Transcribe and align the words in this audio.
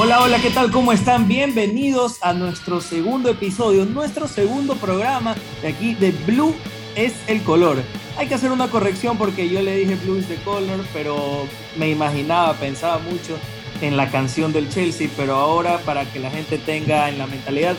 Hola, 0.00 0.20
hola, 0.22 0.40
¿qué 0.40 0.50
tal? 0.50 0.70
¿Cómo 0.70 0.92
están? 0.92 1.26
Bienvenidos 1.26 2.18
a 2.22 2.32
nuestro 2.32 2.80
segundo 2.80 3.30
episodio, 3.30 3.84
nuestro 3.84 4.28
segundo 4.28 4.76
programa 4.76 5.34
de 5.60 5.66
aquí 5.66 5.96
de 5.96 6.12
Blue 6.12 6.54
es 6.94 7.14
el 7.26 7.42
color. 7.42 7.78
Hay 8.16 8.28
que 8.28 8.36
hacer 8.36 8.52
una 8.52 8.68
corrección 8.68 9.18
porque 9.18 9.48
yo 9.48 9.60
le 9.60 9.76
dije 9.76 9.96
Blue 9.96 10.16
is 10.16 10.28
the 10.28 10.36
color, 10.36 10.78
pero 10.92 11.48
me 11.76 11.90
imaginaba, 11.90 12.54
pensaba 12.54 13.00
mucho 13.00 13.36
en 13.80 13.96
la 13.96 14.08
canción 14.08 14.52
del 14.52 14.70
Chelsea, 14.70 15.10
pero 15.16 15.34
ahora 15.34 15.78
para 15.78 16.04
que 16.04 16.20
la 16.20 16.30
gente 16.30 16.58
tenga 16.58 17.08
en 17.08 17.18
la 17.18 17.26
mentalidad, 17.26 17.74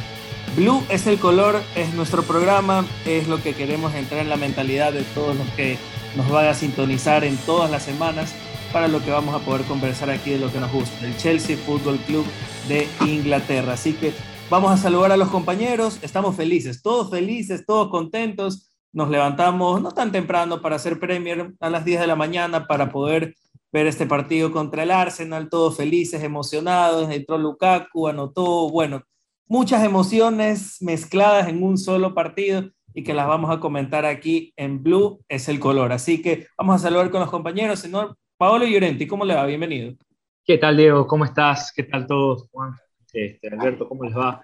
Blue 0.58 0.84
es 0.90 1.08
el 1.08 1.20
color, 1.20 1.63
es 1.77 1.94
nuestro 1.94 2.23
programa, 2.23 2.86
es 3.05 3.30
lo 3.30 3.41
que 3.41 3.54
queremos 3.54 3.95
entrar 3.95 4.20
en 4.20 4.30
la 4.30 4.36
mentalidad 4.36 4.91
de 4.91 5.04
todos 5.04 5.38
los 5.38 5.48
que 5.52 5.77
nos 6.17 6.30
van 6.30 6.48
a 6.48 6.54
sintonizar 6.54 7.23
en 7.23 7.38
todas 7.38 7.72
las 7.72 7.84
semanas 7.84 8.36
para 8.72 8.88
lo 8.88 9.04
que 9.04 9.12
vamos 9.12 9.34
a 9.34 9.44
poder 9.44 9.66
conversar 9.66 10.09
aquí 10.09 10.32
de 10.32 10.40
lo 10.40 10.52
que 10.52 10.59
nos 10.59 10.72
gusta, 10.72 11.05
el 11.05 11.18
Chelsea 11.18 11.58
Football 11.58 11.98
Club 12.00 12.26
de 12.68 12.88
Inglaterra. 13.02 13.73
Así 13.73 13.94
que 13.94 14.14
vamos 14.50 14.72
a 14.72 14.77
saludar 14.77 15.12
a 15.12 15.18
los 15.18 15.30
compañeros, 15.30 16.00
estamos 16.02 16.36
felices, 16.36 16.82
todos 16.82 17.10
felices, 17.10 17.66
todos 17.66 17.90
contentos. 17.90 18.70
Nos 18.91 19.10
levantamos 19.10 19.82
no 19.82 19.91
tan 19.91 20.12
temprano 20.12 20.62
para 20.62 20.76
hacer 20.76 21.00
Premier 21.00 21.54
a 21.60 21.70
las 21.70 21.86
10 21.86 22.02
de 22.02 22.08
la 22.08 22.16
mañana 22.16 22.68
para 22.68 22.91
poder 22.91 23.36
ver 23.72 23.88
este 23.88 24.05
partido 24.05 24.52
contra 24.52 24.84
el 24.84 24.91
Arsenal, 24.91 25.49
todos 25.49 25.77
felices, 25.77 26.24
emocionados, 26.24 27.10
entró 27.12 27.38
Lukaku, 27.38 28.08
anotó, 28.08 28.70
bueno, 28.70 29.04
muchas 29.48 29.84
emociones 29.84 30.77
mezcladas 30.82 31.48
en 31.48 31.63
un 31.63 31.77
solo 31.77 32.13
partido 32.13 32.70
y 32.94 33.04
que 33.04 33.13
las 33.13 33.27
vamos 33.27 33.52
a 33.52 33.60
comentar 33.60 34.05
aquí 34.05 34.54
en 34.58 34.82
Blue 34.84 35.20
es 35.27 35.49
el 35.49 35.60
color. 35.60 35.91
Así 35.91 36.21
que 36.21 36.48
vamos 36.58 36.76
a 36.76 36.80
saludar 36.80 37.12
con 37.12 37.20
los 37.20 37.30
compañeros, 37.30 37.80
señor 37.80 38.15
Paolo 38.40 38.65
Llorenti, 38.65 39.05
¿cómo 39.05 39.26
le 39.26 39.35
va? 39.35 39.45
Bienvenido. 39.45 39.98
¿Qué 40.45 40.57
tal, 40.57 40.77
Diego? 40.77 41.05
¿Cómo 41.05 41.26
estás? 41.26 41.73
¿Qué 41.76 41.84
tal 41.84 42.07
todos? 42.07 42.48
Juan, 42.49 42.73
este, 43.12 43.49
Alberto, 43.49 43.85
¿cómo 43.85 44.05
les 44.05 44.15
va? 44.15 44.41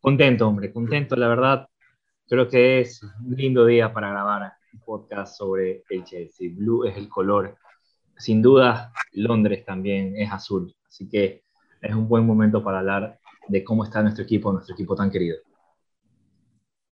Contento, 0.00 0.46
hombre, 0.46 0.72
contento, 0.72 1.16
la 1.16 1.26
verdad. 1.26 1.68
Creo 2.28 2.46
que 2.46 2.78
es 2.78 3.02
un 3.02 3.34
lindo 3.34 3.66
día 3.66 3.92
para 3.92 4.10
grabar 4.10 4.52
un 4.72 4.78
podcast 4.78 5.36
sobre 5.36 5.82
el 5.90 6.04
Chelsea. 6.04 6.50
Blue 6.54 6.84
es 6.84 6.96
el 6.96 7.08
color. 7.08 7.56
Sin 8.16 8.40
duda, 8.42 8.92
Londres 9.10 9.64
también 9.64 10.16
es 10.16 10.30
azul. 10.30 10.72
Así 10.86 11.08
que 11.08 11.42
es 11.80 11.94
un 11.96 12.06
buen 12.06 12.24
momento 12.24 12.62
para 12.62 12.78
hablar 12.78 13.18
de 13.48 13.64
cómo 13.64 13.82
está 13.82 14.02
nuestro 14.02 14.22
equipo, 14.22 14.52
nuestro 14.52 14.76
equipo 14.76 14.94
tan 14.94 15.10
querido. 15.10 15.38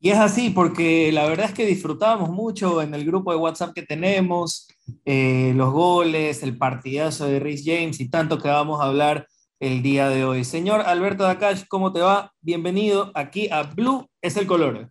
Y 0.05 0.11
es 0.11 0.19
así, 0.19 0.51
porque 0.51 1.11
la 1.13 1.27
verdad 1.27 1.47
es 1.47 1.55
que 1.55 1.65
disfrutábamos 1.65 2.29
mucho 2.29 2.83
en 2.83 2.93
el 2.93 3.07
grupo 3.07 3.33
de 3.33 3.39
WhatsApp 3.39 3.73
que 3.75 3.85
tenemos, 3.85 4.69
eh, 5.07 5.55
los 5.57 5.73
goles, 5.73 6.43
el 6.43 6.59
partidazo 6.59 7.25
de 7.25 7.41
Rhys 7.41 7.63
James 7.65 7.99
y 8.01 8.11
tanto 8.11 8.39
que 8.39 8.49
vamos 8.49 8.83
a 8.83 8.85
hablar 8.85 9.27
el 9.61 9.83
día 9.83 10.11
de 10.11 10.27
hoy. 10.27 10.45
Señor 10.45 10.83
Alberto 10.83 11.25
Dakash, 11.25 11.63
¿cómo 11.69 11.91
te 11.91 12.01
va? 12.01 12.31
Bienvenido 12.43 13.13
aquí 13.15 13.49
a 13.51 13.63
Blue 13.63 14.07
es 14.21 14.37
el 14.37 14.47
color. 14.47 14.91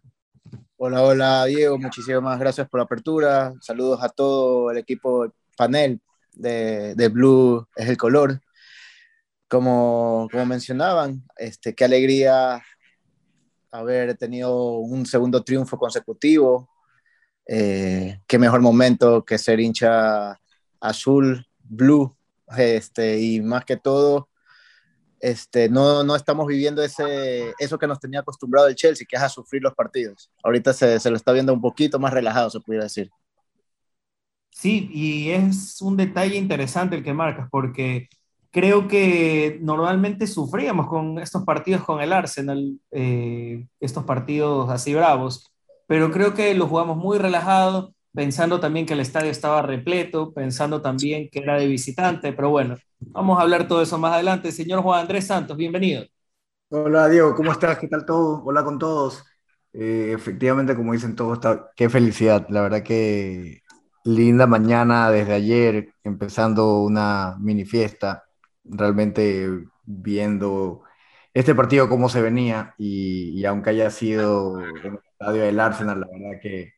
Hola, 0.78 1.04
hola 1.04 1.46
Diego, 1.46 1.78
muchísimas 1.78 2.40
gracias 2.40 2.68
por 2.68 2.80
la 2.80 2.86
apertura. 2.86 3.54
Saludos 3.62 4.00
a 4.02 4.10
todo 4.10 4.72
el 4.72 4.80
equipo 4.80 5.32
panel 5.56 6.02
de, 6.32 6.96
de 6.96 7.10
Blue 7.10 7.68
es 7.76 7.88
el 7.88 7.98
color. 7.98 8.42
Como, 9.48 10.28
como 10.32 10.48
mencionaban, 10.48 11.22
este, 11.38 11.76
qué 11.76 11.86
alegría 11.86 12.64
haber 13.74 14.16
tenido 14.16 14.78
un 14.78 15.06
segundo 15.06 15.44
triunfo 15.44 15.78
consecutivo. 15.78 16.70
Eh, 17.48 18.20
qué 18.28 18.38
mejor 18.38 18.62
momento 18.62 19.26
que 19.26 19.38
ser 19.38 19.60
hincha 19.60 20.40
azul, 20.80 21.46
blue, 21.60 22.16
este, 22.56 23.20
y 23.20 23.42
más 23.42 23.66
que 23.66 23.76
todo, 23.76 24.30
este, 25.20 25.70
no, 25.70 26.04
no 26.04 26.16
estamos 26.16 26.46
viviendo 26.48 26.84
ese, 26.84 27.54
eso 27.58 27.80
que 27.80 27.88
nos 27.88 28.00
tenía 28.00 28.20
acostumbrado 28.20 28.68
el 28.68 28.76
Chelsea, 28.76 29.08
que 29.10 29.16
es 29.16 29.22
a 29.22 29.30
sufrir 29.30 29.64
los 29.64 29.74
partidos. 29.74 30.32
Ahorita 30.44 30.72
se, 30.74 31.00
se 31.00 31.10
lo 31.10 31.16
está 31.16 31.32
viendo 31.32 31.54
un 31.54 31.62
poquito 31.62 31.98
más 32.00 32.14
relajado, 32.14 32.50
se 32.50 32.60
pudiera 32.60 32.84
decir. 32.84 33.10
Sí, 34.52 34.90
y 34.94 35.32
es 35.32 35.82
un 35.82 35.98
detalle 35.98 36.36
interesante 36.36 36.96
el 36.96 37.04
que 37.04 37.14
marcas, 37.14 37.48
porque 37.50 38.08
creo 38.54 38.88
que 38.88 39.58
normalmente 39.62 40.28
sufríamos 40.28 40.88
con 40.88 41.18
estos 41.18 41.44
partidos 41.44 41.84
con 41.84 42.02
el 42.02 42.14
Arsenal, 42.14 42.80
eh, 42.92 43.66
estos 43.80 44.04
partidos 44.04 44.70
así 44.70 44.94
bravos, 44.94 45.52
pero 45.88 46.12
creo 46.12 46.36
que 46.36 46.54
lo 46.54 46.68
jugamos 46.68 46.96
muy 46.96 47.18
relajado, 47.18 47.96
pensando 48.14 48.60
también 48.60 48.86
que 48.86 48.94
el 48.94 49.00
estadio 49.00 49.32
estaba 49.32 49.64
repleto, 49.64 50.32
pensando 50.34 50.84
también 50.84 51.30
que 51.32 51.40
era 51.40 51.58
de 51.58 51.66
visitante, 51.66 52.32
pero 52.32 52.52
bueno, 52.52 52.76
vamos 53.00 53.40
a 53.40 53.42
hablar 53.42 53.68
todo 53.68 53.82
eso 53.82 53.98
más 53.98 54.14
adelante. 54.14 54.52
Señor 54.52 54.84
Juan 54.84 55.02
Andrés 55.02 55.26
Santos, 55.26 55.58
bienvenido. 55.58 56.06
Hola 56.70 57.10
Diego, 57.10 57.34
¿cómo 57.34 57.52
estás? 57.52 57.80
¿Qué 57.80 57.88
tal 57.88 58.06
todo? 58.06 58.44
Hola 58.46 58.64
con 58.64 58.78
todos. 58.78 59.24
Eh, 59.74 60.12
efectivamente, 60.14 60.76
como 60.76 60.94
dicen 60.94 61.16
todos, 61.16 61.34
está... 61.34 61.72
qué 61.76 61.90
felicidad. 61.90 62.46
La 62.50 62.62
verdad 62.62 62.84
que 62.84 63.64
linda 64.06 64.46
mañana 64.46 65.10
desde 65.10 65.34
ayer, 65.34 65.90
empezando 66.04 66.84
una 66.84 67.36
mini 67.40 67.66
fiesta 67.66 68.24
realmente 68.64 69.50
viendo 69.86 70.84
este 71.34 71.56
partido 71.56 71.90
cómo 71.90 72.10
se 72.10 72.22
venía 72.22 72.76
y, 72.78 73.44
aunque 73.46 73.72
haya 73.72 73.90
sido 73.90 74.60
en 74.60 74.78
el 74.86 75.00
estadio 75.12 75.44
del 75.44 75.60
Arsenal, 75.60 76.02
la 76.02 76.08
verdad 76.08 76.40
que 76.42 76.74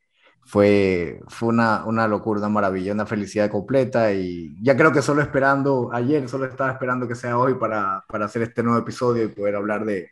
fue, 0.46 1.20
fue 1.28 1.50
una, 1.50 1.86
una 1.86 2.08
locura, 2.08 2.40
una 2.40 2.50
maravilla, 2.50 2.94
una 2.94 3.06
felicidad 3.06 3.50
completa 3.50 4.14
y 4.14 4.56
ya 4.62 4.78
creo 4.78 4.92
que 4.92 5.02
solo 5.02 5.22
esperando, 5.22 5.90
ayer 5.92 6.30
solo 6.30 6.46
estaba 6.46 6.72
esperando 6.72 7.08
que 7.08 7.16
sea 7.16 7.38
hoy 7.38 7.56
para, 7.56 8.04
para 8.08 8.26
hacer 8.26 8.44
este 8.44 8.64
nuevo 8.64 8.80
episodio 8.80 9.24
y 9.24 9.30
poder 9.30 9.56
hablar 9.56 9.86
de, 9.86 10.10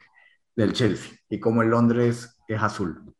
del 0.55 0.73
Chelsea 0.73 1.17
y 1.29 1.39
cómo 1.39 1.61
el 1.61 1.69
Londres 1.69 2.37
es 2.47 2.61
azul. 2.61 3.13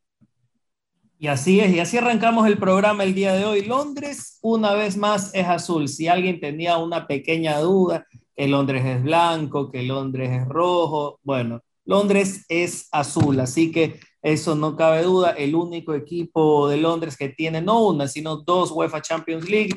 Y 1.17 1.27
así 1.27 1.61
es, 1.61 1.71
y 1.73 1.79
así 1.79 1.97
arrancamos 1.97 2.47
el 2.47 2.57
programa 2.57 3.05
el 3.05 3.13
día 3.13 3.33
de 3.33 3.45
hoy. 3.45 3.63
Londres, 3.63 4.39
una 4.41 4.73
vez 4.73 4.97
más, 4.97 5.33
es 5.33 5.47
azul. 5.47 5.87
Si 5.87 6.09
alguien 6.09 6.41
tenía 6.41 6.77
una 6.77 7.07
pequeña 7.07 7.59
duda, 7.59 8.05
que 8.35 8.47
Londres 8.47 8.83
es 8.85 9.03
blanco, 9.03 9.71
que 9.71 9.83
Londres 9.83 10.31
es 10.31 10.47
rojo. 10.47 11.19
Bueno, 11.23 11.61
Londres 11.85 12.45
es 12.49 12.87
azul, 12.91 13.39
así 13.39 13.71
que 13.71 13.99
eso 14.21 14.55
no 14.55 14.75
cabe 14.75 15.03
duda. 15.03 15.31
El 15.31 15.55
único 15.55 15.93
equipo 15.93 16.67
de 16.69 16.77
Londres 16.77 17.17
que 17.17 17.29
tiene 17.29 17.61
no 17.61 17.85
una, 17.85 18.07
sino 18.07 18.37
dos 18.37 18.71
UEFA 18.71 19.01
Champions 19.01 19.49
League 19.49 19.75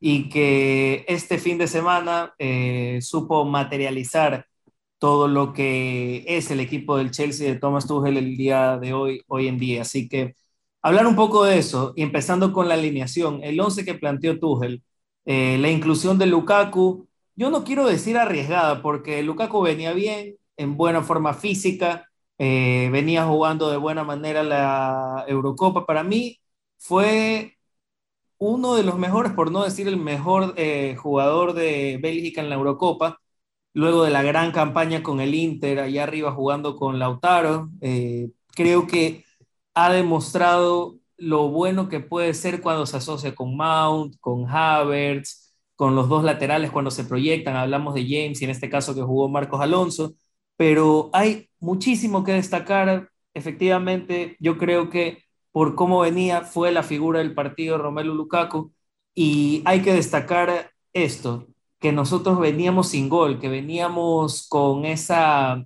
y 0.00 0.28
que 0.28 1.04
este 1.08 1.38
fin 1.38 1.58
de 1.58 1.68
semana 1.68 2.34
eh, 2.38 2.98
supo 3.02 3.44
materializar 3.44 4.46
todo 4.98 5.28
lo 5.28 5.52
que 5.52 6.24
es 6.28 6.50
el 6.50 6.60
equipo 6.60 6.96
del 6.98 7.10
Chelsea 7.10 7.50
de 7.52 7.58
Thomas 7.58 7.86
Tuchel 7.86 8.16
el 8.18 8.36
día 8.36 8.78
de 8.78 8.92
hoy, 8.92 9.22
hoy 9.28 9.48
en 9.48 9.58
día. 9.58 9.82
Así 9.82 10.08
que 10.08 10.34
hablar 10.82 11.06
un 11.06 11.16
poco 11.16 11.44
de 11.44 11.58
eso, 11.58 11.92
y 11.96 12.02
empezando 12.02 12.52
con 12.52 12.68
la 12.68 12.74
alineación, 12.74 13.40
el 13.42 13.60
11 13.60 13.84
que 13.84 13.94
planteó 13.94 14.38
Tuchel, 14.38 14.82
eh, 15.24 15.58
la 15.58 15.70
inclusión 15.70 16.18
de 16.18 16.26
Lukaku, 16.26 17.08
yo 17.40 17.50
no 17.50 17.64
quiero 17.64 17.86
decir 17.86 18.18
arriesgada, 18.18 18.82
porque 18.82 19.22
Lukaku 19.22 19.62
venía 19.62 19.94
bien, 19.94 20.36
en 20.58 20.76
buena 20.76 21.02
forma 21.02 21.32
física, 21.32 22.06
eh, 22.38 22.90
venía 22.92 23.24
jugando 23.24 23.70
de 23.70 23.78
buena 23.78 24.04
manera 24.04 24.42
la 24.42 25.24
Eurocopa. 25.26 25.86
Para 25.86 26.04
mí 26.04 26.38
fue 26.78 27.56
uno 28.38 28.74
de 28.74 28.84
los 28.84 28.98
mejores, 28.98 29.32
por 29.32 29.50
no 29.52 29.64
decir 29.64 29.88
el 29.88 29.96
mejor 29.98 30.54
eh, 30.58 30.96
jugador 30.98 31.54
de 31.54 31.98
Bélgica 32.02 32.42
en 32.42 32.50
la 32.50 32.56
Eurocopa, 32.56 33.20
luego 33.74 34.04
de 34.04 34.10
la 34.10 34.22
gran 34.22 34.52
campaña 34.52 35.02
con 35.02 35.20
el 35.20 35.34
Inter, 35.34 35.80
allá 35.80 36.04
arriba 36.04 36.32
jugando 36.32 36.76
con 36.76 36.98
Lautaro. 36.98 37.70
Eh, 37.80 38.30
creo 38.54 38.86
que 38.86 39.24
ha 39.74 39.92
demostrado 39.92 40.98
lo 41.16 41.48
bueno 41.48 41.88
que 41.88 42.00
puede 42.00 42.34
ser 42.34 42.60
cuando 42.62 42.86
se 42.86 42.98
asocia 42.98 43.34
con 43.34 43.56
Mount, 43.56 44.16
con 44.20 44.46
Havertz, 44.48 45.39
con 45.80 45.94
los 45.94 46.10
dos 46.10 46.24
laterales 46.24 46.70
cuando 46.70 46.90
se 46.90 47.04
proyectan, 47.04 47.56
hablamos 47.56 47.94
de 47.94 48.02
James 48.02 48.42
y 48.42 48.44
en 48.44 48.50
este 48.50 48.68
caso 48.68 48.94
que 48.94 49.00
jugó 49.00 49.30
Marcos 49.30 49.62
Alonso, 49.62 50.12
pero 50.58 51.08
hay 51.14 51.48
muchísimo 51.58 52.22
que 52.22 52.32
destacar. 52.34 53.08
Efectivamente, 53.32 54.36
yo 54.40 54.58
creo 54.58 54.90
que 54.90 55.24
por 55.52 55.74
cómo 55.74 56.00
venía 56.00 56.42
fue 56.42 56.70
la 56.70 56.82
figura 56.82 57.20
del 57.20 57.34
partido 57.34 57.78
Romelu 57.78 58.14
Lukaku 58.14 58.74
y 59.14 59.62
hay 59.64 59.80
que 59.80 59.94
destacar 59.94 60.70
esto, 60.92 61.46
que 61.78 61.92
nosotros 61.92 62.38
veníamos 62.38 62.88
sin 62.90 63.08
gol, 63.08 63.40
que 63.40 63.48
veníamos 63.48 64.48
con 64.50 64.84
esa 64.84 65.64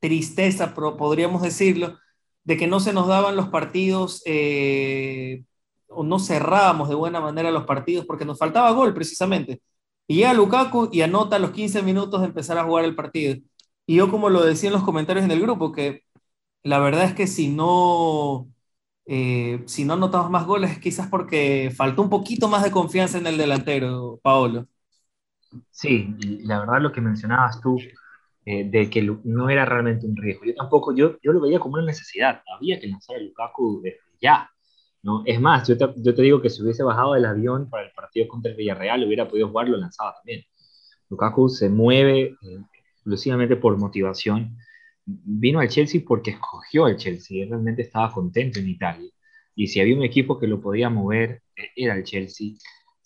tristeza, 0.00 0.74
podríamos 0.74 1.42
decirlo, 1.42 1.96
de 2.42 2.56
que 2.56 2.66
no 2.66 2.80
se 2.80 2.92
nos 2.92 3.06
daban 3.06 3.36
los 3.36 3.50
partidos 3.50 4.20
eh, 4.26 5.44
o 5.96 6.02
no 6.04 6.18
cerrábamos 6.18 6.88
de 6.88 6.94
buena 6.94 7.20
manera 7.20 7.50
los 7.50 7.64
partidos 7.64 8.06
porque 8.06 8.24
nos 8.24 8.38
faltaba 8.38 8.70
gol 8.72 8.94
precisamente. 8.94 9.62
Y 10.06 10.16
llega 10.16 10.34
Lukaku 10.34 10.90
y 10.92 11.02
anota 11.02 11.38
los 11.38 11.50
15 11.52 11.82
minutos 11.82 12.20
de 12.20 12.26
empezar 12.28 12.58
a 12.58 12.64
jugar 12.64 12.84
el 12.84 12.94
partido. 12.94 13.36
Y 13.86 13.96
yo 13.96 14.10
como 14.10 14.30
lo 14.30 14.42
decía 14.44 14.68
en 14.68 14.74
los 14.74 14.84
comentarios 14.84 15.24
en 15.24 15.30
el 15.30 15.40
grupo, 15.40 15.72
que 15.72 16.02
la 16.62 16.78
verdad 16.80 17.04
es 17.04 17.14
que 17.14 17.26
si 17.28 17.48
no, 17.48 18.48
eh, 19.06 19.62
si 19.66 19.84
no 19.84 19.94
anotamos 19.94 20.30
más 20.30 20.46
goles 20.46 20.72
es 20.72 20.78
quizás 20.80 21.08
porque 21.08 21.72
faltó 21.76 22.02
un 22.02 22.10
poquito 22.10 22.48
más 22.48 22.64
de 22.64 22.70
confianza 22.72 23.18
en 23.18 23.26
el 23.28 23.38
delantero, 23.38 24.20
Paolo. 24.22 24.68
Sí, 25.70 26.14
la 26.44 26.60
verdad 26.60 26.80
lo 26.80 26.92
que 26.92 27.00
mencionabas 27.00 27.60
tú, 27.60 27.78
eh, 28.44 28.64
de 28.70 28.90
que 28.90 29.02
no 29.24 29.48
era 29.50 29.64
realmente 29.64 30.06
un 30.06 30.16
riesgo. 30.16 30.44
Yo 30.44 30.54
tampoco, 30.54 30.94
yo, 30.94 31.16
yo 31.22 31.32
lo 31.32 31.40
veía 31.40 31.60
como 31.60 31.74
una 31.74 31.84
necesidad, 31.86 32.42
había 32.56 32.78
que 32.80 32.88
lanzar 32.88 33.16
a 33.16 33.20
Lukaku 33.20 33.82
ya. 34.20 34.50
¿No? 35.04 35.22
Es 35.26 35.40
más, 35.40 35.68
yo 35.68 35.76
te, 35.76 35.86
yo 35.98 36.14
te 36.14 36.22
digo 36.22 36.40
que 36.40 36.50
si 36.50 36.62
hubiese 36.62 36.82
bajado 36.82 37.12
del 37.12 37.26
avión 37.26 37.68
para 37.68 37.84
el 37.86 37.92
partido 37.92 38.26
contra 38.26 38.50
el 38.50 38.56
Villarreal, 38.56 39.04
hubiera 39.04 39.28
podido 39.28 39.48
jugar, 39.48 39.68
lo 39.68 39.76
lanzaba 39.76 40.14
también. 40.14 40.42
Lukaku 41.10 41.48
se 41.50 41.68
mueve 41.68 42.36
eh, 42.42 42.58
exclusivamente 42.94 43.56
por 43.56 43.76
motivación. 43.76 44.56
Vino 45.04 45.60
al 45.60 45.68
Chelsea 45.68 46.00
porque 46.06 46.30
escogió 46.32 46.86
al 46.86 46.96
Chelsea, 46.96 47.46
realmente 47.46 47.82
estaba 47.82 48.10
contento 48.12 48.58
en 48.58 48.68
Italia. 48.68 49.10
Y 49.54 49.68
si 49.68 49.80
había 49.80 49.94
un 49.94 50.04
equipo 50.04 50.38
que 50.38 50.46
lo 50.46 50.60
podía 50.60 50.88
mover, 50.88 51.42
e, 51.54 51.70
era 51.76 51.94
el 51.96 52.04
Chelsea. 52.04 52.48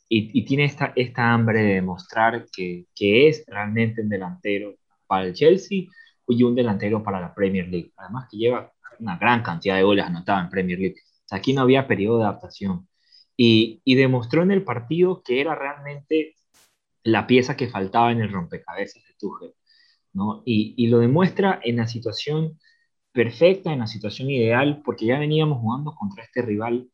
Y, 0.09 0.31
y 0.39 0.45
tiene 0.45 0.65
esta, 0.65 0.93
esta 0.95 1.33
hambre 1.33 1.63
de 1.63 1.75
demostrar 1.75 2.47
que, 2.53 2.87
que 2.95 3.29
es 3.29 3.45
realmente 3.49 4.03
un 4.03 4.09
delantero 4.09 4.77
para 5.07 5.27
el 5.27 5.35
Chelsea 5.35 5.87
y 6.29 6.43
un 6.45 6.55
delantero 6.55 7.03
para 7.03 7.21
la 7.21 7.35
Premier 7.35 7.69
League. 7.69 7.93
Además 7.97 8.29
que 8.31 8.37
lleva 8.39 8.73
una 9.01 9.19
gran 9.19 9.43
cantidad 9.43 9.77
de 9.77 9.83
goles 9.83 10.05
anotadas 10.05 10.45
en 10.45 10.51
Premier 10.51 10.79
League. 10.79 10.97
Aquí 11.31 11.53
no 11.53 11.63
había 11.63 11.87
periodo 11.87 12.19
de 12.19 12.25
adaptación. 12.25 12.89
Y, 13.37 13.83
demostró 13.95 14.43
en 14.43 14.51
el 14.51 14.65
partido 14.65 15.23
que 15.23 15.41
era 15.41 15.55
realmente 15.55 16.35
la 17.05 17.27
pieza 17.27 17.57
que 17.57 17.69
faltaba 17.69 18.13
en 18.13 18.21
el 18.21 18.33
rompecabezas 18.33 19.03
de 19.05 19.15
Tuchel. 19.19 19.55
¿no? 20.13 20.43
Y, 20.45 20.75
y, 20.77 20.89
lo 20.89 20.99
demuestra 20.99 21.61
en 21.63 21.77
la 21.77 21.87
situación 21.89 22.59
perfecta, 23.13 23.73
en 23.73 23.81
la 23.81 23.87
situación 23.87 24.31
ideal, 24.31 24.83
porque 24.85 25.07
ya 25.07 25.19
veníamos 25.19 25.61
jugando 25.61 25.95
contra 25.95 26.25
este 26.25 26.43
rival 26.43 26.89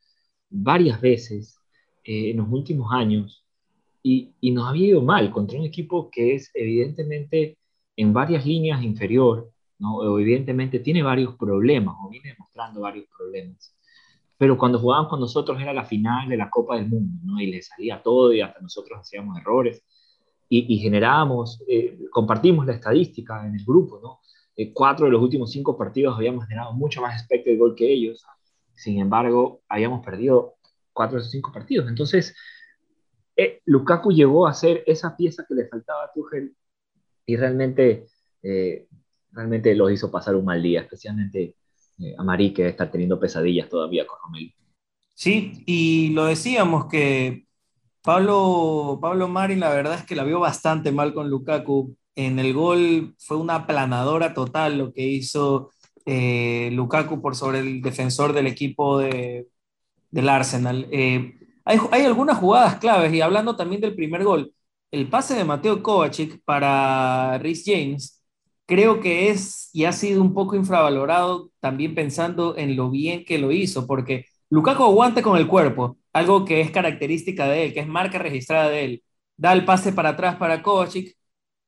varias 0.51 1.01
veces 1.01 1.59
eh, 2.05 2.31
en 2.31 2.39
los 2.39 2.49
últimos 2.51 2.93
años 2.93 3.45
y, 4.03 4.35
y, 4.41 4.51
nos 4.53 4.69
había 4.69 4.89
ido 4.89 5.03
mal 5.03 5.31
contra 5.31 5.59
un 5.59 5.65
equipo 5.65 6.11
que 6.11 6.35
es 6.35 6.51
evidentemente 6.55 7.59
en 7.97 8.13
varias 8.13 8.45
líneas 8.47 8.83
inferior, 8.83 9.51
¿no? 9.79 10.19
evidentemente 10.19 10.81
tiene 10.81 11.03
varios 11.03 11.37
problemas, 11.37 11.97
o 12.01 12.11
viene 12.11 12.31
demostrando 12.31 12.81
varios 12.83 13.07
problemas. 13.17 13.75
Pero 14.37 14.59
cuando 14.59 14.79
jugaban 14.79 15.07
con 15.09 15.21
nosotros 15.21 15.61
era 15.61 15.73
la 15.73 15.85
final 15.85 16.29
de 16.29 16.37
la 16.37 16.51
Copa 16.51 16.77
del 16.77 16.89
Mundo, 16.89 17.21
¿no? 17.25 17.41
y 17.41 17.47
le 17.47 17.63
salía 17.63 18.03
todo 18.03 18.33
y 18.33 18.41
hasta 18.41 18.61
nosotros 18.61 18.99
hacíamos 19.01 19.39
errores 19.39 19.83
y, 20.49 20.75
y 20.75 20.79
generábamos, 20.79 21.63
eh, 21.69 21.99
compartimos 22.11 22.67
la 22.67 22.75
estadística 22.75 23.47
en 23.47 23.55
el 23.55 23.65
grupo, 23.65 24.01
¿no? 24.03 24.21
Eh, 24.57 24.73
cuatro 24.73 25.07
de 25.07 25.13
los 25.13 25.21
últimos 25.21 25.51
cinco 25.51 25.77
partidos 25.77 26.17
habíamos 26.17 26.47
generado 26.47 26.73
mucho 26.75 27.01
más 27.01 27.19
expected 27.19 27.59
gol 27.59 27.75
que 27.75 27.93
ellos, 27.93 28.25
sin 28.75 29.01
embargo, 29.01 29.63
habíamos 29.69 30.05
perdido 30.05 30.55
cuatro 30.93 31.17
de 31.17 31.23
esos 31.23 31.33
cinco 31.33 31.53
partidos. 31.53 31.89
Entonces, 31.89 32.35
eh, 33.37 33.61
Lukaku 33.65 34.13
llegó 34.13 34.47
a 34.47 34.55
ser 34.55 34.85
esa 34.87 35.17
pieza 35.17 35.45
que 35.49 35.55
le 35.55 35.67
faltaba 35.67 36.05
a 36.05 36.13
Tuchel 36.13 36.55
y 37.27 37.37
realmente, 37.37 38.07
eh, 38.43 38.87
realmente 39.33 39.75
los 39.75 39.91
hizo 39.91 40.11
pasar 40.11 40.37
un 40.37 40.45
mal 40.45 40.63
día, 40.63 40.83
especialmente 40.83 41.57
eh, 41.99 42.15
a 42.17 42.23
Marí, 42.23 42.53
que 42.53 42.69
está 42.69 42.91
teniendo 42.91 43.19
pesadillas 43.19 43.69
todavía 43.69 44.07
con 44.07 44.19
Romelu. 44.23 44.51
Sí, 45.15 45.63
y 45.67 46.11
lo 46.11 46.27
decíamos 46.27 46.87
que 46.87 47.47
Pablo, 48.03 48.99
Pablo 49.01 49.29
Mari, 49.29 49.57
la 49.57 49.71
verdad 49.71 49.95
es 49.95 50.05
que 50.05 50.17
la 50.17 50.25
vio 50.25 50.41
bastante 50.41 50.93
mal 50.93 51.15
con 51.15 51.31
Lukaku. 51.31 51.97
En 52.17 52.39
el 52.39 52.53
gol 52.53 53.15
fue 53.19 53.37
una 53.37 53.57
aplanadora 53.57 54.35
total 54.35 54.79
lo 54.79 54.93
que 54.93 55.03
hizo 55.03 55.71
eh, 56.07 56.71
Lukaku 56.73 57.21
por 57.23 57.37
sobre 57.37 57.61
el 57.61 57.83
defensor 57.83 58.33
del 58.33 58.47
equipo 58.47 58.99
de, 58.99 59.49
del 60.11 60.29
Arsenal. 60.29 60.87
hay, 60.91 61.79
hay 61.91 62.05
algunas 62.05 62.39
jugadas 62.39 62.77
claves 62.79 63.13
y 63.15 63.21
hablando 63.21 63.57
también 63.57 63.81
del 63.81 63.95
primer 63.95 64.25
gol 64.25 64.53
el 64.95 65.09
pase 65.09 65.35
de 65.35 65.45
Mateo 65.45 65.83
Kovacic 65.83 66.41
para 66.45 67.37
Rhys 67.39 67.65
James 67.67 68.24
creo 68.67 69.01
que 69.01 69.31
es 69.31 69.71
y 69.73 69.85
ha 69.85 69.93
sido 69.93 70.23
un 70.23 70.35
poco 70.35 70.57
infravalorado 70.57 71.51
también 71.61 71.95
pensando 71.95 72.57
en 72.57 72.77
lo 72.77 72.91
bien 72.91 73.25
que 73.25 73.39
lo 73.39 73.53
hizo, 73.53 73.87
porque 73.87 74.27
Lukaku 74.51 74.85
aguanta 74.85 75.23
con 75.23 75.37
el 75.37 75.47
cuerpo, 75.49 75.99
algo 76.13 76.45
que 76.45 76.61
es 76.61 76.71
característica 76.71 77.47
de 77.49 77.67
él, 77.67 77.75
que 77.75 77.81
es 77.81 77.89
marca 77.89 78.19
registrada 78.19 78.69
de 78.69 78.85
él. 78.85 79.05
Da 79.37 79.53
el 79.53 79.65
pase 79.65 79.93
para 79.93 80.11
atrás 80.11 80.37
para 80.37 80.63
Kovacic 80.63 81.17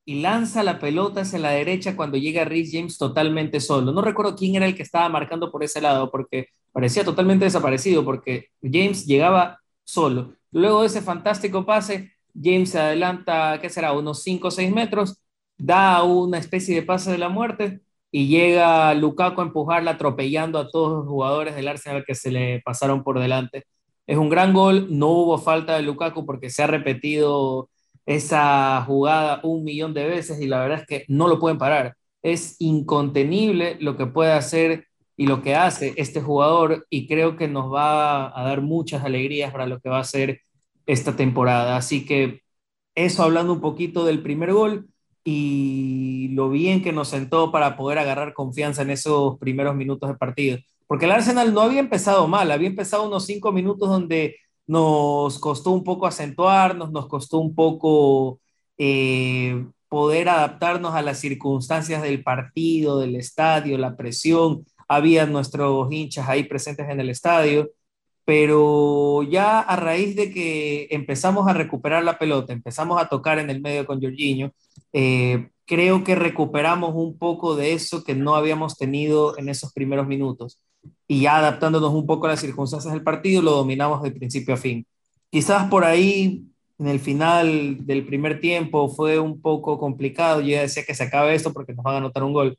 y 0.04 0.20
lanza 0.20 0.62
la 0.62 0.78
pelota 0.78 1.22
hacia 1.22 1.38
la 1.40 1.50
derecha 1.50 1.96
cuando 1.96 2.16
llega 2.16 2.44
Rhys 2.44 2.70
James 2.72 2.96
totalmente 2.98 3.60
solo. 3.60 3.92
No 3.92 4.02
recuerdo 4.02 4.36
quién 4.36 4.54
era 4.54 4.66
el 4.66 4.76
que 4.76 4.84
estaba 4.84 5.08
marcando 5.08 5.50
por 5.50 5.64
ese 5.64 5.80
lado, 5.80 6.10
porque 6.10 6.48
parecía 6.72 7.04
totalmente 7.04 7.44
desaparecido, 7.46 8.04
porque 8.04 8.50
James 8.62 9.06
llegaba 9.06 9.60
solo. 9.84 10.34
Luego 10.52 10.82
de 10.82 10.86
ese 10.88 11.02
fantástico 11.02 11.66
pase, 11.66 12.12
James 12.40 12.70
se 12.70 12.78
adelanta, 12.78 13.58
¿qué 13.60 13.68
será? 13.68 13.92
Unos 13.92 14.22
5 14.22 14.48
o 14.48 14.50
6 14.50 14.72
metros, 14.72 15.18
da 15.58 16.02
una 16.02 16.38
especie 16.38 16.74
de 16.74 16.82
pase 16.82 17.10
de 17.10 17.18
la 17.18 17.28
muerte 17.28 17.80
y 18.10 18.28
llega 18.28 18.94
Lukaku 18.94 19.40
a 19.40 19.44
empujarla 19.44 19.92
atropellando 19.92 20.58
a 20.58 20.70
todos 20.70 20.98
los 20.98 21.08
jugadores 21.08 21.54
del 21.54 21.68
Arsenal 21.68 22.04
que 22.06 22.14
se 22.14 22.30
le 22.30 22.62
pasaron 22.62 23.02
por 23.02 23.20
delante. 23.20 23.64
Es 24.06 24.16
un 24.18 24.28
gran 24.28 24.52
gol, 24.52 24.86
no 24.90 25.08
hubo 25.08 25.38
falta 25.38 25.76
de 25.76 25.82
Lukaku 25.82 26.24
porque 26.26 26.50
se 26.50 26.62
ha 26.62 26.66
repetido 26.66 27.68
esa 28.06 28.82
jugada 28.86 29.40
un 29.42 29.64
millón 29.64 29.94
de 29.94 30.06
veces 30.06 30.40
y 30.40 30.46
la 30.46 30.60
verdad 30.60 30.80
es 30.80 30.86
que 30.86 31.04
no 31.08 31.28
lo 31.28 31.38
pueden 31.40 31.58
parar. 31.58 31.96
Es 32.22 32.56
incontenible 32.60 33.76
lo 33.80 33.96
que 33.96 34.06
puede 34.06 34.32
hacer 34.32 34.86
y 35.16 35.26
lo 35.26 35.42
que 35.42 35.54
hace 35.54 35.94
este 35.96 36.20
jugador 36.20 36.86
y 36.90 37.06
creo 37.08 37.36
que 37.36 37.48
nos 37.48 37.72
va 37.72 38.38
a 38.38 38.44
dar 38.44 38.60
muchas 38.62 39.04
alegrías 39.04 39.52
para 39.52 39.66
lo 39.66 39.80
que 39.80 39.88
va 39.88 40.00
a 40.00 40.04
ser 40.04 40.40
esta 40.86 41.16
temporada. 41.16 41.76
Así 41.76 42.06
que 42.06 42.42
eso 42.94 43.22
hablando 43.22 43.52
un 43.52 43.60
poquito 43.60 44.04
del 44.04 44.22
primer 44.22 44.52
gol 44.52 44.88
y 45.28 46.28
lo 46.34 46.48
bien 46.50 46.84
que 46.84 46.92
nos 46.92 47.08
sentó 47.08 47.50
para 47.50 47.76
poder 47.76 47.98
agarrar 47.98 48.32
confianza 48.32 48.82
en 48.82 48.90
esos 48.90 49.36
primeros 49.40 49.74
minutos 49.74 50.08
de 50.08 50.14
partido. 50.14 50.58
Porque 50.86 51.06
el 51.06 51.10
Arsenal 51.10 51.52
no 51.52 51.62
había 51.62 51.80
empezado 51.80 52.28
mal, 52.28 52.48
había 52.52 52.68
empezado 52.68 53.08
unos 53.08 53.26
cinco 53.26 53.50
minutos 53.50 53.88
donde 53.88 54.36
nos 54.68 55.40
costó 55.40 55.72
un 55.72 55.82
poco 55.82 56.06
acentuarnos, 56.06 56.92
nos 56.92 57.08
costó 57.08 57.38
un 57.38 57.56
poco 57.56 58.38
eh, 58.78 59.66
poder 59.88 60.28
adaptarnos 60.28 60.94
a 60.94 61.02
las 61.02 61.18
circunstancias 61.18 62.02
del 62.02 62.22
partido, 62.22 63.00
del 63.00 63.16
estadio, 63.16 63.78
la 63.78 63.96
presión. 63.96 64.64
Había 64.86 65.26
nuestros 65.26 65.90
hinchas 65.90 66.28
ahí 66.28 66.44
presentes 66.44 66.88
en 66.88 67.00
el 67.00 67.10
estadio 67.10 67.68
pero 68.26 69.22
ya 69.22 69.60
a 69.60 69.76
raíz 69.76 70.16
de 70.16 70.32
que 70.32 70.88
empezamos 70.90 71.46
a 71.48 71.52
recuperar 71.52 72.02
la 72.04 72.18
pelota, 72.18 72.52
empezamos 72.52 73.00
a 73.00 73.08
tocar 73.08 73.38
en 73.38 73.50
el 73.50 73.60
medio 73.60 73.86
con 73.86 74.02
Jorginho, 74.02 74.52
eh, 74.92 75.48
creo 75.64 76.02
que 76.02 76.16
recuperamos 76.16 76.92
un 76.96 77.16
poco 77.18 77.54
de 77.54 77.72
eso 77.72 78.02
que 78.02 78.16
no 78.16 78.34
habíamos 78.34 78.76
tenido 78.76 79.38
en 79.38 79.48
esos 79.48 79.72
primeros 79.72 80.08
minutos. 80.08 80.60
Y 81.06 81.22
ya 81.22 81.36
adaptándonos 81.36 81.92
un 81.94 82.04
poco 82.04 82.26
a 82.26 82.30
las 82.30 82.40
circunstancias 82.40 82.92
del 82.92 83.04
partido, 83.04 83.42
lo 83.42 83.52
dominamos 83.52 84.02
de 84.02 84.10
principio 84.10 84.54
a 84.54 84.56
fin. 84.56 84.84
Quizás 85.30 85.68
por 85.68 85.84
ahí, 85.84 86.44
en 86.78 86.88
el 86.88 86.98
final 86.98 87.86
del 87.86 88.04
primer 88.06 88.40
tiempo, 88.40 88.88
fue 88.88 89.20
un 89.20 89.40
poco 89.40 89.78
complicado. 89.78 90.40
Yo 90.40 90.48
ya 90.48 90.62
decía 90.62 90.84
que 90.84 90.94
se 90.94 91.04
acabe 91.04 91.34
esto 91.34 91.52
porque 91.52 91.74
nos 91.74 91.84
van 91.84 91.94
a 91.94 91.98
anotar 91.98 92.24
un 92.24 92.32
gol. 92.32 92.58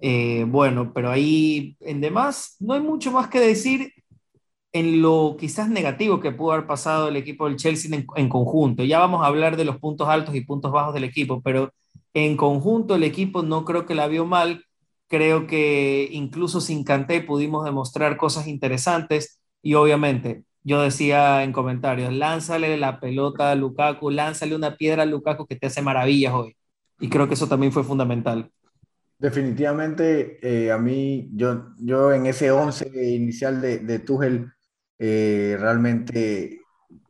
Eh, 0.00 0.44
bueno, 0.48 0.92
pero 0.92 1.10
ahí 1.10 1.76
en 1.80 2.00
demás 2.00 2.56
no 2.58 2.74
hay 2.74 2.80
mucho 2.80 3.12
más 3.12 3.28
que 3.28 3.40
decir 3.40 3.92
en 4.78 5.00
lo 5.00 5.36
quizás 5.38 5.70
negativo 5.70 6.20
que 6.20 6.32
pudo 6.32 6.52
haber 6.52 6.66
pasado 6.66 7.08
el 7.08 7.16
equipo 7.16 7.46
del 7.46 7.56
Chelsea 7.56 7.90
en, 8.16 8.28
conjunto. 8.28 8.84
Ya 8.84 8.98
vamos 8.98 9.22
a 9.22 9.26
hablar 9.26 9.56
de 9.56 9.64
los 9.64 9.78
puntos 9.78 10.08
altos 10.08 10.34
y 10.34 10.42
puntos 10.42 10.70
bajos 10.70 10.92
del 10.92 11.04
equipo, 11.04 11.40
pero 11.40 11.72
en 12.12 12.36
conjunto 12.36 12.94
el 12.94 13.04
equipo 13.04 13.42
no 13.42 13.64
creo 13.64 13.86
que 13.86 13.94
la 13.94 14.06
vio 14.06 14.26
mal. 14.26 14.64
Creo 15.08 15.46
que 15.46 16.08
incluso 16.12 16.60
sin 16.60 16.84
Canté 16.84 17.22
pudimos 17.22 17.64
demostrar 17.64 18.16
cosas 18.18 18.48
interesantes 18.48 19.40
y 19.62 19.74
obviamente 19.74 20.44
yo 20.62 20.82
decía 20.82 21.42
en 21.44 21.52
comentarios, 21.52 22.12
lánzale 22.12 22.76
la 22.76 23.00
pelota 23.00 23.52
a 23.52 23.54
Lukaku, 23.54 24.10
lánzale 24.10 24.54
una 24.54 24.76
piedra 24.76 25.04
a 25.04 25.06
Lukaku 25.06 25.46
que 25.46 25.56
te 25.56 25.68
hace 25.68 25.80
maravillas 25.80 26.34
hoy. 26.34 26.56
Y 27.00 27.08
creo 27.08 27.28
que 27.28 27.34
eso 27.34 27.48
también 27.48 27.72
fue 27.72 27.84
fundamental. 27.84 28.50
Definitivamente, 29.18 30.38
eh, 30.42 30.70
a 30.70 30.76
mí, 30.76 31.30
yo, 31.32 31.68
yo 31.78 32.12
en 32.12 32.26
ese 32.26 32.50
11 32.50 33.14
inicial 33.14 33.62
de, 33.62 33.78
de 33.78 34.00
Tuchel, 34.00 34.52
eh, 34.98 35.56
realmente 35.58 36.60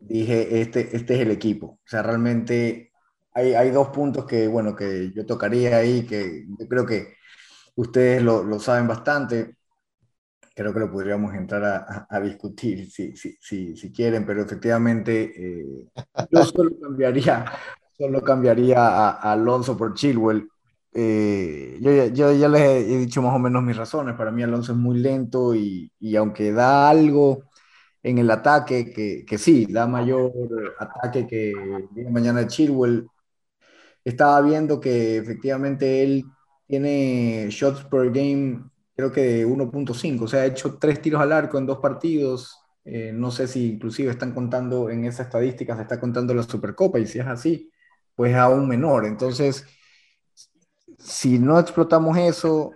dije, 0.00 0.60
este, 0.60 0.96
este 0.96 1.14
es 1.14 1.20
el 1.20 1.30
equipo. 1.30 1.66
O 1.66 1.88
sea, 1.88 2.02
realmente 2.02 2.92
hay, 3.32 3.54
hay, 3.54 3.70
dos 3.70 3.88
puntos 3.88 4.24
que, 4.24 4.48
bueno, 4.48 4.74
que 4.74 5.12
yo 5.12 5.26
tocaría 5.26 5.76
ahí, 5.76 6.06
que 6.06 6.46
yo 6.58 6.68
creo 6.68 6.86
que 6.86 7.14
ustedes 7.76 8.22
lo, 8.22 8.42
lo 8.42 8.58
saben 8.58 8.86
bastante. 8.88 9.56
Creo 10.54 10.72
que 10.72 10.80
lo 10.80 10.90
podríamos 10.90 11.34
entrar 11.34 11.64
a, 11.64 12.06
a, 12.08 12.20
discutir 12.20 12.90
si, 12.90 13.14
si, 13.14 13.36
si, 13.38 13.76
si, 13.76 13.92
quieren, 13.92 14.24
pero 14.24 14.40
efectivamente 14.40 15.32
eh, 15.36 15.66
yo 16.30 16.44
solo 16.44 16.70
cambiaría, 16.80 17.44
solo 17.98 18.22
cambiaría 18.22 18.78
a, 18.78 19.32
Alonso 19.32 19.76
por 19.76 19.92
Chilwell. 19.92 20.48
Eh, 20.94 21.78
yo, 21.82 22.06
yo, 22.06 22.32
ya 22.32 22.48
les 22.48 22.62
he 22.62 22.96
dicho 22.96 23.20
más 23.20 23.34
o 23.34 23.38
menos 23.38 23.62
mis 23.62 23.76
razones. 23.76 24.14
Para 24.14 24.30
mí 24.30 24.42
Alonso 24.42 24.72
es 24.72 24.78
muy 24.78 24.98
lento 24.98 25.54
y, 25.54 25.92
y 26.00 26.16
aunque 26.16 26.52
da 26.52 26.88
algo, 26.88 27.42
en 28.06 28.18
el 28.18 28.30
ataque, 28.30 28.92
que, 28.92 29.24
que 29.26 29.36
sí, 29.36 29.66
da 29.68 29.86
mayor 29.88 30.32
ataque 30.78 31.26
que 31.26 31.52
mañana 32.08 32.46
Chilwell. 32.46 33.08
Estaba 34.04 34.40
viendo 34.42 34.78
que 34.80 35.16
efectivamente 35.16 36.04
él 36.04 36.24
tiene 36.68 37.48
shots 37.50 37.84
per 37.84 38.12
game, 38.12 38.62
creo 38.94 39.10
que 39.10 39.22
de 39.22 39.46
1.5, 39.46 40.22
o 40.24 40.28
sea, 40.28 40.42
ha 40.42 40.46
hecho 40.46 40.78
tres 40.78 41.02
tiros 41.02 41.20
al 41.20 41.32
arco 41.32 41.58
en 41.58 41.66
dos 41.66 41.78
partidos. 41.78 42.56
Eh, 42.84 43.10
no 43.12 43.32
sé 43.32 43.48
si 43.48 43.72
inclusive 43.72 44.12
están 44.12 44.32
contando 44.32 44.88
en 44.90 45.04
esa 45.04 45.24
estadística, 45.24 45.74
se 45.74 45.82
está 45.82 45.98
contando 45.98 46.32
la 46.32 46.44
Supercopa, 46.44 47.00
y 47.00 47.06
si 47.08 47.18
es 47.18 47.26
así, 47.26 47.72
pues 48.14 48.36
aún 48.36 48.68
menor. 48.68 49.04
Entonces, 49.06 49.66
si 50.98 51.40
no 51.40 51.58
explotamos 51.58 52.16
eso, 52.18 52.70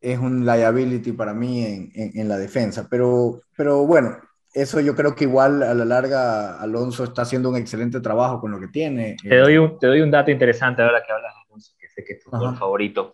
es 0.00 0.18
un 0.18 0.44
liability 0.44 1.12
para 1.12 1.34
mí 1.34 1.64
en, 1.64 1.90
en, 1.94 2.28
la 2.28 2.38
defensa. 2.38 2.88
Pero, 2.90 3.40
pero 3.56 3.86
bueno, 3.86 4.18
eso 4.56 4.80
yo 4.80 4.96
creo 4.96 5.14
que 5.14 5.24
igual 5.24 5.62
a 5.62 5.74
la 5.74 5.84
larga 5.84 6.58
Alonso 6.58 7.04
está 7.04 7.22
haciendo 7.22 7.50
un 7.50 7.56
excelente 7.56 8.00
trabajo 8.00 8.40
con 8.40 8.50
lo 8.50 8.58
que 8.58 8.68
tiene. 8.68 9.14
Te 9.22 9.36
doy 9.36 9.58
un, 9.58 9.78
te 9.78 9.86
doy 9.86 10.00
un 10.00 10.10
dato 10.10 10.30
interesante 10.30 10.80
ahora 10.80 11.02
que 11.06 11.12
hablas 11.12 11.34
Alonso, 11.46 11.72
que 11.78 11.88
sé 11.90 12.02
que 12.02 12.14
es 12.14 12.24
tu 12.24 12.30
favorito. 12.30 13.12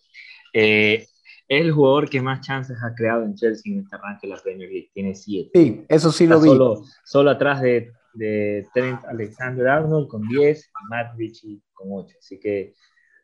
Eh, 0.53 1.05
es 1.49 1.61
el 1.61 1.73
jugador 1.73 2.09
que 2.09 2.23
más 2.23 2.43
chances 2.43 2.79
ha 2.81 2.95
creado 2.95 3.25
en 3.25 3.35
Chelsea 3.35 3.73
en 3.73 3.81
este 3.81 3.97
arranque 3.97 4.29
de 4.29 4.35
la 4.35 4.41
Premier 4.41 4.71
League. 4.71 4.91
Tiene 4.95 5.17
siete. 5.17 5.51
Sí, 5.53 5.85
eso 5.89 6.13
sí 6.13 6.29
lo 6.29 6.41
vi. 6.41 6.49
Solo, 6.49 6.85
solo 7.05 7.31
atrás 7.31 7.61
de, 7.61 7.91
de 8.15 8.69
Trent 8.73 9.05
Alexander-Arnold 9.05 10.07
con 10.07 10.23
10 10.29 10.65
y 10.65 10.89
Matt 10.89 11.17
Ritchie 11.17 11.61
con 11.73 11.89
8. 11.91 12.17
Así 12.21 12.39
que 12.39 12.75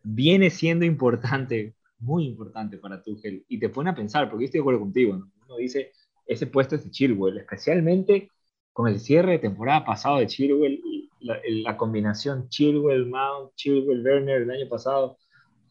viene 0.02 0.50
siendo 0.50 0.84
importante, 0.84 1.76
muy 2.00 2.26
importante 2.26 2.78
para 2.78 3.00
Tuchel. 3.00 3.44
Y 3.46 3.60
te 3.60 3.68
pone 3.68 3.90
a 3.90 3.94
pensar, 3.94 4.28
porque 4.28 4.42
yo 4.42 4.46
estoy 4.46 4.58
de 4.58 4.62
acuerdo 4.62 4.80
contigo. 4.80 5.12
Uno 5.12 5.56
dice, 5.56 5.92
ese 6.28 6.46
puesto 6.46 6.76
es 6.76 6.84
de 6.84 6.90
Chilwell, 6.90 7.38
especialmente 7.38 8.30
con 8.72 8.86
el 8.86 9.00
cierre 9.00 9.32
de 9.32 9.38
temporada 9.40 9.84
pasado 9.84 10.18
de 10.18 10.28
Chilwell, 10.28 10.80
la, 11.20 11.40
la 11.48 11.76
combinación 11.76 12.48
Chilwell-Mount, 12.48 13.54
Chilwell-Werner 13.56 14.42
el 14.42 14.50
año 14.50 14.68
pasado 14.68 15.16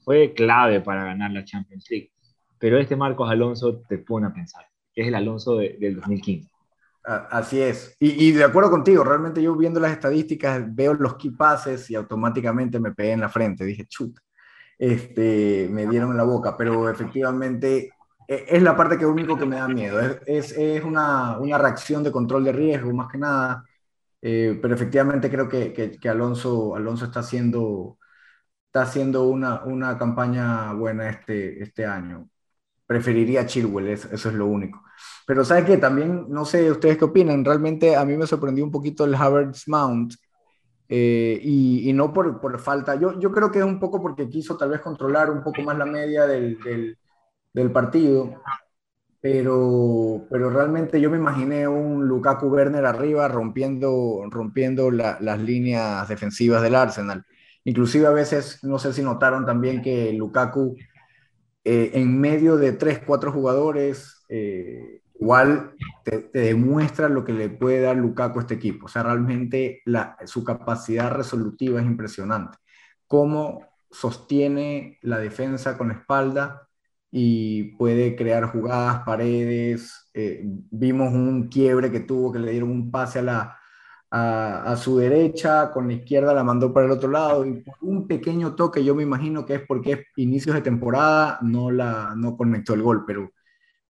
fue 0.04 0.34
clave 0.34 0.82
para 0.82 1.06
ganar 1.06 1.32
la 1.32 1.46
Champions 1.46 1.86
League. 1.90 2.12
Pero 2.60 2.78
este 2.78 2.96
Marcos 2.96 3.30
Alonso 3.30 3.84
te 3.88 3.98
pone 4.00 4.28
a 4.28 4.34
pensar, 4.34 4.66
es 4.94 5.08
el 5.08 5.16
Alonso 5.16 5.58
del 5.58 5.96
2015. 5.96 6.50
Así 7.08 7.62
es. 7.62 7.96
Y, 8.02 8.34
de 8.34 8.44
acuerdo 8.44 8.70
contigo, 8.70 9.02
realmente 9.02 9.42
yo 9.42 9.56
viendo 9.56 9.80
las 9.80 9.94
estadísticas 9.94 10.64
veo 10.76 10.94
los 10.94 11.16
key 11.16 11.32
passes 11.32 11.90
y 11.90 11.96
automáticamente 11.96 12.82
me 12.82 12.92
pegué 12.92 13.14
en 13.14 13.22
la 13.22 13.30
frente. 13.30 13.64
Dije, 13.64 13.86
chuta, 13.86 14.22
este, 14.78 15.70
me 15.72 15.88
dieron 15.88 16.12
en 16.12 16.18
la 16.18 16.24
boca, 16.24 16.58
pero 16.58 16.90
efectivamente 16.90 17.92
es 18.28 18.62
la 18.62 18.76
parte 18.76 18.98
que 18.98 19.06
único 19.06 19.38
que 19.38 19.46
me 19.46 19.56
da 19.58 19.68
miedo. 19.68 20.00
Es, 20.26 20.52
es, 20.52 20.84
una, 20.84 21.38
una, 21.40 21.58
reacción 21.58 22.04
de 22.04 22.12
control 22.12 22.44
de 22.44 22.52
riesgo, 22.52 22.94
más 22.94 23.12
que 23.12 23.18
nada. 23.18 23.64
Eh, 24.22 24.60
pero 24.62 24.76
efectivamente 24.76 25.30
creo 25.30 25.48
que, 25.48 25.74
que, 25.74 26.10
Alonso, 26.10 26.76
Alonso 26.76 27.06
está 27.06 27.22
haciendo, 27.22 27.98
está 28.68 28.84
haciendo 28.84 29.28
una, 29.30 29.64
una 29.64 29.98
campaña 29.98 30.74
buena 30.74 31.10
este, 31.10 31.64
este 31.64 31.86
año. 31.86 32.30
Preferiría 32.86 33.46
Chilwell, 33.46 33.90
eso, 33.90 34.10
eso 34.12 34.30
es 34.30 34.36
lo 34.36 34.48
único. 34.48 34.84
Pero 35.26 35.46
¿sabes 35.46 35.66
qué? 35.66 35.78
También, 35.78 36.26
no 36.30 36.46
sé 36.46 36.72
ustedes 36.72 36.98
qué 36.98 37.06
opinan, 37.06 37.46
realmente 37.46 37.96
a 37.96 38.06
mí 38.06 38.18
me 38.18 38.28
sorprendió 38.28 38.64
un 38.66 38.72
poquito 38.72 39.06
el 39.06 39.16
Havertz 39.16 39.68
Mount. 39.68 40.14
Eh, 40.90 41.40
y, 41.44 41.92
no 41.94 42.14
por, 42.14 42.40
por, 42.40 42.60
falta, 42.60 42.96
yo, 42.96 43.20
yo 43.20 43.32
creo 43.32 43.52
que 43.52 43.60
es 43.60 43.66
un 43.66 43.80
poco 43.80 44.02
porque 44.02 44.30
quiso 44.30 44.56
tal 44.58 44.70
vez 44.70 44.80
controlar 44.82 45.30
un 45.30 45.44
poco 45.44 45.62
más 45.62 45.78
la 45.78 45.86
media 45.86 46.26
del, 46.26 46.98
del 47.54 47.72
partido, 47.72 48.42
pero, 49.20 50.28
pero 50.30 50.50
realmente 50.50 51.02
yo 51.02 51.10
me 51.10 51.18
imaginé 51.18 51.68
un 51.68 52.08
Lukaku 52.08 52.48
Werner 52.48 52.86
arriba 52.86 53.28
rompiendo, 53.28 54.24
rompiendo 54.30 54.92
las 54.92 55.40
líneas 55.40 56.08
defensivas 56.08 56.62
del 56.62 56.76
Arsenal. 56.76 57.26
Inclusive 57.64 58.08
a 58.08 58.12
veces, 58.12 58.64
no 58.64 58.80
sé 58.80 58.94
si 58.94 59.02
notaron 59.02 59.46
también 59.46 59.82
que 59.82 60.14
Lukaku 60.14 60.78
eh, 61.70 62.00
en 62.00 62.18
medio 62.22 62.56
de 62.56 62.72
tres, 62.72 63.02
cuatro 63.06 63.30
jugadores, 63.34 64.24
eh, 64.30 65.02
igual 65.20 65.74
te, 66.06 66.30
demuestra 66.34 67.10
lo 67.10 67.26
que 67.26 67.34
le 67.34 67.50
puede 67.50 67.82
dar 67.82 67.98
Lukaku 67.98 68.40
a 68.40 68.42
este 68.44 68.54
equipo. 68.54 68.86
O 68.86 68.90
sea, 68.90 69.04
realmente 69.04 69.82
su 70.24 70.46
capacidad 70.46 71.12
resolutiva 71.12 71.82
es 71.82 71.86
impresionante. 71.86 72.58
Cómo 73.06 73.68
sostiene 73.92 74.98
la 75.02 75.20
defensa 75.20 75.78
con 75.78 75.90
la 75.90 75.96
espalda 75.96 76.67
y 77.12 77.76
puede 77.76 78.16
crear 78.16 78.52
jugadas, 78.52 79.04
paredes. 79.06 80.10
Eh, 80.14 80.42
vimos 80.44 81.14
un 81.14 81.48
quiebre 81.48 81.92
que 81.92 82.02
tuvo, 82.02 82.32
que 82.32 82.40
le 82.40 82.52
dieron 82.52 82.70
un 82.70 82.92
pase 82.92 83.20
a, 83.20 83.22
la, 83.22 83.58
a, 84.12 84.76
su 84.78 84.98
derecha, 84.98 85.72
con 85.72 85.88
la 85.88 85.94
izquierda 85.94 86.34
la 86.34 86.44
mandó 86.44 86.74
para 86.74 86.86
el 86.86 86.92
otro 86.92 87.10
lado. 87.10 87.46
Y 87.46 87.64
un 87.82 88.08
pequeño 88.08 88.56
toque, 88.56 88.84
yo 88.84 88.96
me 88.96 89.04
imagino 89.04 89.46
que 89.46 89.56
es 89.56 89.62
porque 89.68 89.92
es 89.94 90.00
inicios 90.18 90.56
de 90.56 90.62
temporada, 90.62 91.40
no, 91.42 91.72
la, 91.72 92.14
no 92.16 92.36
conectó 92.36 92.74
el 92.74 92.82
gol, 92.82 93.04
pero 93.06 93.32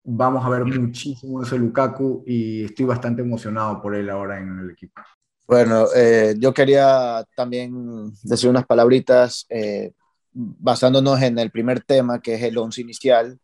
vamos 0.04 0.46
a 0.46 0.50
ver 0.50 0.66
muchísimo 0.66 1.44
ese 1.44 1.58
Lukaku 1.58 2.24
y 2.26 2.64
estoy 2.64 2.86
bastante 2.86 3.22
emocionado 3.22 3.82
por 3.82 3.96
él 3.96 4.10
ahora 4.10 4.40
en 4.40 4.60
el 4.60 4.72
equipo. 4.72 5.02
Bueno, 5.48 5.88
eh, 5.96 6.36
yo 6.38 6.54
quería 6.54 7.26
también 7.36 8.12
decir 8.24 8.50
unas 8.50 8.68
palabritas 8.68 9.48
eh, 9.50 9.94
basándonos 10.32 11.22
en 11.22 11.40
el 11.40 11.52
primer 11.52 11.82
tema, 11.82 12.22
que 12.22 12.36
es 12.36 12.44
el 12.44 12.58
once 12.58 12.82
inicial. 12.82 13.40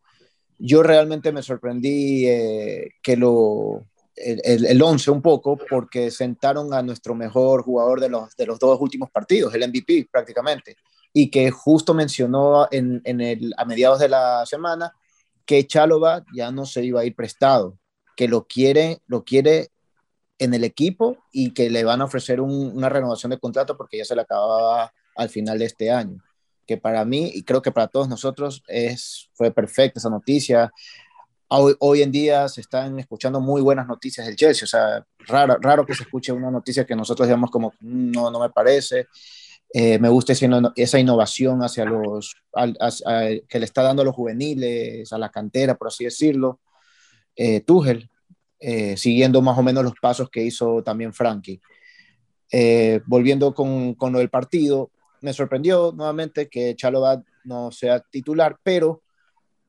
Yo 0.58 0.84
realmente 0.84 1.32
me 1.32 1.44
sorprendí 1.44 2.28
eh, 2.28 2.92
que 3.02 3.18
lo, 3.18 3.86
el, 4.16 4.66
el, 4.66 4.82
once 4.82 5.12
un 5.12 5.22
poco 5.22 5.58
porque 5.58 6.12
sentaron 6.12 6.74
a 6.74 6.82
nuestro 6.82 7.16
mejor 7.16 7.64
jugador 7.64 8.00
de 8.00 8.10
los, 8.10 8.36
de 8.36 8.46
los 8.46 8.60
dos 8.60 8.80
últimos 8.80 9.10
partidos, 9.10 9.54
el 9.54 9.68
MVP 9.68 10.08
prácticamente, 10.12 10.78
y 11.12 11.30
que 11.30 11.52
justo 11.52 11.94
mencionó 11.94 12.68
en, 12.72 13.02
en 13.04 13.22
el, 13.22 13.54
a 13.58 13.66
mediados 13.66 14.00
de 14.00 14.10
la 14.10 14.46
semana 14.46 14.94
que 15.46 15.68
Chalova 15.68 16.26
ya 16.34 16.52
no 16.52 16.66
se 16.66 16.84
iba 16.84 17.02
a 17.02 17.06
ir 17.06 17.16
prestado, 17.16 17.78
que 18.16 18.28
lo 18.28 18.48
quiere, 18.48 19.02
lo 19.08 19.24
quiere 19.24 19.70
en 20.40 20.54
el 20.54 20.64
equipo 20.64 21.18
y 21.32 21.54
que 21.54 21.70
le 21.70 21.84
van 21.84 22.02
a 22.02 22.06
ofrecer 22.06 22.42
una 22.42 22.90
renovación 22.90 23.30
de 23.30 23.40
contrato 23.40 23.78
porque 23.78 23.98
ya 23.98 24.06
se 24.06 24.16
le 24.16 24.22
acababa 24.22 24.92
al 25.16 25.30
final 25.30 25.60
de 25.60 25.66
este 25.66 25.92
año. 25.92 26.22
Que 26.66 26.78
para 26.78 27.06
mí, 27.06 27.32
y 27.34 27.44
creo 27.44 27.62
que 27.62 27.72
para 27.72 27.88
todos 27.88 28.10
nosotros, 28.10 28.64
es, 28.68 29.30
fue 29.34 29.52
perfecta 29.52 30.00
esa 30.00 30.10
noticia. 30.10 30.72
Hoy, 31.48 31.76
hoy 31.80 32.02
en 32.02 32.12
día 32.12 32.48
se 32.50 32.62
están 32.62 33.00
escuchando 33.00 33.40
muy 33.40 33.62
buenas 33.62 33.88
noticias 33.88 34.26
del 34.26 34.36
Chelsea, 34.36 34.66
o 34.66 34.68
sea, 34.68 35.06
raro, 35.28 35.58
raro 35.62 35.86
que 35.86 35.94
se 35.94 36.04
escuche 36.04 36.32
una 36.32 36.50
noticia 36.50 36.86
que 36.86 36.96
nosotros 36.96 37.28
digamos 37.28 37.52
como, 37.52 37.74
mm, 37.80 38.12
no, 38.12 38.32
no 38.32 38.40
me 38.40 38.50
parece. 38.50 39.08
Eh, 39.74 40.00
me 40.00 40.10
gusta 40.10 40.34
esa 40.76 41.00
innovación 41.00 41.62
hacia 41.62 41.86
los, 41.86 42.36
que 43.50 43.60
le 43.60 43.66
está 43.66 43.84
dando 43.84 44.04
a 44.04 44.06
los 44.06 44.16
juveniles, 44.16 45.12
a 45.12 45.18
la 45.18 45.30
cantera, 45.30 45.76
por 45.76 45.90
así 45.90 46.06
decirlo. 46.06 46.62
Eh, 47.36 47.60
Tuchel, 47.62 48.10
eh, 48.60 48.96
siguiendo 48.96 49.42
más 49.42 49.58
o 49.58 49.64
menos 49.64 49.84
los 49.84 49.94
pasos 50.02 50.30
que 50.30 50.44
hizo 50.44 50.82
también 50.84 51.14
Frankie. 51.14 51.62
Eh, 52.52 53.02
volviendo 53.06 53.54
con, 53.54 53.96
con, 53.96 54.14
lo 54.14 54.20
del 54.20 54.30
partido, 54.30 54.92
me 55.22 55.34
sorprendió 55.34 55.92
nuevamente 55.96 56.48
que 56.48 56.76
Chalobah 56.76 57.24
no 57.44 57.72
sea 57.72 58.00
titular, 58.00 58.58
pero 58.64 59.02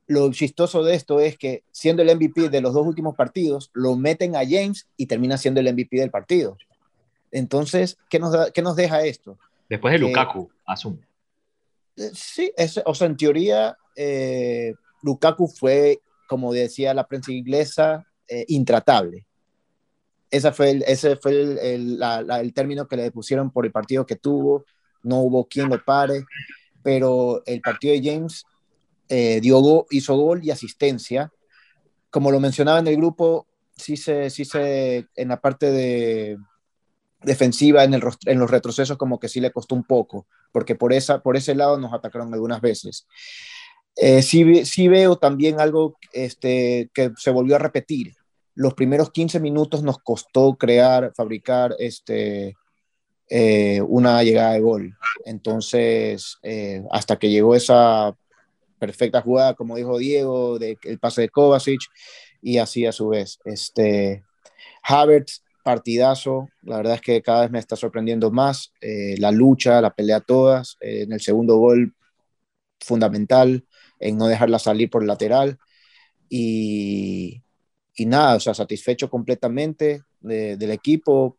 lo 0.06 0.30
chistoso 0.32 0.84
de 0.84 0.94
esto 0.94 1.20
es 1.20 1.36
que 1.36 1.64
siendo 1.72 2.02
el 2.02 2.14
MVP 2.14 2.48
de 2.48 2.60
los 2.60 2.74
dos 2.74 2.86
últimos 2.86 3.16
partidos, 3.16 3.70
lo 3.72 3.96
meten 3.96 4.36
a 4.36 4.40
James 4.40 4.86
y 4.96 5.06
termina 5.06 5.36
siendo 5.36 5.60
el 5.60 5.72
MVP 5.72 5.96
del 5.98 6.10
partido. 6.10 6.56
Entonces, 7.32 7.98
¿qué 8.08 8.18
nos, 8.18 8.32
da, 8.32 8.50
qué 8.50 8.62
nos 8.62 8.76
deja 8.76 9.04
esto? 9.04 9.38
Después 9.68 9.92
de 9.92 9.98
Lukaku, 9.98 10.48
asumo. 10.64 10.98
Eh, 11.96 12.10
sí, 12.14 12.52
es, 12.56 12.80
o 12.84 12.94
sea, 12.94 13.08
en 13.08 13.16
teoría, 13.16 13.76
eh, 13.96 14.74
Lukaku 15.02 15.48
fue, 15.48 16.00
como 16.28 16.52
decía 16.52 16.94
la 16.94 17.06
prensa 17.06 17.32
inglesa, 17.32 18.06
eh, 18.28 18.44
intratable. 18.48 19.26
Esa 20.30 20.52
fue 20.52 20.70
el, 20.70 20.84
ese 20.86 21.16
fue 21.16 21.32
el, 21.32 21.58
el, 21.58 21.98
la, 21.98 22.22
la, 22.22 22.40
el, 22.40 22.52
término 22.52 22.86
que 22.86 22.96
le 22.96 23.10
pusieron 23.10 23.50
por 23.50 23.66
el 23.66 23.72
partido 23.72 24.06
que 24.06 24.16
tuvo. 24.16 24.64
No 25.06 25.20
hubo 25.20 25.46
quien 25.46 25.68
lo 25.68 25.82
pare, 25.84 26.24
pero 26.82 27.42
el 27.46 27.60
partido 27.60 27.94
de 27.94 28.02
James 28.02 28.44
eh, 29.08 29.40
dio 29.40 29.86
hizo 29.90 30.16
gol 30.16 30.40
y 30.44 30.50
asistencia. 30.50 31.32
Como 32.10 32.30
lo 32.30 32.40
mencionaba 32.40 32.78
en 32.78 32.86
el 32.88 32.96
grupo, 32.96 33.46
sí 33.76 33.96
se, 33.96 34.30
sí 34.30 34.44
se 34.44 35.06
en 35.14 35.28
la 35.28 35.40
parte 35.40 35.70
de, 35.70 36.36
defensiva 37.22 37.84
en, 37.84 37.94
el, 37.94 38.02
en 38.26 38.38
los 38.38 38.50
retrocesos 38.50 38.96
como 38.96 39.18
que 39.18 39.28
sí 39.28 39.40
le 39.40 39.52
costó 39.52 39.74
un 39.74 39.84
poco, 39.84 40.26
porque 40.52 40.74
por, 40.74 40.92
esa, 40.92 41.22
por 41.22 41.36
ese 41.36 41.54
lado 41.54 41.78
nos 41.78 41.92
atacaron 41.92 42.32
algunas 42.32 42.60
veces. 42.60 43.06
Eh, 43.96 44.22
sí, 44.22 44.64
sí, 44.64 44.88
veo 44.88 45.16
también 45.16 45.60
algo 45.60 45.98
este, 46.12 46.90
que 46.94 47.12
se 47.16 47.30
volvió 47.30 47.56
a 47.56 47.60
repetir. 47.60 48.14
Los 48.54 48.74
primeros 48.74 49.10
15 49.10 49.40
minutos 49.40 49.82
nos 49.82 49.98
costó 49.98 50.54
crear, 50.54 51.12
fabricar 51.14 51.74
este, 51.78 52.56
eh, 53.28 53.80
una 53.82 54.22
llegada 54.22 54.52
de 54.52 54.60
gol. 54.60 54.96
Entonces, 55.24 56.38
eh, 56.42 56.82
hasta 56.90 57.18
que 57.18 57.30
llegó 57.30 57.54
esa 57.54 58.16
perfecta 58.78 59.22
jugada, 59.22 59.54
como 59.54 59.76
dijo 59.76 59.98
Diego, 59.98 60.58
de, 60.58 60.78
el 60.84 60.98
pase 60.98 61.22
de 61.22 61.28
Kovacic, 61.28 61.80
y 62.42 62.58
así 62.58 62.86
a 62.86 62.92
su 62.92 63.08
vez. 63.08 63.38
Este, 63.44 64.24
Havertz 64.82 65.42
partidazo, 65.64 66.48
la 66.62 66.76
verdad 66.76 66.94
es 66.94 67.00
que 67.00 67.22
cada 67.22 67.42
vez 67.42 67.50
me 67.50 67.58
está 67.58 67.74
sorprendiendo 67.74 68.30
más, 68.30 68.72
eh, 68.80 69.16
la 69.18 69.32
lucha, 69.32 69.80
la 69.80 69.94
pelea 69.94 70.20
todas, 70.20 70.76
en 70.80 71.12
el 71.12 71.20
segundo 71.20 71.56
gol 71.56 71.94
fundamental, 72.80 73.64
en 73.98 74.16
no 74.16 74.28
dejarla 74.28 74.58
salir 74.60 74.90
por 74.90 75.04
lateral. 75.04 75.58
Y, 76.28 77.42
y 77.96 78.06
nada, 78.06 78.36
o 78.36 78.40
sea, 78.40 78.54
satisfecho 78.54 79.10
completamente 79.10 80.02
del 80.20 80.70
equipo. 80.70 81.38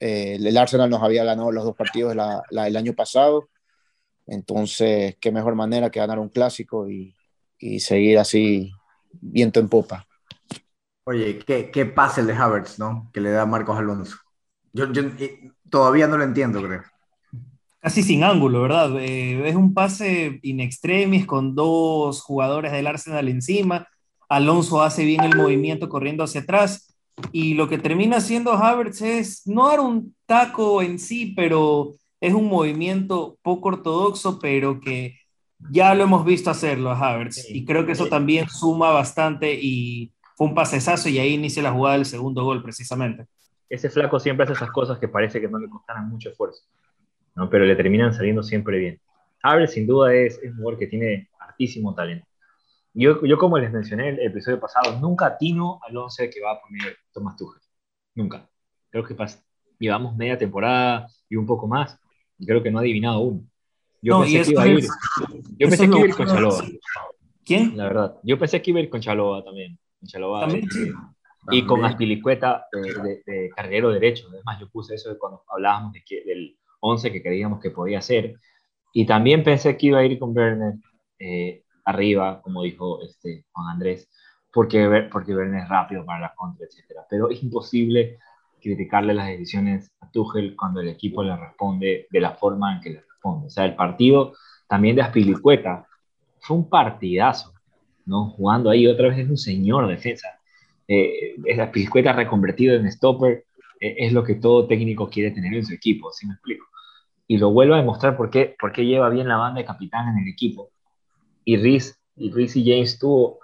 Eh, 0.00 0.36
el 0.40 0.56
Arsenal 0.56 0.90
nos 0.90 1.02
había 1.02 1.24
ganado 1.24 1.50
los 1.52 1.64
dos 1.64 1.76
partidos 1.76 2.14
la, 2.14 2.42
el 2.50 2.76
año 2.76 2.92
pasado. 2.94 3.48
Entonces, 4.26 5.16
qué 5.20 5.32
mejor 5.32 5.54
manera 5.54 5.90
que 5.90 6.00
ganar 6.00 6.18
un 6.18 6.28
clásico 6.28 6.88
y, 6.88 7.14
y 7.58 7.80
seguir 7.80 8.18
así 8.18 8.72
viento 9.12 9.58
en 9.58 9.68
popa. 9.68 10.06
Oye, 11.04 11.38
qué, 11.38 11.70
qué 11.70 11.86
pase 11.86 12.20
el 12.20 12.26
de 12.26 12.34
Havertz, 12.34 12.78
¿no? 12.78 13.10
Que 13.12 13.20
le 13.20 13.30
da 13.30 13.46
Marcos 13.46 13.78
Alonso. 13.78 14.16
Yo, 14.74 14.86
todavía 15.70 16.06
no 16.06 16.18
lo 16.18 16.24
entiendo, 16.24 16.62
creo. 16.62 16.82
Casi 17.80 18.02
sin 18.02 18.22
ángulo, 18.22 18.62
¿verdad? 18.62 19.00
Eh, 19.00 19.48
es 19.48 19.56
un 19.56 19.72
pase 19.72 20.38
in 20.42 20.60
extremis 20.60 21.24
con 21.24 21.54
dos 21.54 22.20
jugadores 22.20 22.72
del 22.72 22.86
Arsenal 22.86 23.28
encima. 23.28 23.88
Alonso 24.28 24.82
hace 24.82 25.04
bien 25.04 25.24
el 25.24 25.34
movimiento 25.34 25.88
corriendo 25.88 26.24
hacia 26.24 26.42
atrás. 26.42 26.97
Y 27.32 27.54
lo 27.54 27.68
que 27.68 27.78
termina 27.78 28.18
haciendo 28.18 28.52
Havertz 28.52 29.02
es 29.02 29.46
no 29.46 29.68
dar 29.68 29.80
un 29.80 30.14
taco 30.26 30.82
en 30.82 30.98
sí, 30.98 31.34
pero 31.36 31.96
es 32.20 32.34
un 32.34 32.46
movimiento 32.46 33.38
poco 33.42 33.68
ortodoxo, 33.68 34.38
pero 34.38 34.80
que 34.80 35.18
ya 35.70 35.94
lo 35.94 36.04
hemos 36.04 36.24
visto 36.24 36.50
hacerlo 36.50 36.90
a 36.90 36.98
Havertz. 36.98 37.48
Y 37.50 37.64
creo 37.64 37.86
que 37.86 37.92
eso 37.92 38.06
también 38.06 38.48
suma 38.48 38.90
bastante 38.90 39.54
y 39.54 40.12
fue 40.36 40.46
un 40.46 40.54
pasesazo 40.54 41.08
y 41.08 41.18
ahí 41.18 41.34
inicia 41.34 41.62
la 41.62 41.72
jugada 41.72 41.96
del 41.96 42.06
segundo 42.06 42.44
gol 42.44 42.62
precisamente 42.62 43.26
ese 43.68 43.90
flaco 43.90 44.18
siempre 44.18 44.44
hace 44.44 44.54
esas 44.54 44.70
cosas 44.70 44.98
que 44.98 45.08
parece 45.08 45.40
que 45.40 45.48
no 45.48 45.58
le 45.58 45.68
costaran 45.68 46.08
mucho 46.08 46.30
esfuerzo, 46.30 46.64
¿no? 47.34 47.50
pero 47.50 47.64
le 47.64 47.76
terminan 47.76 48.14
saliendo 48.14 48.42
siempre 48.42 48.78
bien. 48.78 49.00
Havertz 49.42 49.72
sin 49.72 49.86
duda 49.86 50.14
es, 50.14 50.40
un 50.42 50.56
jugador 50.56 50.78
que 50.78 50.86
tiene 50.86 51.28
altísimo 51.38 51.94
talento. 51.94 52.26
Yo, 52.94 53.24
yo 53.24 53.38
como 53.38 53.58
les 53.58 53.72
mencioné 53.72 54.08
el 54.10 54.20
episodio 54.20 54.58
pasado, 54.58 54.98
nunca 54.98 55.26
atino 55.26 55.80
al 55.86 55.96
11 55.96 56.30
que 56.30 56.40
va 56.40 56.52
a 56.52 56.60
poner 56.60 56.96
Thomas 57.12 57.36
Tuchel. 57.36 57.62
Nunca. 58.14 58.48
Creo 58.90 59.04
que 59.04 59.14
llevamos 59.78 60.16
media 60.16 60.38
temporada 60.38 61.06
y 61.28 61.36
un 61.36 61.46
poco 61.46 61.66
más, 61.66 61.98
y 62.38 62.46
creo 62.46 62.62
que 62.62 62.70
no 62.70 62.78
ha 62.78 62.80
adivinado 62.80 63.20
uno. 63.20 63.42
Yo 64.00 64.20
pensé 64.20 64.42
que 64.42 64.50
iba 64.50 64.62
a 64.62 64.68
ir, 64.68 64.84
yo 65.58 65.68
pensé 65.68 65.78
que 65.78 65.96
iba 65.96 66.04
a 66.04 66.08
ir 66.08 66.14
con 66.14 66.26
Chaloa. 66.26 66.64
¿Quién? 67.44 67.76
La 67.76 67.84
verdad. 67.84 68.16
Yo 68.22 68.38
pensé 68.38 68.62
que 68.62 68.70
iba 68.70 68.80
a 68.80 68.82
ir 68.82 68.90
con 68.90 69.00
Chaloa 69.00 69.44
también. 69.44 69.78
Chaloa, 70.04 70.42
¿También? 70.42 70.64
Este, 70.64 70.92
y 71.50 71.64
con 71.64 71.84
Aspilicueta 71.84 72.66
de, 72.72 73.22
de, 73.24 73.50
carguero 73.56 73.90
derecho. 73.90 74.26
Además, 74.30 74.60
yo 74.60 74.68
puse 74.68 74.94
eso 74.94 75.16
cuando 75.18 75.42
hablábamos 75.48 75.92
de 75.92 76.02
que, 76.04 76.22
del 76.24 76.58
11 76.80 77.10
que 77.10 77.22
creíamos 77.22 77.60
que 77.60 77.70
podía 77.70 78.00
ser. 78.00 78.34
Y 78.92 79.06
también 79.06 79.42
pensé 79.42 79.76
que 79.76 79.86
iba 79.88 79.98
a 79.98 80.04
ir 80.04 80.18
con 80.18 80.36
Werner 80.36 80.74
eh, 81.18 81.64
arriba, 81.88 82.40
como 82.42 82.62
dijo 82.62 83.02
este 83.02 83.44
Juan 83.52 83.74
Andrés, 83.74 84.08
porque, 84.52 85.08
porque 85.10 85.34
Werner 85.34 85.62
es 85.62 85.68
rápido 85.68 86.04
para 86.04 86.20
la 86.20 86.34
contra, 86.34 86.66
etc. 86.66 87.00
Pero 87.08 87.30
es 87.30 87.42
imposible 87.42 88.18
criticarle 88.60 89.14
las 89.14 89.28
decisiones 89.28 89.92
a 90.00 90.10
Tuchel 90.10 90.56
cuando 90.56 90.80
el 90.80 90.88
equipo 90.88 91.22
le 91.22 91.36
responde 91.36 92.06
de 92.10 92.20
la 92.20 92.32
forma 92.32 92.74
en 92.74 92.80
que 92.80 92.90
le 92.90 93.00
responde. 93.00 93.46
O 93.46 93.50
sea, 93.50 93.64
el 93.64 93.76
partido 93.76 94.34
también 94.68 94.96
de 94.96 95.02
Aspilicueta 95.02 95.86
fue 96.40 96.56
un 96.56 96.68
partidazo, 96.68 97.52
¿no? 98.06 98.30
Jugando 98.30 98.70
ahí 98.70 98.86
otra 98.86 99.08
vez 99.08 99.18
es 99.18 99.28
un 99.28 99.36
señor 99.36 99.86
defensa 99.86 100.38
eh, 100.88 101.36
esa 101.44 101.70
piscueta 101.70 102.14
reconvertido 102.14 102.74
en 102.74 102.90
stopper 102.90 103.44
eh, 103.78 103.94
es 103.98 104.12
lo 104.14 104.24
que 104.24 104.36
todo 104.36 104.66
técnico 104.66 105.10
quiere 105.10 105.30
tener 105.30 105.52
en 105.52 105.66
su 105.66 105.74
equipo, 105.74 106.10
¿sí 106.12 106.26
me 106.26 106.32
explico? 106.32 106.66
Y 107.26 107.36
lo 107.36 107.50
vuelvo 107.52 107.74
a 107.74 107.78
demostrar 107.78 108.16
por 108.16 108.30
qué, 108.30 108.56
lleva 108.78 109.10
bien 109.10 109.28
la 109.28 109.36
banda 109.36 109.60
de 109.60 109.66
capitán 109.66 110.08
en 110.08 110.22
el 110.22 110.28
equipo. 110.32 110.70
Y 111.48 111.56
Rhys 111.56 111.98
y, 112.14 112.28
y 112.28 112.70
James 112.70 112.98
tuvo 112.98 113.38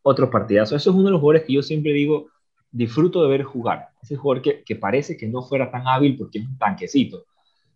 otro 0.00 0.30
partidazo. 0.30 0.76
Eso 0.76 0.88
es 0.88 0.96
uno 0.96 1.04
de 1.04 1.10
los 1.10 1.20
jugadores 1.20 1.46
que 1.46 1.52
yo 1.52 1.62
siempre 1.62 1.92
digo, 1.92 2.30
disfruto 2.70 3.22
de 3.22 3.28
ver 3.28 3.42
jugar. 3.42 3.88
Ese 4.02 4.16
jugador 4.16 4.42
que, 4.42 4.64
que 4.64 4.76
parece 4.76 5.18
que 5.18 5.28
no 5.28 5.42
fuera 5.42 5.70
tan 5.70 5.86
hábil 5.86 6.16
porque 6.16 6.38
es 6.38 6.46
un 6.46 6.56
tanquecito, 6.56 7.26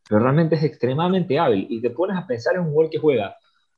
pero 0.08 0.22
realmente 0.22 0.54
es 0.54 0.62
extremadamente 0.62 1.38
hábil. 1.38 1.66
Y 1.68 1.82
te 1.82 1.90
pones 1.90 2.16
a 2.16 2.26
pensar 2.26 2.54
en 2.54 2.62
un 2.62 2.70
jugador 2.70 2.90
que 2.90 2.98
juega 2.98 3.36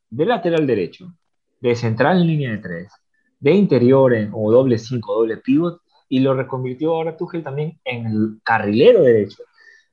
de 0.08 0.26
lateral 0.26 0.64
derecho, 0.64 1.12
de 1.60 1.74
central 1.74 2.20
en 2.20 2.28
línea 2.28 2.52
de 2.52 2.58
tres, 2.58 2.92
de 3.40 3.50
interior 3.50 4.14
en, 4.14 4.30
o 4.32 4.52
doble 4.52 4.78
5, 4.78 5.12
doble 5.12 5.38
pivot, 5.38 5.80
y 6.08 6.20
lo 6.20 6.34
reconvirtió 6.34 6.94
ahora 6.94 7.16
Tuchel 7.16 7.42
también 7.42 7.80
en 7.84 8.06
el 8.06 8.40
carrilero 8.44 9.02
derecho. 9.02 9.42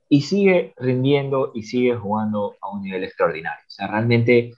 Y 0.10 0.22
sigue 0.22 0.76
rindiendo 0.78 1.54
y 1.56 1.64
sigue 1.64 1.96
jugando 1.96 2.56
a 2.62 2.70
un 2.70 2.84
nivel 2.84 3.04
extraordinario. 3.04 3.66
O 3.68 3.72
sea, 3.72 3.88
realmente 3.88 4.54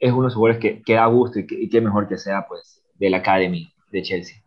es 0.00 0.10
uno 0.10 0.22
de 0.22 0.26
los 0.28 0.34
jugadores 0.34 0.60
que, 0.60 0.82
que 0.82 0.94
da 0.94 1.06
gusto 1.06 1.38
y 1.38 1.68
que, 1.68 1.80
mejor 1.80 2.08
que 2.08 2.18
sea 2.18 2.46
pues 2.48 2.82
de 2.94 3.10
la 3.10 3.18
Academy 3.18 3.72
de 3.92 4.02
Chelsea. 4.02 4.42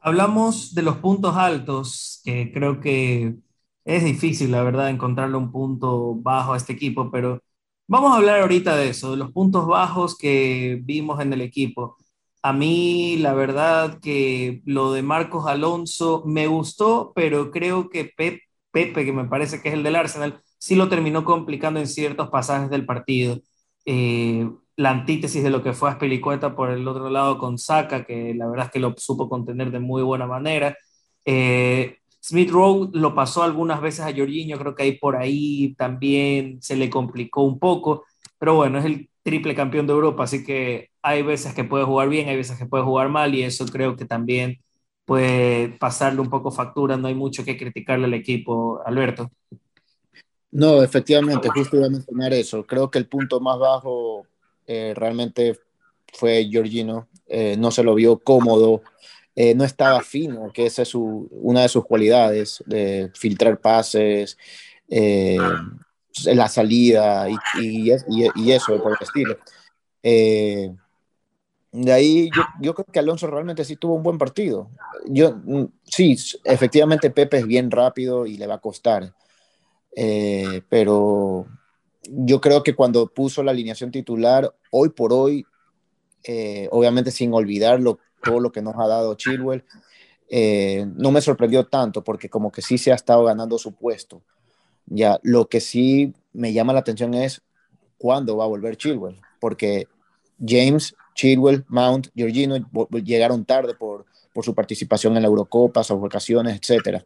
Hablamos 0.00 0.74
de 0.74 0.82
los 0.82 0.96
puntos 0.98 1.36
altos, 1.36 2.20
que 2.24 2.52
creo 2.52 2.80
que 2.80 3.34
es 3.84 4.04
difícil, 4.04 4.50
la 4.52 4.62
verdad, 4.62 4.90
encontrarle 4.90 5.36
un 5.36 5.52
punto 5.52 6.14
bajo 6.14 6.52
a 6.52 6.56
este 6.56 6.72
equipo, 6.72 7.10
pero 7.10 7.42
vamos 7.86 8.12
a 8.12 8.16
hablar 8.16 8.40
ahorita 8.40 8.76
de 8.76 8.88
eso, 8.90 9.12
de 9.12 9.16
los 9.18 9.32
puntos 9.32 9.66
bajos 9.66 10.16
que 10.16 10.80
vimos 10.82 11.20
en 11.20 11.32
el 11.32 11.40
equipo. 11.40 11.96
A 12.42 12.52
mí, 12.52 13.16
la 13.18 13.34
verdad 13.34 14.00
que 14.00 14.62
lo 14.64 14.92
de 14.92 15.02
Marcos 15.02 15.46
Alonso 15.46 16.24
me 16.26 16.46
gustó, 16.48 17.12
pero 17.14 17.50
creo 17.50 17.88
que 17.90 18.04
Pepe, 18.04 19.04
que 19.04 19.12
me 19.12 19.26
parece 19.26 19.60
que 19.62 19.68
es 19.68 19.74
el 19.74 19.82
del 19.84 19.96
Arsenal, 19.96 20.40
sí 20.58 20.74
lo 20.74 20.88
terminó 20.88 21.24
complicando 21.24 21.78
en 21.80 21.86
ciertos 21.86 22.30
pasajes 22.30 22.70
del 22.70 22.86
partido. 22.86 23.40
Eh, 23.84 24.48
la 24.76 24.90
antítesis 24.90 25.42
de 25.42 25.50
lo 25.50 25.62
que 25.62 25.72
fue 25.72 25.90
Aspilicueta 25.90 26.54
por 26.54 26.70
el 26.70 26.86
otro 26.88 27.10
lado 27.10 27.38
con 27.38 27.58
Saka, 27.58 28.04
que 28.04 28.34
la 28.34 28.48
verdad 28.48 28.66
es 28.66 28.72
que 28.72 28.80
lo 28.80 28.94
supo 28.96 29.28
contener 29.28 29.70
de 29.70 29.80
muy 29.80 30.02
buena 30.02 30.26
manera. 30.26 30.76
Eh, 31.24 31.98
Smith 32.22 32.50
Rowe 32.50 32.90
lo 32.92 33.14
pasó 33.14 33.42
algunas 33.42 33.80
veces 33.80 34.00
a 34.00 34.14
Jorginho, 34.14 34.58
creo 34.58 34.74
que 34.74 34.84
ahí 34.84 34.92
por 34.98 35.16
ahí 35.16 35.74
también 35.74 36.62
se 36.62 36.76
le 36.76 36.88
complicó 36.88 37.42
un 37.42 37.58
poco, 37.58 38.04
pero 38.38 38.54
bueno, 38.54 38.78
es 38.78 38.84
el 38.84 39.10
triple 39.22 39.54
campeón 39.54 39.86
de 39.86 39.92
Europa, 39.92 40.24
así 40.24 40.44
que 40.44 40.90
hay 41.02 41.22
veces 41.22 41.52
que 41.54 41.64
puede 41.64 41.84
jugar 41.84 42.08
bien, 42.08 42.28
hay 42.28 42.36
veces 42.36 42.58
que 42.58 42.66
puede 42.66 42.84
jugar 42.84 43.08
mal 43.08 43.34
y 43.34 43.42
eso 43.42 43.66
creo 43.66 43.96
que 43.96 44.04
también 44.04 44.60
puede 45.04 45.68
pasarle 45.80 46.20
un 46.20 46.30
poco 46.30 46.50
factura, 46.50 46.96
no 46.96 47.08
hay 47.08 47.14
mucho 47.14 47.44
que 47.44 47.56
criticarle 47.56 48.06
al 48.06 48.14
equipo, 48.14 48.80
Alberto. 48.86 49.30
No, 50.52 50.82
efectivamente, 50.82 51.48
justo 51.48 51.76
iba 51.76 51.86
a 51.86 51.90
mencionar 51.90 52.32
eso. 52.34 52.64
Creo 52.66 52.90
que 52.90 52.98
el 52.98 53.08
punto 53.08 53.40
más 53.40 53.58
bajo 53.58 54.26
eh, 54.66 54.94
realmente 54.96 55.58
fue 56.12 56.48
Giorgino, 56.48 57.08
eh, 57.26 57.56
no 57.58 57.70
se 57.70 57.82
lo 57.82 57.94
vio 57.94 58.18
cómodo, 58.18 58.82
eh, 59.34 59.54
no 59.54 59.64
estaba 59.64 60.02
fino, 60.02 60.52
que 60.52 60.66
esa 60.66 60.82
es 60.82 60.88
su, 60.88 61.28
una 61.30 61.62
de 61.62 61.68
sus 61.68 61.84
cualidades, 61.84 62.62
de 62.66 63.10
filtrar 63.14 63.60
pases, 63.60 64.36
la 66.24 66.48
salida 66.48 67.28
y, 67.28 67.36
y, 67.60 67.92
y, 68.36 68.52
eso 68.52 68.82
por 68.82 68.92
el 68.92 68.98
estilo. 69.00 69.38
Eh, 70.02 70.74
de 71.72 71.92
ahí 71.92 72.30
yo, 72.34 72.42
yo, 72.60 72.74
creo 72.74 72.86
que 72.86 72.98
Alonso 72.98 73.26
realmente 73.26 73.64
sí 73.64 73.76
tuvo 73.76 73.94
un 73.94 74.02
buen 74.02 74.18
partido. 74.18 74.70
Yo, 75.06 75.34
mm, 75.44 75.64
sí, 75.84 76.16
efectivamente 76.44 77.10
Pepe 77.10 77.38
es 77.38 77.46
bien 77.46 77.70
rápido 77.70 78.26
y 78.26 78.36
le 78.36 78.46
va 78.46 78.56
a 78.56 78.60
costar. 78.60 79.14
Eh, 79.94 80.62
pero 80.68 81.46
yo 82.04 82.40
creo 82.40 82.62
que 82.62 82.74
cuando 82.74 83.06
puso 83.06 83.42
la 83.42 83.52
alineación 83.52 83.90
titular, 83.90 84.54
hoy 84.70 84.90
por 84.90 85.12
hoy, 85.12 85.46
eh, 86.24 86.68
obviamente 86.70 87.10
sin 87.10 87.32
olvidar 87.32 87.80
todo 88.22 88.40
lo 88.40 88.52
que 88.52 88.62
nos 88.62 88.76
ha 88.76 88.86
dado 88.86 89.14
Chilwell, 89.14 89.64
no 90.96 91.10
me 91.10 91.20
sorprendió 91.20 91.66
tanto 91.66 92.02
porque 92.02 92.30
como 92.30 92.50
que 92.50 92.62
sí 92.62 92.78
se 92.78 92.90
ha 92.92 92.94
estado 92.94 93.24
ganando 93.24 93.58
su 93.58 93.72
puesto. 93.72 94.22
Ya, 94.86 95.18
lo 95.22 95.48
que 95.48 95.60
sí 95.60 96.14
me 96.32 96.52
llama 96.52 96.72
la 96.72 96.80
atención 96.80 97.14
es 97.14 97.42
cuándo 97.98 98.36
va 98.36 98.44
a 98.44 98.48
volver 98.48 98.76
Chilwell, 98.76 99.20
porque 99.40 99.86
James, 100.44 100.94
Chilwell, 101.14 101.64
Mount, 101.68 102.08
Georgino 102.16 102.56
llegaron 103.04 103.44
tarde 103.44 103.74
por, 103.74 104.06
por 104.32 104.44
su 104.44 104.54
participación 104.54 105.16
en 105.16 105.22
la 105.22 105.28
Eurocopa, 105.28 105.84
sus 105.84 106.00
vacaciones, 106.00 106.58
etc. 106.60 107.04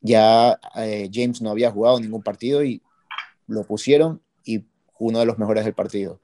Ya 0.00 0.58
eh, 0.76 1.08
James 1.12 1.40
no 1.40 1.50
había 1.50 1.70
jugado 1.70 2.00
ningún 2.00 2.22
partido 2.22 2.64
y 2.64 2.82
lo 3.46 3.64
pusieron 3.64 4.20
y 4.44 4.64
uno 4.98 5.18
de 5.18 5.26
los 5.26 5.38
mejores 5.38 5.64
del 5.64 5.74
partido. 5.74 6.20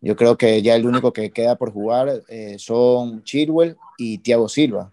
Yo 0.00 0.16
creo 0.16 0.36
que 0.36 0.62
ya 0.62 0.76
el 0.76 0.86
único 0.86 1.12
que 1.12 1.30
queda 1.30 1.56
por 1.56 1.72
jugar 1.72 2.22
eh, 2.28 2.56
son 2.58 3.22
Chilwell 3.24 3.76
y 3.96 4.18
Thiago 4.18 4.48
Silva. 4.48 4.92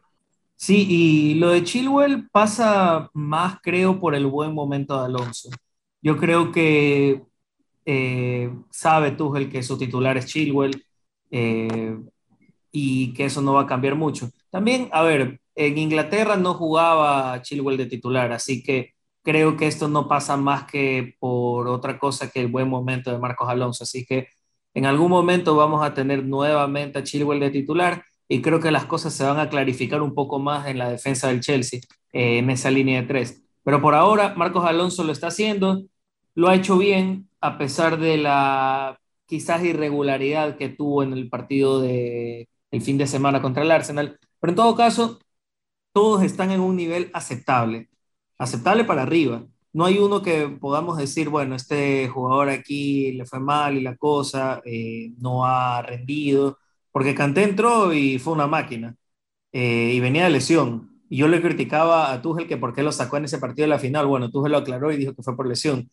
Sí, 0.55 0.87
y 0.89 1.33
lo 1.35 1.49
de 1.49 1.63
Chilwell 1.63 2.27
pasa 2.31 3.09
más, 3.13 3.59
creo, 3.61 3.99
por 3.99 4.15
el 4.15 4.25
buen 4.25 4.53
momento 4.53 4.97
de 4.97 5.05
Alonso. 5.05 5.49
Yo 6.01 6.17
creo 6.17 6.51
que 6.51 7.21
eh, 7.85 8.51
sabe 8.71 9.11
Tuchel 9.11 9.49
que 9.49 9.61
su 9.61 9.77
titular 9.77 10.17
es 10.17 10.25
Chilwell 10.25 10.83
eh, 11.29 11.97
y 12.71 13.13
que 13.13 13.25
eso 13.25 13.41
no 13.41 13.53
va 13.53 13.61
a 13.61 13.67
cambiar 13.67 13.95
mucho. 13.95 14.29
También, 14.49 14.89
a 14.91 15.03
ver, 15.03 15.39
en 15.55 15.77
Inglaterra 15.77 16.35
no 16.35 16.55
jugaba 16.55 17.41
Chilwell 17.41 17.77
de 17.77 17.85
titular, 17.85 18.31
así 18.31 18.63
que 18.63 18.94
creo 19.25 19.57
que 19.57 19.67
esto 19.67 19.87
no 19.89 20.07
pasa 20.07 20.37
más 20.37 20.65
que 20.65 21.15
por 21.19 21.67
otra 21.67 21.99
cosa 21.99 22.29
que 22.29 22.41
el 22.41 22.47
buen 22.47 22.69
momento 22.69 23.11
de 23.11 23.17
Marcos 23.19 23.49
Alonso. 23.49 23.83
Así 23.83 24.05
que 24.05 24.29
En 24.75 24.85
algún 24.85 25.09
momento 25.11 25.55
vamos 25.55 25.85
a 25.85 25.93
tener 25.95 26.25
nuevamente 26.25 26.99
a 26.99 27.03
Chilwell 27.03 27.39
de 27.39 27.49
titular 27.51 28.05
y 28.27 28.41
creo 28.41 28.59
que 28.59 28.71
las 28.71 28.85
cosas 28.85 29.13
se 29.13 29.23
van 29.25 29.39
a 29.39 29.49
clarificar 29.49 30.01
un 30.01 30.13
poco 30.13 30.39
más 30.39 30.67
en 30.67 30.77
la 30.79 30.89
defensa 30.89 31.29
del 31.29 31.41
Chelsea, 31.41 31.79
eh, 32.13 32.39
en 32.39 32.49
esa 32.49 32.71
línea 32.71 33.01
de 33.01 33.07
tres. 33.07 33.43
Pero 33.63 33.81
por 33.81 33.95
ahora, 33.95 34.35
Marcos 34.35 34.65
Alonso 34.65 35.03
lo 35.03 35.11
está 35.13 35.27
haciendo, 35.27 35.83
lo 36.35 36.49
ha 36.49 36.55
hecho 36.55 36.77
bien, 36.77 37.29
a 37.41 37.57
pesar 37.57 37.99
de 37.99 38.17
la 38.17 38.99
quizás 39.27 39.63
irregularidad 39.63 40.57
que 40.57 40.69
tuvo 40.69 41.03
en 41.03 41.13
el 41.13 41.29
partido 41.29 41.81
de 41.81 42.49
el 42.71 42.81
fin 42.81 42.97
de 42.97 43.07
semana 43.07 43.41
contra 43.41 43.63
el 43.63 43.71
Arsenal. 43.71 44.19
Pero 44.39 44.51
en 44.51 44.55
todo 44.55 44.75
caso, 44.75 45.19
todos 45.93 46.23
están 46.23 46.51
en 46.51 46.61
un 46.61 46.75
nivel 46.75 47.09
aceptable, 47.13 47.89
aceptable 48.37 48.83
para 48.85 49.03
arriba. 49.03 49.45
No 49.73 49.85
hay 49.85 49.97
uno 49.99 50.21
que 50.21 50.47
podamos 50.49 50.97
decir, 50.97 51.29
bueno, 51.29 51.55
este 51.55 52.07
jugador 52.09 52.49
aquí 52.49 53.11
le 53.13 53.25
fue 53.25 53.39
mal 53.39 53.77
y 53.77 53.81
la 53.81 53.97
cosa 53.97 54.61
eh, 54.65 55.11
no 55.17 55.45
ha 55.45 55.81
rendido, 55.81 56.57
porque 56.91 57.15
Canté 57.15 57.43
entró 57.43 57.93
y 57.93 58.19
fue 58.19 58.33
una 58.33 58.47
máquina 58.47 58.95
eh, 59.51 59.91
y 59.93 59.99
venía 59.99 60.25
de 60.25 60.31
lesión. 60.31 60.91
Y 61.09 61.17
yo 61.17 61.27
le 61.27 61.41
criticaba 61.41 62.11
a 62.13 62.21
Tuchel 62.21 62.47
que 62.47 62.57
por 62.57 62.73
qué 62.73 62.83
lo 62.83 62.91
sacó 62.91 63.17
en 63.17 63.25
ese 63.25 63.37
partido 63.39 63.65
de 63.65 63.69
la 63.69 63.79
final. 63.79 64.07
Bueno, 64.07 64.31
Tuchel 64.31 64.51
lo 64.53 64.59
aclaró 64.59 64.91
y 64.91 64.97
dijo 64.97 65.13
que 65.13 65.23
fue 65.23 65.35
por 65.35 65.47
lesión. 65.47 65.89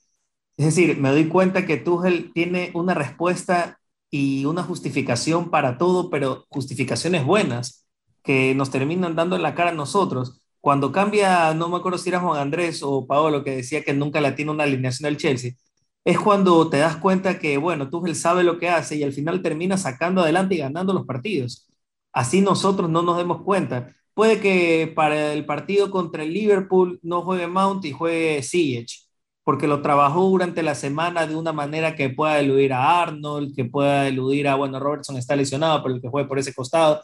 Es 0.56 0.66
decir, 0.66 0.98
me 0.98 1.10
doy 1.10 1.28
cuenta 1.28 1.66
que 1.66 1.76
Tuchel 1.78 2.32
tiene 2.32 2.70
una 2.74 2.94
respuesta 2.94 3.80
y 4.10 4.44
una 4.44 4.62
justificación 4.62 5.50
para 5.50 5.78
todo, 5.78 6.10
pero 6.10 6.44
justificaciones 6.50 7.24
buenas 7.24 7.86
que 8.22 8.54
nos 8.54 8.70
terminan 8.70 9.16
dando 9.16 9.36
en 9.36 9.42
la 9.42 9.54
cara 9.54 9.70
a 9.70 9.74
nosotros. 9.74 10.41
Cuando 10.62 10.92
cambia, 10.92 11.54
no 11.54 11.68
me 11.68 11.78
acuerdo 11.78 11.98
si 11.98 12.08
era 12.10 12.20
Juan 12.20 12.40
Andrés 12.40 12.82
o 12.84 13.06
Paolo 13.06 13.44
que 13.44 13.56
decía 13.56 13.82
que 13.84 13.94
nunca 13.94 14.20
la 14.20 14.36
tiene 14.36 14.52
una 14.52 14.64
alineación 14.64 15.08
del 15.08 15.18
Chelsea, 15.18 15.54
es 16.04 16.18
cuando 16.20 16.70
te 16.70 16.78
das 16.78 16.96
cuenta 16.98 17.38
que, 17.40 17.58
bueno, 17.58 17.90
Tuchel 17.90 18.16
sabe 18.16 18.44
lo 18.44 18.58
que 18.58 18.68
hace 18.68 18.96
y 18.96 19.02
al 19.02 19.12
final 19.12 19.42
termina 19.42 19.76
sacando 19.76 20.22
adelante 20.22 20.54
y 20.56 20.58
ganando 20.58 20.92
los 20.94 21.06
partidos. 21.06 21.68
Así 22.12 22.40
nosotros 22.42 22.90
no 22.90 23.02
nos 23.02 23.16
demos 23.18 23.42
cuenta. 23.42 23.94
Puede 24.14 24.40
que 24.40 24.92
para 24.94 25.32
el 25.32 25.46
partido 25.46 25.90
contra 25.90 26.22
el 26.22 26.32
Liverpool 26.32 27.00
no 27.02 27.22
juegue 27.22 27.46
Mount 27.48 27.84
y 27.84 27.92
juegue 27.92 28.42
Ziyech, 28.42 29.08
porque 29.44 29.66
lo 29.66 29.82
trabajó 29.82 30.28
durante 30.28 30.62
la 30.62 30.74
semana 30.76 31.26
de 31.26 31.34
una 31.36 31.52
manera 31.52 31.96
que 31.96 32.10
pueda 32.10 32.38
eludir 32.38 32.72
a 32.72 33.02
Arnold, 33.02 33.54
que 33.56 33.64
pueda 33.64 34.06
eludir 34.08 34.48
a, 34.48 34.54
bueno, 34.56 34.78
Robertson 34.80 35.16
está 35.16 35.34
lesionado, 35.36 35.82
pero 35.82 35.96
el 35.96 36.00
que 36.00 36.08
juegue 36.08 36.28
por 36.28 36.38
ese 36.38 36.54
costado, 36.54 37.02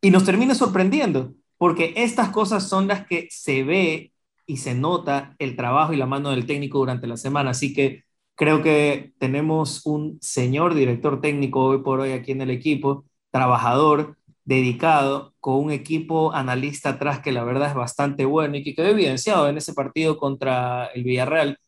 y 0.00 0.10
nos 0.10 0.24
termina 0.24 0.54
sorprendiendo, 0.54 1.32
porque 1.62 1.94
estas 1.96 2.30
cosas 2.30 2.68
son 2.68 2.88
las 2.88 3.06
que 3.06 3.28
se 3.30 3.62
ve 3.62 4.12
y 4.46 4.56
se 4.56 4.74
nota 4.74 5.36
el 5.38 5.54
trabajo 5.54 5.92
y 5.92 5.96
la 5.96 6.06
mano 6.06 6.30
del 6.30 6.44
técnico 6.44 6.78
durante 6.78 7.06
la 7.06 7.16
semana, 7.16 7.50
así 7.50 7.72
que 7.72 8.02
creo 8.34 8.62
que 8.64 9.12
tenemos 9.18 9.86
un 9.86 10.18
señor 10.20 10.74
director 10.74 11.20
técnico 11.20 11.64
hoy 11.64 11.78
por 11.84 12.00
hoy 12.00 12.10
aquí 12.12 12.32
en 12.32 12.40
el 12.42 12.50
equipo, 12.50 13.04
trabajador, 13.30 14.18
dedicado, 14.44 15.34
con 15.38 15.54
un 15.54 15.70
equipo 15.70 16.32
analista 16.34 16.90
atrás 16.90 17.20
que 17.20 17.30
la 17.30 17.44
verdad 17.44 17.68
es 17.68 17.74
bastante 17.76 18.24
bueno 18.24 18.56
y 18.56 18.64
que 18.64 18.74
quedó 18.74 18.88
evidenciado 18.88 19.48
en 19.48 19.56
ese 19.56 19.72
partido 19.72 20.18
contra 20.18 20.86
el 20.86 21.04
Villarreal, 21.04 21.58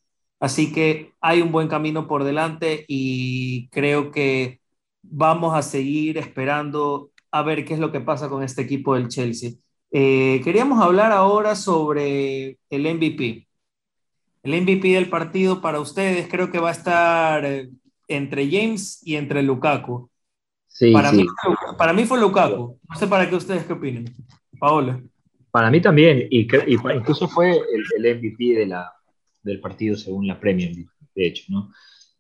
Así 0.41 0.73
que 0.73 1.13
hay 1.21 1.41
un 1.41 1.53
buen 1.53 1.69
camino 1.69 2.09
por 2.09 2.25
delante 2.25 2.85
y 2.89 3.69
creo 3.71 4.11
que 4.11 4.61
vamos 5.03 5.55
a 5.55 5.63
seguir 5.63 6.19
esperando 6.19 7.13
a 7.31 7.43
ver 7.43 7.65
qué 7.65 7.75
es 7.75 7.81
lo 7.81 7.93
que 7.93 8.01
pasa 8.01 8.29
con 8.29 8.43
este 8.43 8.63
equipo 8.63 8.95
del 8.95 9.09
Chelsea. 9.09 9.53
Eh, 9.97 10.41
queríamos 10.43 10.83
hablar 10.83 11.13
ahora 11.13 11.55
sobre 11.55 12.59
el 12.69 12.95
MVP. 12.97 13.47
El 14.43 14.63
MVP 14.63 14.89
del 14.89 15.09
partido 15.09 15.61
para 15.61 15.79
ustedes 15.79 16.27
creo 16.29 16.51
que 16.51 16.59
va 16.59 16.71
a 16.71 16.73
estar 16.73 17.45
eh, 17.45 17.71
entre 18.09 18.51
James 18.51 19.01
y 19.07 19.15
entre 19.15 19.45
Lukaku. 19.45 20.11
Sí, 20.67 20.91
para, 20.91 21.13
Mí, 21.13 21.25
para 21.79 21.93
mí 21.93 22.07
fue 22.07 22.19
Lukaku. 22.19 22.77
No 22.89 22.97
sé 22.97 23.07
para 23.07 23.31
qué 23.31 23.37
ustedes 23.37 23.67
qué 23.67 23.73
opinan. 23.73 24.07
Paola. 24.59 25.01
Para 25.53 25.71
mí 25.71 25.81
también, 25.81 26.27
y, 26.29 26.41
incluso 26.41 27.29
fue 27.29 27.53
el, 27.53 28.05
el 28.05 28.17
MVP 28.17 28.53
de 28.53 28.67
la, 28.67 28.93
del 29.45 29.61
partido 29.61 29.97
según 29.97 30.27
la 30.27 30.41
Premier, 30.41 30.73
de 31.15 31.27
hecho, 31.27 31.45
¿no? 31.51 31.71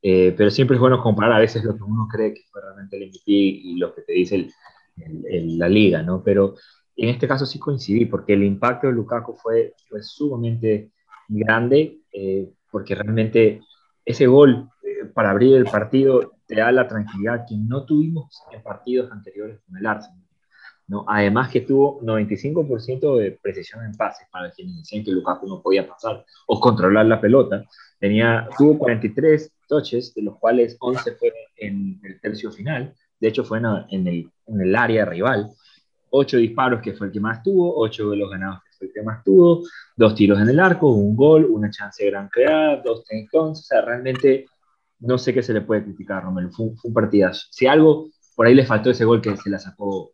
Eh, 0.00 0.32
pero 0.36 0.48
siempre 0.48 0.76
es 0.76 0.80
bueno 0.80 1.02
comparar 1.02 1.32
a 1.32 1.40
veces 1.40 1.64
lo 1.64 1.74
que 1.74 1.82
uno 1.82 2.06
cree 2.08 2.34
que 2.34 2.42
fue 2.52 2.62
realmente 2.62 2.96
el 2.96 3.08
MVP 3.08 3.22
y 3.26 3.76
lo 3.78 3.92
que 3.92 4.02
te 4.02 4.12
dice 4.12 4.48
la 4.96 5.68
liga, 5.68 6.02
¿no? 6.02 6.22
Pero 6.22 6.54
en 6.96 7.08
este 7.08 7.28
caso 7.28 7.46
sí 7.46 7.58
coincidí, 7.58 8.04
porque 8.06 8.34
el 8.34 8.44
impacto 8.44 8.86
de 8.86 8.92
Lukaku 8.92 9.34
fue, 9.34 9.74
fue 9.88 10.02
sumamente 10.02 10.90
grande, 11.28 11.98
eh, 12.12 12.50
porque 12.70 12.94
realmente 12.94 13.60
ese 14.04 14.26
gol 14.26 14.68
eh, 14.82 15.06
para 15.12 15.30
abrir 15.30 15.56
el 15.56 15.64
partido 15.64 16.32
te 16.46 16.56
da 16.56 16.70
la 16.72 16.86
tranquilidad 16.86 17.44
que 17.48 17.56
no 17.56 17.84
tuvimos 17.84 18.42
en 18.52 18.62
partidos 18.62 19.10
anteriores 19.10 19.60
con 19.66 19.76
el 19.76 19.86
Arsenal. 19.86 20.24
¿no? 20.86 21.04
Además 21.08 21.50
que 21.50 21.62
tuvo 21.62 22.00
95% 22.02 23.16
de 23.18 23.32
precisión 23.42 23.84
en 23.84 23.94
pases, 23.94 24.28
para 24.30 24.50
quienes 24.50 24.76
decían 24.76 25.04
que 25.04 25.12
Lukaku 25.12 25.48
no 25.48 25.62
podía 25.62 25.88
pasar 25.88 26.24
o 26.46 26.60
controlar 26.60 27.06
la 27.06 27.20
pelota. 27.20 27.64
Tenía, 27.98 28.48
tuvo 28.58 28.78
43 28.78 29.50
touches, 29.66 30.14
de 30.14 30.22
los 30.22 30.38
cuales 30.38 30.76
11 30.78 31.12
fueron 31.12 31.38
en 31.56 32.00
el 32.04 32.20
tercio 32.20 32.52
final, 32.52 32.94
de 33.18 33.28
hecho 33.28 33.44
fue 33.44 33.58
en 33.58 34.06
el, 34.06 34.30
en 34.46 34.60
el 34.60 34.76
área 34.76 35.06
rival. 35.06 35.50
8 36.16 36.36
disparos, 36.36 36.80
que 36.80 36.92
fue 36.92 37.08
el 37.08 37.12
que 37.12 37.20
más 37.20 37.42
tuvo, 37.42 37.76
8 37.76 38.10
de 38.10 38.16
los 38.16 38.30
ganados, 38.30 38.62
que 38.62 38.76
fue 38.78 38.86
el 38.86 38.92
que 38.92 39.02
más 39.02 39.24
tuvo, 39.24 39.62
dos 39.96 40.14
tiros 40.14 40.40
en 40.40 40.48
el 40.48 40.60
arco, 40.60 40.88
un 40.88 41.16
gol, 41.16 41.44
una 41.44 41.70
chance 41.70 42.04
de 42.04 42.10
gran 42.10 42.28
creada, 42.28 42.80
dos 42.84 43.04
takedowns, 43.04 43.60
o 43.60 43.62
sea, 43.62 43.80
realmente 43.80 44.46
no 45.00 45.18
sé 45.18 45.34
qué 45.34 45.42
se 45.42 45.52
le 45.52 45.62
puede 45.62 45.82
criticar 45.82 46.18
a 46.18 46.20
Romelu, 46.22 46.50
fue, 46.50 46.66
fue 46.76 46.88
un 46.88 46.94
partidazo. 46.94 47.46
Si 47.50 47.66
algo, 47.66 48.10
por 48.36 48.46
ahí 48.46 48.54
le 48.54 48.64
faltó 48.64 48.90
ese 48.90 49.04
gol 49.04 49.20
que 49.20 49.36
se 49.36 49.50
la 49.50 49.58
sacó 49.58 50.12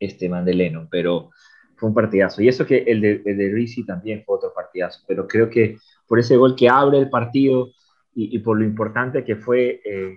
este 0.00 0.28
Mandeleno, 0.28 0.88
pero 0.90 1.30
fue 1.76 1.90
un 1.90 1.94
partidazo. 1.94 2.42
Y 2.42 2.48
eso 2.48 2.64
que 2.66 2.78
el 2.78 3.00
de, 3.00 3.22
el 3.24 3.36
de 3.36 3.52
Rizzi 3.52 3.84
también 3.84 4.22
fue 4.24 4.36
otro 4.36 4.52
partidazo, 4.54 5.00
pero 5.06 5.26
creo 5.28 5.50
que 5.50 5.76
por 6.06 6.18
ese 6.18 6.36
gol 6.36 6.56
que 6.56 6.68
abre 6.68 6.98
el 6.98 7.10
partido 7.10 7.70
y, 8.18 8.38
por 8.38 8.58
lo 8.58 8.64
importante 8.64 9.22
que 9.24 9.36
fue 9.36 9.82
eh, 9.84 10.16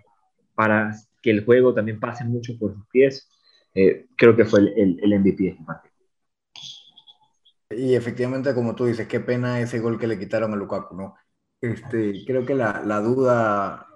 para 0.55 0.95
que 1.21 1.31
el 1.31 1.43
juego 1.43 1.73
también 1.73 1.99
pase 1.99 2.23
mucho 2.23 2.53
por 2.57 2.73
sus 2.73 2.87
pies, 2.87 3.27
eh, 3.87 4.07
creo 4.15 4.35
que 4.35 4.45
fue 4.45 4.59
el, 4.59 4.99
el, 5.01 5.19
MVP 5.19 5.43
de 5.43 5.49
este 5.49 5.63
partido. 5.63 5.93
Y 7.71 7.95
efectivamente, 7.95 8.53
como 8.53 8.75
tú 8.75 8.85
dices, 8.85 9.07
qué 9.07 9.19
pena 9.19 9.59
ese 9.59 9.79
gol 9.79 9.99
que 9.99 10.07
le 10.07 10.17
quitaron 10.17 10.53
a 10.53 10.55
Lukaku, 10.55 10.95
¿no? 10.95 11.15
Este, 11.61 12.25
creo 12.25 12.45
que 12.45 12.55
la, 12.55 12.81
la 12.85 12.99
duda, 13.01 13.87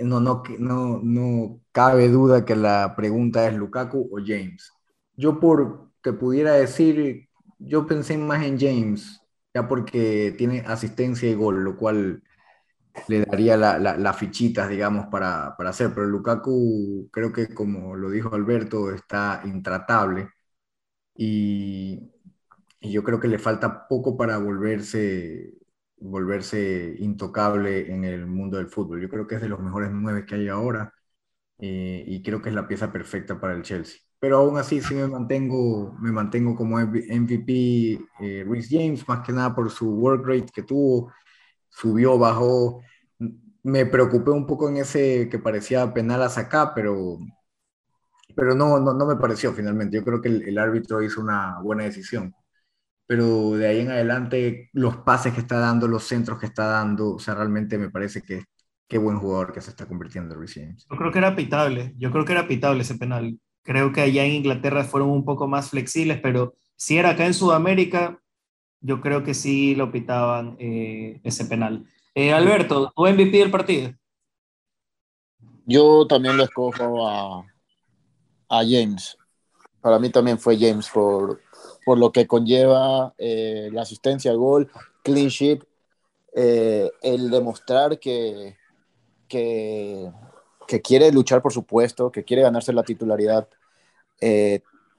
no, 0.00 0.20
no, 0.20 0.42
no, 0.58 1.00
no 1.02 1.60
cabe 1.72 2.08
duda 2.08 2.44
que 2.44 2.54
la 2.56 2.94
pregunta 2.96 3.46
es 3.48 3.54
Lukaku 3.54 4.08
o 4.12 4.18
James 4.24 4.72
yo 5.18 5.40
por 5.40 5.90
que 6.02 6.12
pudiera 6.12 6.52
decir, 6.52 7.28
yo 7.58 7.86
pensé 7.86 8.16
más 8.16 8.44
en 8.44 8.58
James, 8.58 9.20
ya 9.52 9.68
porque 9.68 10.34
tiene 10.38 10.60
asistencia 10.60 11.28
y 11.28 11.34
gol, 11.34 11.64
lo 11.64 11.76
cual 11.76 12.22
le 13.08 13.24
daría 13.24 13.56
las 13.56 13.98
la, 13.98 14.12
fichitas, 14.12 14.68
digamos, 14.68 15.06
para, 15.06 15.56
para, 15.56 15.70
hacer. 15.70 15.92
Pero 15.94 16.06
Lukaku, 16.06 17.08
creo 17.12 17.32
que 17.32 17.52
como 17.54 17.96
lo 17.96 18.10
dijo 18.10 18.34
Alberto, 18.34 18.92
está 18.92 19.42
intratable. 19.44 20.30
Y, 21.16 22.12
yo 22.80 23.02
creo 23.04 23.20
que 23.20 23.28
le 23.28 23.38
falta 23.38 23.88
poco 23.88 24.16
para 24.16 24.38
volverse, 24.38 25.54
volverse 25.98 26.96
intocable 27.00 27.92
en 27.92 28.04
el 28.04 28.26
mundo 28.26 28.58
del 28.58 28.68
fútbol. 28.68 29.00
Yo 29.02 29.08
creo 29.08 29.26
que 29.26 29.36
es 29.36 29.40
de 29.42 29.48
los 29.48 29.60
mejores 29.60 29.90
nueve 29.92 30.26
que 30.26 30.36
hay 30.36 30.48
ahora. 30.48 30.92
Eh, 31.58 32.04
y 32.06 32.22
creo 32.22 32.42
que 32.42 32.50
es 32.50 32.54
la 32.54 32.68
pieza 32.68 32.92
perfecta 32.92 33.40
para 33.40 33.54
el 33.54 33.62
Chelsea 33.62 34.00
pero 34.18 34.38
aún 34.38 34.58
así 34.58 34.80
sí 34.80 34.94
me 34.94 35.06
mantengo, 35.06 35.94
me 36.00 36.10
mantengo 36.12 36.56
como 36.56 36.78
MVP 36.78 37.98
eh, 38.20 38.44
James, 38.68 39.06
más 39.08 39.24
que 39.24 39.32
nada 39.32 39.54
por 39.54 39.70
su 39.70 39.90
work 39.94 40.26
rate 40.26 40.50
que 40.52 40.62
tuvo, 40.62 41.12
subió, 41.78 42.18
bajó. 42.18 42.82
Me 43.62 43.86
preocupé 43.86 44.30
un 44.30 44.46
poco 44.46 44.68
en 44.68 44.78
ese 44.78 45.28
que 45.30 45.38
parecía 45.38 45.92
penal 45.92 46.22
a 46.22 46.28
sacar, 46.28 46.72
pero, 46.74 47.18
pero 48.34 48.54
no, 48.54 48.78
no, 48.80 48.94
no, 48.94 49.06
me 49.06 49.16
pareció 49.16 49.52
finalmente. 49.52 49.96
Yo 49.96 50.04
creo 50.04 50.20
que 50.20 50.28
el, 50.28 50.58
árbitro 50.58 51.02
hizo 51.02 51.20
una 51.20 51.60
buena 51.60 51.84
decisión. 51.84 52.34
Pero 53.06 53.52
de 53.52 53.66
ahí 53.68 53.80
en 53.80 53.90
adelante, 53.90 54.70
los 54.72 54.98
pases 54.98 55.32
que 55.34 55.40
está 55.40 55.58
dando, 55.58 55.88
los 55.88 56.04
centros 56.04 56.38
que 56.38 56.46
está 56.46 56.66
dando, 56.66 57.14
o 57.14 57.18
sea, 57.18 57.34
realmente 57.34 57.78
me 57.78 57.90
parece 57.90 58.22
que 58.22 58.44
qué 58.88 58.98
buen 58.98 59.18
jugador 59.18 59.52
que 59.52 59.60
se 59.60 59.70
está 59.70 59.86
convirtiendo 59.86 60.34
Reece 60.34 60.62
James. 60.62 60.86
Yo 60.90 60.96
creo 60.96 61.12
que 61.12 61.18
era 61.18 61.36
pitable, 61.36 61.94
yo 61.98 62.10
creo 62.10 62.24
que 62.24 62.32
era 62.32 62.48
pitable 62.48 62.82
ese 62.82 62.96
penal. 62.96 63.38
Creo 63.62 63.92
que 63.92 64.00
allá 64.00 64.24
en 64.24 64.32
Inglaterra 64.32 64.84
fueron 64.84 65.10
un 65.10 65.24
poco 65.24 65.46
más 65.46 65.70
flexibles, 65.70 66.20
pero 66.22 66.54
si 66.76 66.98
era 66.98 67.10
acá 67.10 67.26
en 67.26 67.34
Sudamérica, 67.34 68.18
yo 68.80 69.00
creo 69.00 69.24
que 69.24 69.34
sí 69.34 69.74
lo 69.74 69.90
pitaban 69.90 70.56
eh, 70.58 71.20
ese 71.24 71.44
penal. 71.44 71.86
Eh, 72.14 72.32
Alberto, 72.32 72.92
¿tu 72.94 73.06
MVP 73.06 73.38
del 73.38 73.50
partido? 73.50 73.92
Yo 75.66 76.06
también 76.06 76.36
lo 76.36 76.44
escojo 76.44 77.06
a, 77.06 77.44
a 78.48 78.58
James. 78.64 79.16
Para 79.80 79.98
mí 79.98 80.10
también 80.10 80.38
fue 80.38 80.58
James 80.58 80.88
por, 80.92 81.40
por 81.84 81.98
lo 81.98 82.10
que 82.10 82.26
conlleva 82.26 83.14
eh, 83.18 83.68
la 83.72 83.82
asistencia 83.82 84.30
al 84.30 84.38
gol, 84.38 84.70
clean 85.02 85.28
sheet, 85.28 85.64
el 86.34 87.30
demostrar 87.30 87.98
que, 87.98 88.56
que 89.26 90.10
que 90.68 90.82
quiere 90.82 91.10
luchar 91.10 91.42
por 91.42 91.52
su 91.52 91.64
puesto, 91.64 92.12
que 92.12 92.24
quiere 92.24 92.42
ganarse 92.42 92.72
la 92.72 92.84
titularidad. 92.84 93.48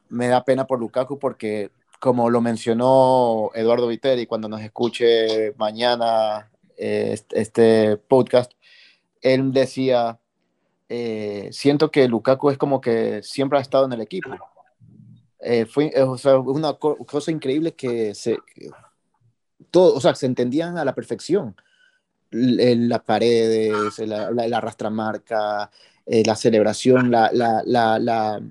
Me 0.10 0.28
da 0.28 0.44
pena 0.44 0.65
por 0.65 0.80
Lukaku 0.80 1.20
porque, 1.20 1.70
como 2.00 2.30
lo 2.30 2.42
mencionó 2.42 3.52
Eduardo 3.54 3.88
Viteri 3.88 4.26
cuando 4.26 4.50
nos 4.50 4.62
escuche 4.62 5.54
mañana 5.58 6.50
eh, 6.78 7.20
este 7.32 7.98
podcast, 7.98 8.54
él 9.22 9.52
decía, 9.52 10.20
eh, 10.88 11.50
siento 11.52 11.92
que 11.92 12.08
Lukaku 12.08 12.52
es 12.52 12.58
como 12.58 12.82
que 12.82 13.22
siempre 13.24 13.60
ha 13.60 13.62
estado 13.62 13.86
en 13.86 13.94
el 13.94 14.02
equipo. 14.02 14.30
fue 15.70 15.94
o 16.04 16.18
sea, 16.18 16.38
una 16.40 16.74
cosa 16.74 17.32
increíble 17.32 17.74
que 17.74 18.16
se, 18.16 18.38
todo, 19.72 19.96
o 19.96 20.02
sea, 20.02 20.16
se 20.16 20.26
entendían 20.26 20.78
a 20.78 20.86
la 20.86 20.96
perfección 20.96 21.56
las 22.32 23.02
paredes, 23.02 24.00
la, 24.00 24.32
la, 24.32 24.58
arrastramarca, 24.58 25.70
eh, 26.06 26.24
la 26.26 26.36
celebración, 26.36 27.12
la, 27.12 27.32
la, 27.34 28.42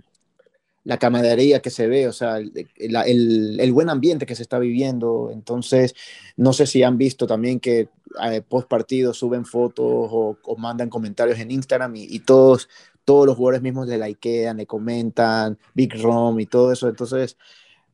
camaradería 0.96 1.60
que 1.60 1.68
se 1.68 1.86
ve, 1.86 2.08
o 2.08 2.12
sea, 2.12 2.38
el, 2.38 3.72
buen 3.72 3.90
ambiente 3.90 4.24
que 4.24 4.34
se 4.34 4.42
está 4.42 4.58
viviendo. 4.58 5.30
Entonces, 5.30 5.94
no 6.36 6.54
sé 6.54 6.66
si 6.66 6.82
han 6.82 6.96
visto 6.96 7.26
también 7.26 7.60
que 7.60 7.90
eh, 8.24 8.40
post 8.40 8.68
partido 8.68 9.12
suben 9.12 9.44
fotos 9.44 9.84
o, 9.86 10.38
mandan 10.56 10.88
comentarios 10.88 11.38
en 11.40 11.50
Instagram 11.50 11.94
y, 11.94 12.20
todos, 12.20 12.70
todos 13.04 13.26
los 13.26 13.36
jugadores 13.36 13.60
mismos 13.60 13.86
le 13.86 13.98
likean, 13.98 14.56
le 14.56 14.66
comentan, 14.66 15.58
Big 15.74 15.92
Rom 16.00 16.40
y 16.40 16.46
todo 16.46 16.72
eso. 16.72 16.88
Entonces, 16.88 17.36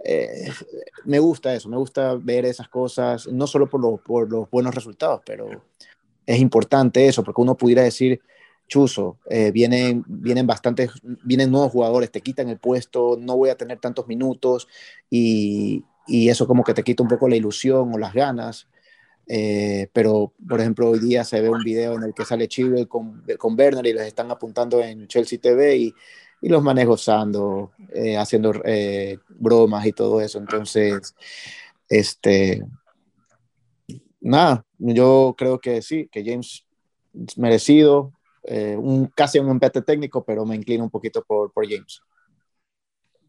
eh, 0.05 0.53
me 1.05 1.19
gusta 1.19 1.53
eso, 1.53 1.69
me 1.69 1.77
gusta 1.77 2.15
ver 2.15 2.45
esas 2.45 2.69
cosas, 2.69 3.27
no 3.27 3.49
solo 3.49 3.69
por, 3.69 4.01
por 4.03 4.31
los 4.31 4.49
buenos 4.51 4.73
resultados, 4.73 5.21
pero 5.27 5.49
es 6.27 6.39
importante 6.39 7.09
eso, 7.09 7.25
porque 7.25 7.41
uno 7.41 7.57
pudiera 7.57 7.83
decir, 7.83 8.21
Chuzo, 8.67 9.19
eh, 9.29 9.51
vienen, 9.51 10.05
vienen 10.07 10.47
bastantes, 10.47 10.91
vienen 11.03 11.51
nuevos 11.51 11.73
jugadores, 11.73 12.11
te 12.11 12.21
quitan 12.21 12.49
el 12.49 12.59
puesto, 12.59 13.17
no 13.21 13.37
voy 13.37 13.51
a 13.51 13.57
tener 13.57 13.79
tantos 13.79 14.07
minutos 14.07 14.69
y, 15.11 15.85
y 16.07 16.29
eso 16.29 16.47
como 16.47 16.65
que 16.65 16.75
te 16.75 16.83
quita 16.83 17.03
un 17.03 17.09
poco 17.09 17.29
la 17.29 17.37
ilusión 17.37 17.93
o 17.93 17.99
las 17.99 18.15
ganas. 18.15 18.69
Eh, 19.27 19.89
pero, 19.93 20.33
por 20.49 20.61
ejemplo, 20.61 20.91
hoy 20.91 20.99
día 20.99 21.25
se 21.25 21.41
ve 21.41 21.49
un 21.49 21.63
video 21.63 21.95
en 21.95 22.03
el 22.03 22.15
que 22.15 22.25
sale 22.25 22.49
Chilwell 22.49 22.89
con, 22.89 23.25
con 23.39 23.59
Werner 23.59 23.87
y 23.87 23.93
les 23.93 24.07
están 24.07 24.31
apuntando 24.31 24.83
en 24.83 25.07
Chelsea 25.09 25.39
TV 25.39 25.77
y, 25.77 25.95
y 26.43 26.49
los 26.49 26.63
manes 26.63 26.87
gozando, 26.87 27.73
eh, 27.95 28.17
haciendo 28.17 28.53
bromas 29.29 29.87
y 29.87 29.93
todo 29.93 30.21
eso. 30.21 30.39
Entonces, 30.39 31.15
este, 31.89 32.65
nada, 34.21 34.65
yo 34.79 35.35
creo 35.37 35.61
que 35.61 35.83
sí, 35.83 36.09
que 36.11 36.25
James 36.25 36.65
es 37.27 37.39
merecido, 37.39 38.13
eh, 38.45 38.77
un, 38.77 39.07
casi 39.07 39.39
un 39.39 39.51
empate 39.51 39.83
técnico, 39.83 40.25
pero 40.25 40.45
me 40.45 40.57
inclino 40.57 40.85
un 40.85 40.91
poquito 40.91 41.25
por, 41.25 41.53
por 41.53 41.67
James. 41.69 42.01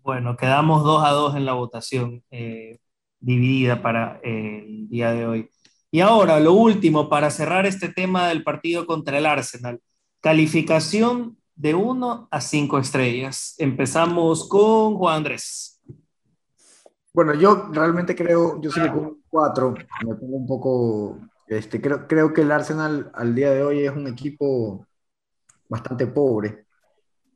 Bueno, 0.04 0.38
quedamos 0.38 0.84
dos 0.84 1.04
a 1.04 1.12
dos 1.12 1.36
en 1.36 1.46
la 1.46 1.54
votación 1.54 2.24
eh, 2.30 2.80
dividida 3.20 3.82
para 3.82 4.20
eh, 4.24 4.66
el 4.68 4.88
día 4.90 5.12
de 5.12 5.26
hoy. 5.26 5.50
Y 5.90 6.02
ahora, 6.02 6.40
lo 6.40 6.54
último, 6.54 7.10
para 7.10 7.30
cerrar 7.32 7.66
este 7.66 7.90
tema 7.90 8.28
del 8.28 8.44
partido 8.44 8.86
contra 8.86 9.18
el 9.18 9.26
Arsenal. 9.26 9.82
Calificación 10.20 11.38
de 11.56 11.74
1 11.74 12.28
a 12.30 12.42
5 12.42 12.78
estrellas. 12.80 13.56
Empezamos 13.58 14.48
con 14.50 14.96
Juan 14.96 15.18
Andrés. 15.18 15.82
Bueno, 17.14 17.34
yo 17.34 17.70
realmente 17.72 18.14
creo, 18.14 18.60
yo 18.62 18.70
sí 18.70 18.82
le 18.82 18.92
pongo 18.92 19.08
un 19.08 19.24
4, 19.30 19.74
me 20.06 20.16
pongo 20.16 20.36
un 20.36 20.46
poco, 20.46 21.20
este, 21.48 21.80
creo, 21.80 22.08
creo 22.08 22.34
que 22.34 22.42
el 22.42 22.52
Arsenal 22.52 23.10
al 23.14 23.34
día 23.34 23.52
de 23.52 23.64
hoy 23.64 23.86
es 23.86 23.92
un 23.92 24.08
equipo 24.08 24.86
bastante 25.70 26.08
pobre. 26.08 26.66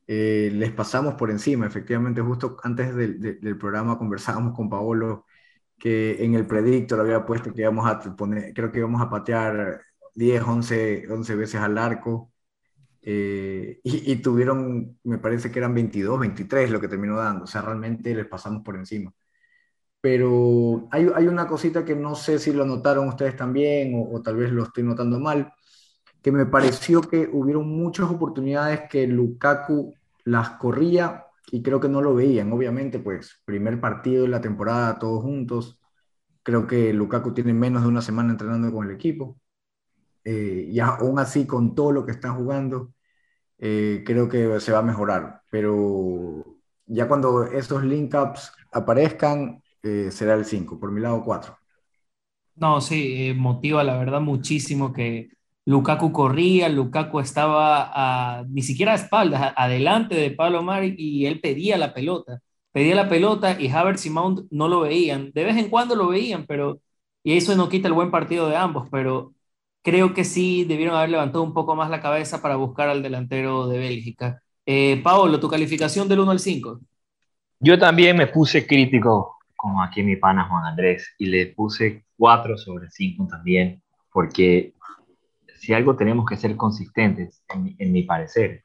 Eh, 0.08 0.52
les 0.54 0.72
pasamos 0.72 1.16
por 1.16 1.30
encima, 1.32 1.68
efectivamente, 1.68 2.22
justo 2.22 2.58
antes 2.64 2.96
del, 2.96 3.20
del, 3.20 3.58
programa 3.58 3.98
conversábamos 3.98 4.56
con 4.56 4.70
Paolo 4.70 5.26
que 5.78 6.24
en 6.24 6.34
el 6.36 6.48
predictor 6.48 7.00
había 7.00 7.26
puesto 7.26 7.54
que 7.54 7.62
íbamos 7.62 7.88
a 7.88 8.00
poner, 8.16 8.54
creo 8.54 8.72
que 8.72 8.80
íbamos 8.80 9.02
a 9.02 9.10
patear 9.10 9.82
10, 10.16 10.44
11, 10.44 11.08
11 11.12 11.36
veces 11.36 11.62
al 11.62 11.78
arco. 11.78 12.32
Eh, 13.02 13.80
y, 13.84 14.12
y, 14.12 14.16
tuvieron, 14.18 15.00
me 15.04 15.20
parece 15.20 15.52
que 15.52 15.60
eran 15.60 15.74
22, 15.74 16.20
23 16.20 16.72
lo 16.72 16.82
que 16.82 16.90
terminó 16.90 17.18
dando, 17.18 17.46
o 17.46 17.48
sea, 17.48 17.62
realmente 17.62 18.14
les 18.14 18.28
pasamos 18.28 18.62
por 18.64 18.76
encima 18.76 19.14
pero 20.02 20.88
hay, 20.92 21.08
hay, 21.14 21.28
una 21.28 21.48
cosita 21.48 21.84
que 21.84 21.96
no 21.96 22.16
sé 22.16 22.40
si 22.40 22.54
lo 22.54 22.66
notaron 22.66 23.08
ustedes 23.10 23.36
también 23.36 23.94
o, 23.96 24.22
tal 24.22 24.38
vez 24.38 24.52
lo 24.52 24.64
estoy 24.64 24.84
notando 24.84 25.20
mal, 25.20 25.54
que 26.22 26.32
me 26.32 26.46
pareció 26.46 27.02
que 27.02 27.30
hubieron 27.32 27.70
muchas 27.70 28.10
oportunidades 28.10 28.90
que 28.90 29.08
Lukaku 29.08 29.94
las 30.26 30.52
corría 30.52 31.26
y 31.52 31.62
creo 31.64 31.80
que 31.80 31.90
no 31.90 32.02
lo 32.02 32.16
veían. 32.16 32.52
Obviamente, 32.52 33.00
pues 33.00 33.42
primer 33.46 33.80
partido 33.82 34.24
de 34.24 34.30
la 34.30 34.42
temporada 34.42 35.00
todos 35.00 35.24
juntos, 35.24 35.80
creo 36.44 36.68
que 36.68 36.94
Lukaku 36.94 37.34
tiene 37.34 37.54
menos 37.54 37.84
de 37.84 37.90
una 37.90 38.02
semana 38.02 38.32
entrenando 38.32 38.72
con 38.72 38.88
el 38.88 38.96
equipo. 38.96 39.40
Eh, 40.24 40.68
y 40.72 40.80
aún 40.80 41.20
así, 41.20 41.48
con 41.48 41.76
todo 41.76 41.92
lo 41.92 42.06
que 42.06 42.12
están 42.12 42.36
jugando, 42.36 42.94
eh, 43.58 44.04
creo 44.06 44.30
que 44.30 44.60
se 44.60 44.72
va 44.72 44.80
a 44.80 44.84
mejorar. 44.84 45.42
Pero 45.52 46.46
ya 46.86 47.08
cuando 47.08 47.46
esos 47.46 47.84
link-ups 47.84 48.52
aparezcan, 48.72 49.64
eh, 49.84 50.10
será 50.12 50.34
el 50.36 50.46
5, 50.46 50.80
por 50.80 50.92
mi 50.92 51.02
lado 51.02 51.24
4. 51.24 51.58
No, 52.56 52.82
sí, 52.82 53.30
eh, 53.30 53.34
motiva 53.34 53.84
la 53.84 53.98
verdad 53.98 54.20
muchísimo 54.22 54.92
que 54.92 55.30
Lukaku 55.70 56.12
corría, 56.12 56.68
Lukaku 56.68 57.20
estaba 57.20 58.44
ni 58.50 58.64
siquiera 58.64 58.94
a 58.94 58.96
espaldas, 58.96 59.54
adelante 59.56 60.16
de 60.16 60.32
Pablo 60.32 60.64
Mari 60.64 60.96
y 60.98 61.28
él 61.28 61.40
pedía 61.40 61.78
la 61.78 61.94
pelota, 61.94 62.42
pedía 62.72 62.96
la 62.96 63.08
pelota 63.08 63.56
y 63.62 63.70
Havertz 63.70 64.08
y 64.08 64.10
Mount 64.10 64.48
no 64.50 64.68
lo 64.68 64.80
veían, 64.82 65.32
de 65.32 65.44
vez 65.44 65.58
en 65.58 65.70
cuando 65.70 65.96
lo 65.96 66.08
veían, 66.08 66.46
pero 66.48 66.82
y 67.24 67.38
eso 67.38 67.56
no 67.56 67.70
quita 67.70 67.88
el 67.88 67.94
buen 67.94 68.10
partido 68.10 68.50
de 68.50 68.56
ambos, 68.56 68.88
pero 68.90 69.34
creo 69.84 70.16
que 70.16 70.24
sí 70.24 70.64
debieron 70.64 70.96
haber 70.96 71.12
levantado 71.12 71.44
un 71.44 71.54
poco 71.54 71.76
más 71.76 71.92
la 71.92 72.02
cabeza 72.02 72.42
para 72.42 72.56
buscar 72.56 72.90
al 72.90 73.04
delantero 73.04 73.68
de 73.68 73.78
Bélgica. 73.78 74.42
Eh, 74.66 75.00
Paolo, 75.04 75.40
tu 75.40 75.50
calificación 75.50 76.08
del 76.08 76.22
1 76.22 76.32
al 76.32 76.40
5. 76.40 76.80
Yo 77.60 77.78
también 77.78 78.18
me 78.18 78.26
puse 78.26 78.66
crítico 78.66 79.38
como 79.56 79.84
aquí 79.84 80.02
mi 80.02 80.16
pana 80.16 80.48
Juan 80.48 80.66
Andrés, 80.66 81.14
y 81.20 81.26
le 81.26 81.48
puse 81.48 82.06
4 82.18 82.58
sobre 82.58 82.90
5 82.90 83.28
también, 83.30 83.84
porque 84.12 84.74
si 85.60 85.74
algo 85.74 85.96
tenemos 85.96 86.26
que 86.26 86.38
ser 86.38 86.56
consistentes, 86.56 87.44
en, 87.54 87.92
mi 87.92 88.04
parecer, 88.04 88.64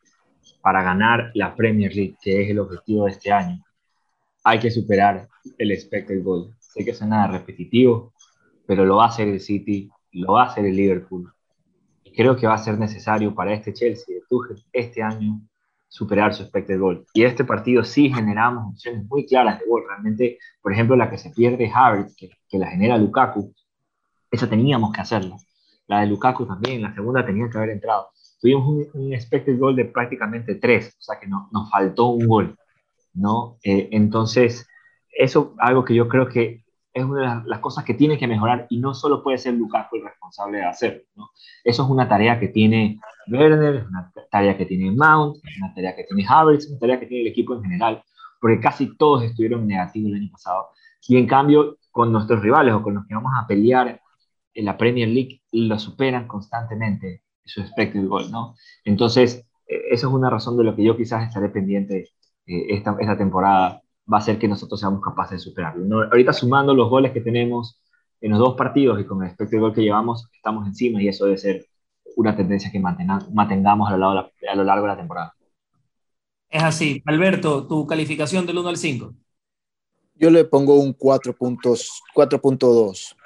para 0.62 0.82
ganar 0.82 1.32
la 1.34 1.54
Premier 1.54 1.92
League, 1.92 2.16
que 2.22 2.42
es 2.42 2.50
el 2.50 2.60
objetivo 2.60 3.06
de 3.06 3.10
este 3.10 3.32
año, 3.32 3.62
hay 4.44 4.60
que 4.60 4.70
superar 4.70 5.28
el 5.58 5.72
expected 5.72 6.22
goal. 6.22 6.54
Sé 6.60 6.84
que 6.84 6.94
suena 6.94 7.26
repetitivo, 7.26 8.12
pero 8.66 8.84
lo 8.84 8.96
va 8.96 9.06
a 9.06 9.08
hacer 9.08 9.26
el 9.26 9.40
City, 9.40 9.90
lo 10.12 10.34
va 10.34 10.44
a 10.44 10.46
hacer 10.46 10.66
el 10.66 10.76
Liverpool. 10.76 11.32
Y 12.04 12.12
creo 12.12 12.36
que 12.36 12.46
va 12.46 12.54
a 12.54 12.58
ser 12.58 12.78
necesario 12.78 13.34
para 13.34 13.52
este 13.52 13.72
Chelsea 13.72 14.14
de 14.14 14.22
Tuchel 14.28 14.64
este 14.72 15.02
año 15.02 15.40
superar 15.88 16.32
su 16.32 16.42
expected 16.44 16.78
goal. 16.78 17.04
Y 17.12 17.24
este 17.24 17.44
partido 17.44 17.82
sí 17.82 18.12
generamos 18.12 18.72
opciones 18.72 19.04
muy 19.06 19.26
claras 19.26 19.58
de 19.58 19.66
gol. 19.66 19.82
Realmente, 19.88 20.38
por 20.62 20.72
ejemplo, 20.72 20.94
la 20.94 21.10
que 21.10 21.18
se 21.18 21.30
pierde 21.30 21.70
Havertz, 21.74 22.14
que, 22.16 22.30
que 22.48 22.58
la 22.58 22.68
genera 22.68 22.98
Lukaku, 22.98 23.52
esa 24.30 24.48
teníamos 24.48 24.92
que 24.92 25.00
hacerla. 25.00 25.36
La 25.86 26.00
de 26.00 26.06
Lukaku 26.06 26.46
también, 26.46 26.82
la 26.82 26.94
segunda 26.94 27.24
tenía 27.24 27.48
que 27.50 27.58
haber 27.58 27.70
entrado. 27.70 28.08
Tuvimos 28.40 28.66
un, 28.66 28.86
un 28.94 29.12
expected 29.12 29.58
goal 29.58 29.76
de 29.76 29.86
prácticamente 29.86 30.56
tres, 30.56 30.96
o 30.98 31.02
sea 31.02 31.18
que 31.18 31.26
no, 31.26 31.48
nos 31.52 31.70
faltó 31.70 32.06
un 32.06 32.26
gol. 32.26 32.56
¿no? 33.14 33.58
Eh, 33.62 33.88
entonces, 33.92 34.66
eso 35.10 35.54
algo 35.58 35.84
que 35.84 35.94
yo 35.94 36.08
creo 36.08 36.28
que 36.28 36.64
es 36.92 37.04
una 37.04 37.40
de 37.40 37.48
las 37.48 37.58
cosas 37.58 37.84
que 37.84 37.94
tiene 37.94 38.18
que 38.18 38.28
mejorar 38.28 38.66
y 38.70 38.78
no 38.78 38.94
solo 38.94 39.22
puede 39.22 39.38
ser 39.38 39.54
Lukaku 39.54 39.96
el 39.96 40.04
responsable 40.04 40.58
de 40.58 40.64
hacerlo. 40.64 41.02
¿no? 41.16 41.30
Eso 41.64 41.84
es 41.84 41.90
una 41.90 42.08
tarea 42.08 42.38
que 42.38 42.48
tiene 42.48 43.00
Werner, 43.28 43.76
es 43.76 43.86
una 43.86 44.12
tarea 44.30 44.56
que 44.56 44.66
tiene 44.66 44.92
Mount, 44.92 45.36
es 45.44 45.58
una 45.58 45.74
tarea 45.74 45.96
que 45.96 46.04
tiene 46.04 46.24
Havertz, 46.28 46.64
es 46.64 46.70
una 46.70 46.78
tarea 46.78 47.00
que 47.00 47.06
tiene 47.06 47.22
el 47.22 47.28
equipo 47.28 47.54
en 47.54 47.62
general, 47.62 48.02
porque 48.40 48.60
casi 48.60 48.96
todos 48.96 49.24
estuvieron 49.24 49.66
negativos 49.66 50.12
el 50.12 50.18
año 50.18 50.30
pasado. 50.30 50.68
Y 51.08 51.16
en 51.16 51.26
cambio, 51.26 51.78
con 51.90 52.12
nuestros 52.12 52.40
rivales 52.42 52.74
o 52.74 52.82
con 52.82 52.94
los 52.94 53.06
que 53.06 53.14
vamos 53.14 53.32
a 53.36 53.46
pelear 53.46 54.00
en 54.54 54.64
la 54.64 54.76
Premier 54.76 55.08
League, 55.08 55.42
lo 55.52 55.78
superan 55.78 56.28
constantemente 56.28 57.22
su 57.44 57.60
expected 57.60 58.06
goal, 58.06 58.30
¿no? 58.30 58.54
Entonces, 58.84 59.44
eh, 59.66 59.82
eso 59.90 60.08
es 60.08 60.14
una 60.14 60.30
razón 60.30 60.56
de 60.56 60.64
lo 60.64 60.74
que 60.74 60.84
yo 60.84 60.96
quizás 60.96 61.26
estaré 61.26 61.48
pendiente 61.48 62.10
eh, 62.46 62.66
esta, 62.68 62.96
esta 63.00 63.16
temporada 63.16 63.82
va 64.12 64.18
a 64.18 64.22
ser 64.22 64.38
que 64.38 64.48
nosotros 64.48 64.80
seamos 64.80 65.02
capaces 65.02 65.38
de 65.38 65.50
superarlo. 65.50 66.04
Ahorita 66.04 66.32
sumando 66.32 66.74
los 66.74 66.90
goles 66.90 67.12
que 67.12 67.20
tenemos 67.20 67.80
en 68.20 68.30
los 68.30 68.38
dos 68.38 68.54
partidos 68.54 69.00
y 69.00 69.04
con 69.04 69.20
respecto 69.20 69.56
al 69.56 69.62
gol 69.62 69.74
que 69.74 69.82
llevamos, 69.82 70.28
estamos 70.32 70.66
encima 70.66 71.02
y 71.02 71.08
eso 71.08 71.24
debe 71.24 71.38
ser 71.38 71.66
una 72.16 72.36
tendencia 72.36 72.70
que 72.70 72.80
mantengamos 72.80 73.90
a 73.90 73.96
lo, 73.96 74.14
largo 74.14 74.30
de 74.40 74.46
la, 74.46 74.52
a 74.52 74.54
lo 74.54 74.64
largo 74.64 74.86
de 74.86 74.92
la 74.92 74.96
temporada. 74.96 75.34
Es 76.48 76.62
así. 76.62 77.02
Alberto, 77.06 77.66
tu 77.66 77.86
calificación 77.86 78.46
del 78.46 78.58
1 78.58 78.68
al 78.68 78.76
5. 78.76 79.14
Yo 80.14 80.30
le 80.30 80.44
pongo 80.44 80.76
un 80.76 80.96
4.2. 80.96 83.16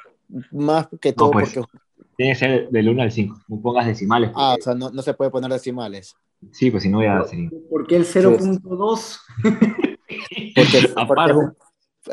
Más 0.51 0.89
que 1.01 1.13
todo 1.13 1.31
pues, 1.31 1.55
porque... 1.55 1.79
Tiene 2.17 2.33
que 2.33 2.39
ser 2.39 2.69
del 2.71 2.89
1 2.89 3.03
al 3.03 3.13
5. 3.13 3.43
No 3.49 3.61
pongas 3.61 3.87
decimales. 3.87 4.31
Ah, 4.35 4.57
o 4.59 4.63
sea, 4.63 4.75
no, 4.75 4.91
no 4.91 5.03
se 5.03 5.15
puede 5.15 5.31
poner 5.31 5.51
decimales. 5.51 6.17
Sí, 6.53 6.71
pues 6.71 6.83
si 6.83 6.89
no 6.89 6.99
voy 6.99 7.07
a 7.07 7.21
decir. 7.21 7.51
¿Por 7.71 7.87
qué 7.87 7.97
el 7.97 8.05
0.2? 8.05 9.19
porque, 10.55 10.89
porque 11.07 11.33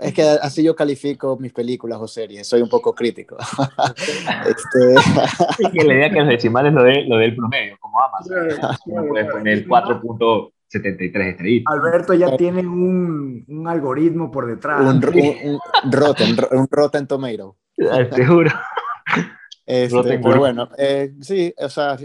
es, 0.02 0.14
que 0.14 0.24
así 0.24 0.64
yo 0.64 0.76
califico 0.76 1.38
mis 1.38 1.54
películas 1.54 2.00
o 2.02 2.08
series, 2.08 2.48
soy 2.48 2.62
un 2.62 2.70
poco 2.70 2.94
crítico. 2.94 3.38
este... 4.46 4.94
es 5.60 5.70
que 5.72 5.84
la 5.84 5.94
idea 5.94 6.10
que 6.10 6.20
los 6.20 6.30
decimales 6.30 6.74
lo, 6.74 6.84
de, 6.84 7.04
lo 7.06 7.18
del 7.18 7.36
promedio, 7.36 7.78
como 7.80 8.00
Amazon. 8.02 8.78
Uno 8.86 9.08
puede 9.08 9.26
poner 9.26 9.66
4.73 10.82 11.30
estrellitas. 11.30 11.74
Alberto 11.74 12.14
ya 12.14 12.36
tiene 12.38 12.62
un, 12.62 13.46
un 13.48 13.68
algoritmo 13.68 14.32
por 14.32 14.48
detrás. 14.48 14.82
Un, 14.82 15.04
un, 15.04 15.60
un, 15.84 15.92
rotten, 15.92 16.36
un 16.52 16.68
rotten 16.70 17.08
tomato. 17.08 17.58
Seguro. 18.16 18.52
Este, 19.66 20.20
pero 20.20 20.38
bueno, 20.38 20.70
eh, 20.78 21.14
sí, 21.22 21.54
o 21.58 21.70
sea, 21.70 21.98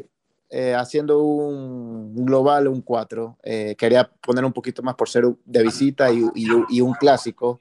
eh, 0.49 0.75
haciendo 0.75 1.23
un 1.23 2.25
global, 2.25 2.69
un 2.69 2.81
4. 2.81 3.39
Eh, 3.43 3.77
quería 3.79 4.11
poner 4.21 4.45
un 4.45 4.53
poquito 4.53 4.83
más 4.83 4.95
por 4.95 5.09
ser 5.09 5.25
de 5.45 5.63
visita 5.63 6.11
y, 6.11 6.25
y, 6.35 6.49
y, 6.71 6.81
un 6.81 6.95
clásico 6.95 7.61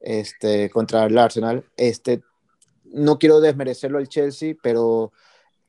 este, 0.00 0.68
contra 0.68 1.04
el 1.06 1.16
Arsenal. 1.16 1.64
Este, 1.76 2.22
no 2.92 3.18
quiero 3.18 3.40
desmerecerlo 3.40 3.98
al 3.98 4.08
Chelsea, 4.08 4.54
pero 4.62 5.12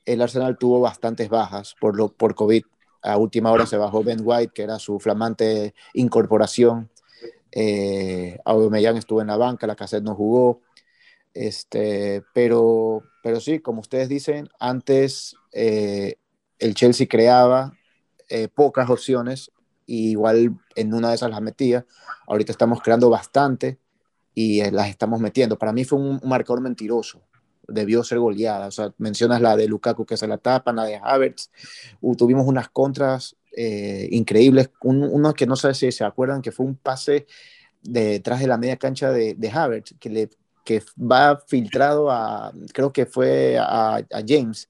el 0.05 0.21
Arsenal 0.21 0.57
tuvo 0.57 0.79
bastantes 0.79 1.29
bajas 1.29 1.75
por, 1.79 1.95
lo, 1.95 2.10
por 2.10 2.36
COVID. 2.36 2.63
A 3.02 3.18
última 3.18 3.52
hora 3.52 3.66
se 3.66 3.78
bajó 3.78 4.04
Ben 4.04 4.22
White, 4.24 4.54
que 4.54 4.64
era 4.64 4.80
su 4.80 5.00
flamante 5.00 5.74
incorporación. 5.94 6.90
Eh, 7.52 8.40
Aubameyang 8.46 8.98
estuvo 8.98 9.22
en 9.22 9.28
la 9.28 9.38
banca, 9.38 9.68
la 9.68 9.76
cassette 9.76 10.04
no 10.04 10.16
jugó. 10.16 10.62
Este, 11.34 12.24
pero, 12.34 13.04
pero 13.24 13.40
sí, 13.40 13.60
como 13.60 13.82
ustedes 13.82 14.10
dicen, 14.10 14.50
antes 14.60 15.36
eh, 15.52 16.16
el 16.60 16.76
Chelsea 16.76 17.08
creaba 17.08 17.74
eh, 18.30 18.48
pocas 18.48 18.90
opciones, 18.90 19.52
y 19.92 20.12
igual 20.12 20.58
en 20.76 20.94
una 20.94 21.10
de 21.10 21.16
esas 21.16 21.30
las 21.30 21.42
metía. 21.42 21.86
Ahorita 22.26 22.54
estamos 22.54 22.82
creando 22.82 23.10
bastante 23.10 23.78
y 24.34 24.62
eh, 24.62 24.72
las 24.72 24.88
estamos 24.88 25.20
metiendo. 25.20 25.58
Para 25.58 25.74
mí 25.74 25.84
fue 25.84 26.00
un, 26.00 26.18
un, 26.24 26.30
marcador 26.30 26.62
mentiroso. 26.62 27.22
Debió 27.67 28.04
ser 28.04 28.19
goleada. 28.19 28.67
O 28.67 28.71
sea, 28.71 28.93
mencionas 28.97 29.41
la 29.41 29.56
de 29.56 29.67
Lukaku 29.67 30.06
que 30.06 30.17
se 30.17 30.28
la 30.28 30.38
tapa, 30.38 30.74
la 30.74 30.86
de 30.86 31.00
Havertz. 31.02 31.50
Tuvimos 32.17 32.47
unas 32.47 32.69
contras 32.69 33.36
eh, 33.56 34.08
increíbles. 34.12 34.71
Un, 34.84 35.04
uno 35.04 35.34
que 35.34 35.45
no 35.45 35.56
sé 35.56 35.74
si 35.74 35.91
se 35.91 36.04
acuerdan 36.04 36.41
que 36.41 36.52
fue 36.52 36.65
un 36.65 36.76
pase 36.76 37.28
detrás 37.82 38.39
de 38.39 38.47
la 38.47 38.58
media 38.58 38.78
cancha 38.78 39.12
de, 39.12 39.52
Havertz 39.52 39.95
que, 40.00 40.10
le, 40.10 40.30
que 40.63 40.84
va 40.97 41.41
filtrado 41.47 42.12
a, 42.12 42.54
creo 42.74 42.93
que 42.93 43.06
fue 43.06 43.58
a, 43.60 44.04
James 44.28 44.69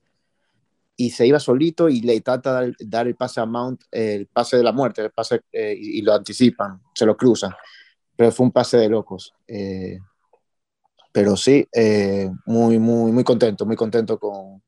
y 0.96 1.10
se 1.10 1.26
iba 1.26 1.38
solito 1.40 1.88
y 1.88 2.00
le 2.00 2.20
trata 2.20 2.62
de 2.62 2.74
dar, 2.80 3.06
el 3.06 3.14
pase 3.14 3.40
a 3.40 3.46
Mount, 3.46 3.82
el 3.90 4.26
pase 4.26 4.56
de 4.56 4.62
la 4.62 4.72
muerte, 4.72 5.02
el 5.02 5.10
pase, 5.10 5.42
eh, 5.52 5.74
y, 5.78 5.98
y, 5.98 6.02
lo 6.02 6.14
anticipan, 6.14 6.80
se 6.94 7.06
lo 7.06 7.16
cruzan. 7.16 7.52
Pero 8.14 8.30
fue 8.30 8.46
un 8.46 8.52
pase 8.52 8.76
de 8.76 8.88
locos. 8.88 9.34
Eh, 9.48 9.98
pero 11.12 11.36
sí, 11.36 11.66
eh, 11.72 12.30
muy, 12.46 12.78
muy, 12.78 13.12
muy 13.12 13.22
contento, 13.22 13.66
muy 13.66 13.76
contento 13.76 14.18
con, 14.18 14.62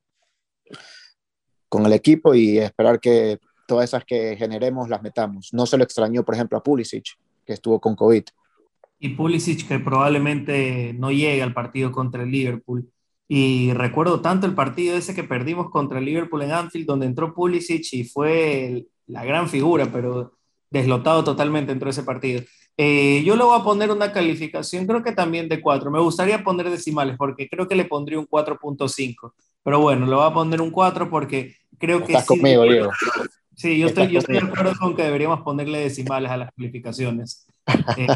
con 1.68 1.86
el 1.86 1.92
equipo 1.92 2.34
y 2.34 2.58
esperar 2.58 3.00
que 3.00 3.38
todas 3.66 3.84
esas 3.90 4.04
que 4.04 4.36
generemos 4.36 4.88
las 4.88 5.02
metamos. 5.02 5.48
No 5.52 5.66
se 5.66 5.78
lo 5.78 5.84
extrañó, 5.84 6.24
por 6.24 6.34
ejemplo, 6.34 6.58
a 6.58 6.62
Pulisic, 6.62 7.16
que 7.44 7.54
estuvo 7.54 7.80
con 7.80 7.96
COVID. 7.96 8.24
Y 8.98 9.08
Pulisic 9.10 9.66
que 9.66 9.78
probablemente 9.78 10.94
no 10.94 11.10
llegue 11.10 11.42
al 11.42 11.54
partido 11.54 11.90
contra 11.90 12.22
el 12.22 12.30
Liverpool. 12.30 12.88
Y 13.26 13.72
recuerdo 13.72 14.20
tanto 14.20 14.46
el 14.46 14.54
partido 14.54 14.96
ese 14.96 15.14
que 15.14 15.24
perdimos 15.24 15.70
contra 15.70 15.98
el 15.98 16.04
Liverpool 16.04 16.42
en 16.42 16.52
Anfield, 16.52 16.86
donde 16.86 17.06
entró 17.06 17.34
Pulisic 17.34 17.92
y 17.92 18.04
fue 18.04 18.86
la 19.06 19.24
gran 19.24 19.48
figura, 19.48 19.90
pero 19.90 20.36
deslotado 20.70 21.24
totalmente 21.24 21.72
dentro 21.72 21.86
de 21.86 21.92
ese 21.92 22.02
partido. 22.02 22.42
Eh, 22.76 23.22
yo 23.24 23.36
le 23.36 23.44
voy 23.44 23.58
a 23.58 23.62
poner 23.62 23.90
una 23.90 24.12
calificación, 24.12 24.86
creo 24.86 25.02
que 25.02 25.12
también 25.12 25.48
de 25.48 25.60
4. 25.60 25.90
Me 25.90 26.00
gustaría 26.00 26.42
poner 26.42 26.70
decimales 26.70 27.16
porque 27.16 27.48
creo 27.48 27.68
que 27.68 27.76
le 27.76 27.84
pondría 27.84 28.18
un 28.18 28.26
4.5. 28.26 29.32
Pero 29.62 29.80
bueno, 29.80 30.06
le 30.06 30.14
voy 30.14 30.26
a 30.26 30.34
poner 30.34 30.60
un 30.60 30.70
4 30.70 31.08
porque 31.08 31.54
creo 31.78 32.00
que... 32.00 32.12
Estás 32.12 32.26
sí, 32.26 32.28
conmigo, 32.28 32.64
Diego. 32.64 32.90
Sí, 33.56 33.78
yo 33.78 33.86
estoy, 33.86 34.08
yo 34.08 34.18
estoy 34.18 34.34
de 34.36 34.46
acuerdo 34.46 34.72
con 34.80 34.96
que 34.96 35.04
deberíamos 35.04 35.42
ponerle 35.42 35.78
decimales 35.78 36.30
a 36.30 36.36
las 36.36 36.50
calificaciones. 36.52 37.46
Eh, 37.96 38.06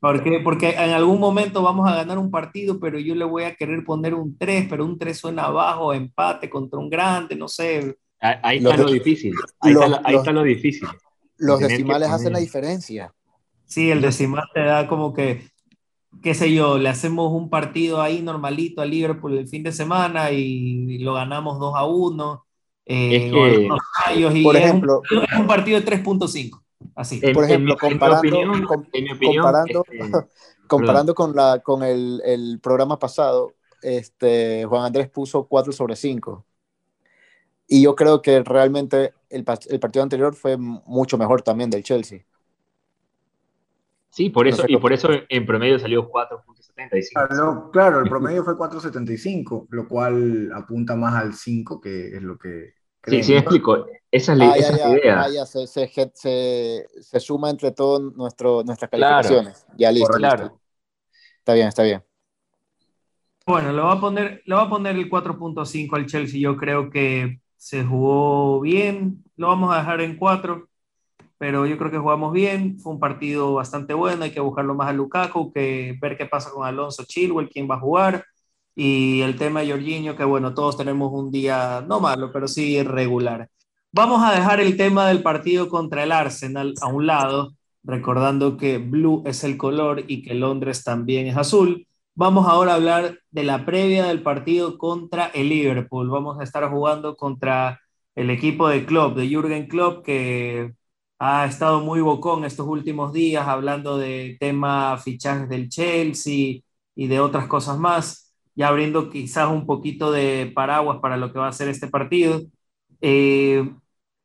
porque, 0.00 0.40
porque 0.44 0.70
en 0.70 0.90
algún 0.90 1.18
momento 1.18 1.62
vamos 1.62 1.88
a 1.88 1.96
ganar 1.96 2.18
un 2.18 2.30
partido, 2.30 2.78
pero 2.78 2.98
yo 2.98 3.14
le 3.14 3.24
voy 3.24 3.44
a 3.44 3.54
querer 3.54 3.82
poner 3.84 4.14
un 4.14 4.36
3, 4.36 4.66
pero 4.68 4.84
un 4.84 4.98
3 4.98 5.16
suena 5.16 5.44
abajo, 5.44 5.94
empate 5.94 6.50
contra 6.50 6.78
un 6.78 6.90
grande, 6.90 7.34
no 7.34 7.48
sé. 7.48 7.96
Ahí, 8.20 8.36
ahí 8.42 8.58
está 8.58 8.76
lo 8.76 8.90
difícil. 8.90 9.32
Ahí, 9.60 9.72
los, 9.72 9.84
está, 9.84 10.02
ahí 10.04 10.12
los, 10.12 10.20
está, 10.20 10.32
lo 10.32 10.42
difícil. 10.42 10.88
Los 11.38 11.60
decimales 11.60 12.08
hacen 12.10 12.32
la 12.32 12.38
diferencia. 12.38 13.12
Sí, 13.68 13.90
el 13.90 14.00
decimal 14.00 14.48
te 14.54 14.64
da 14.64 14.88
como 14.88 15.12
que, 15.12 15.46
qué 16.22 16.34
sé 16.34 16.52
yo, 16.52 16.78
le 16.78 16.88
hacemos 16.88 17.30
un 17.32 17.50
partido 17.50 18.00
ahí 18.00 18.22
normalito 18.22 18.80
a 18.80 18.86
Liverpool 18.86 19.36
el 19.36 19.46
fin 19.46 19.62
de 19.62 19.72
semana 19.72 20.32
y 20.32 20.98
lo 20.98 21.12
ganamos 21.14 21.60
2 21.60 21.74
a 21.76 21.84
1. 21.84 22.46
Eh, 22.86 23.26
es 23.26 23.32
que, 23.32 24.38
y 24.38 24.42
por 24.42 24.56
ejemplo, 24.56 25.02
es 25.04 25.12
un, 25.18 25.24
es 25.24 25.38
un 25.38 25.46
partido 25.46 25.78
de 25.78 25.86
3.5. 25.86 26.62
Así. 26.94 27.20
En, 27.22 27.34
por 27.34 27.44
ejemplo, 27.44 27.74
en, 27.74 27.78
comparando, 27.78 28.26
en 28.26 28.48
opinión, 28.48 28.64
com, 28.64 28.80
opinión, 28.80 29.18
comparando, 29.18 29.84
este, 29.90 30.18
comparando 30.66 31.14
con, 31.14 31.36
la, 31.36 31.60
con 31.62 31.82
el, 31.82 32.22
el, 32.24 32.60
programa 32.62 32.98
pasado, 32.98 33.52
este, 33.82 34.64
Juan 34.64 34.86
Andrés 34.86 35.10
puso 35.10 35.46
4 35.46 35.72
sobre 35.72 35.94
5. 35.94 36.42
Y 37.66 37.82
yo 37.82 37.94
creo 37.94 38.22
que 38.22 38.42
realmente 38.42 39.12
el, 39.28 39.44
el 39.68 39.78
partido 39.78 40.02
anterior 40.02 40.34
fue 40.34 40.56
mucho 40.56 41.18
mejor 41.18 41.42
también 41.42 41.68
del 41.68 41.82
Chelsea. 41.82 42.24
Sí, 44.18 44.30
por 44.30 44.48
eso, 44.48 44.62
no 44.62 44.66
sé 44.66 44.72
y 44.72 44.76
por 44.78 44.92
eso 44.92 45.10
en 45.28 45.46
promedio 45.46 45.78
salió 45.78 46.10
4.75. 46.10 47.08
Claro, 47.12 47.70
claro, 47.70 48.00
el 48.00 48.08
promedio 48.08 48.42
fue 48.42 48.54
4.75, 48.54 49.68
lo 49.70 49.86
cual 49.86 50.50
apunta 50.52 50.96
más 50.96 51.14
al 51.14 51.34
5, 51.34 51.80
que 51.80 52.16
es 52.16 52.20
lo 52.20 52.36
que... 52.36 52.74
Sí, 53.04 53.22
sí, 53.22 53.34
me 53.34 53.38
explico. 53.38 53.86
Esa 54.10 54.32
es 54.32 54.38
la, 54.38 54.50
ah, 54.50 54.56
esa 54.56 54.76
ya, 54.76 54.88
es 54.88 54.92
idea. 54.92 55.22
Ah, 55.22 55.28
ya, 55.32 55.46
se, 55.46 55.68
se, 55.68 55.86
se, 56.14 56.86
se, 57.00 57.20
suma 57.20 57.48
entre 57.50 57.70
todas 57.70 58.12
nuestras 58.16 58.90
calificaciones. 58.90 59.62
Claro. 59.62 59.78
Ya 59.78 59.92
listo, 59.92 60.12
claro. 60.14 60.42
listo. 60.42 60.60
Está 61.38 61.54
bien, 61.54 61.68
está 61.68 61.82
bien. 61.84 62.02
Bueno, 63.46 63.72
le 63.72 63.80
voy 63.80 63.96
a 63.96 64.00
poner, 64.00 64.42
le 64.44 64.54
voy 64.56 64.64
a 64.64 64.68
poner 64.68 64.96
el 64.96 65.08
4.5 65.08 65.96
al 65.96 66.06
Chelsea. 66.06 66.40
Yo 66.40 66.56
creo 66.56 66.90
que 66.90 67.40
se 67.56 67.84
jugó 67.84 68.60
bien. 68.62 69.22
Lo 69.36 69.46
vamos 69.46 69.72
a 69.72 69.78
dejar 69.78 70.00
en 70.00 70.16
4 70.16 70.68
pero 71.38 71.66
yo 71.66 71.78
creo 71.78 71.90
que 71.90 71.98
jugamos 71.98 72.32
bien, 72.32 72.78
fue 72.80 72.92
un 72.92 73.00
partido 73.00 73.54
bastante 73.54 73.94
bueno, 73.94 74.24
hay 74.24 74.32
que 74.32 74.40
buscarlo 74.40 74.74
más 74.74 74.88
a 74.88 74.92
Lukaku, 74.92 75.52
que 75.52 75.96
ver 76.00 76.16
qué 76.16 76.26
pasa 76.26 76.50
con 76.50 76.66
Alonso 76.66 77.04
Chilwell, 77.04 77.48
quién 77.48 77.70
va 77.70 77.76
a 77.76 77.80
jugar, 77.80 78.24
y 78.74 79.22
el 79.22 79.36
tema 79.36 79.60
de 79.60 79.70
Jorginho, 79.70 80.16
que 80.16 80.24
bueno, 80.24 80.54
todos 80.54 80.76
tenemos 80.76 81.12
un 81.12 81.30
día 81.30 81.84
no 81.86 82.00
malo, 82.00 82.30
pero 82.32 82.46
sí 82.48 82.82
regular. 82.82 83.48
Vamos 83.92 84.22
a 84.22 84.32
dejar 84.32 84.60
el 84.60 84.76
tema 84.76 85.08
del 85.08 85.22
partido 85.22 85.68
contra 85.68 86.04
el 86.04 86.12
Arsenal 86.12 86.74
a 86.80 86.86
un 86.88 87.06
lado, 87.06 87.54
recordando 87.82 88.56
que 88.56 88.78
blue 88.78 89.22
es 89.26 89.44
el 89.44 89.56
color 89.56 90.04
y 90.06 90.22
que 90.22 90.34
Londres 90.34 90.84
también 90.84 91.26
es 91.26 91.36
azul. 91.36 91.86
Vamos 92.14 92.46
ahora 92.46 92.72
a 92.72 92.74
hablar 92.76 93.18
de 93.30 93.44
la 93.44 93.64
previa 93.64 94.06
del 94.06 94.22
partido 94.22 94.76
contra 94.78 95.26
el 95.26 95.48
Liverpool. 95.48 96.10
Vamos 96.10 96.38
a 96.38 96.44
estar 96.44 96.68
jugando 96.70 97.16
contra 97.16 97.80
el 98.14 98.30
equipo 98.30 98.68
de 98.68 98.84
Klopp, 98.84 99.16
de 99.16 99.28
Jürgen 99.28 99.68
Klopp, 99.68 100.04
que 100.04 100.74
ha 101.18 101.46
estado 101.46 101.80
muy 101.80 102.00
bocón 102.00 102.44
estos 102.44 102.66
últimos 102.66 103.12
días 103.12 103.46
hablando 103.48 103.98
de 103.98 104.36
tema 104.40 104.96
fichajes 104.98 105.48
del 105.48 105.68
Chelsea 105.68 106.60
y 106.94 107.06
de 107.08 107.20
otras 107.20 107.46
cosas 107.48 107.78
más, 107.78 108.34
ya 108.54 108.68
abriendo 108.68 109.10
quizás 109.10 109.50
un 109.50 109.66
poquito 109.66 110.12
de 110.12 110.52
paraguas 110.54 110.98
para 111.00 111.16
lo 111.16 111.32
que 111.32 111.38
va 111.38 111.48
a 111.48 111.52
ser 111.52 111.68
este 111.68 111.88
partido. 111.88 112.42
Eh, 113.00 113.68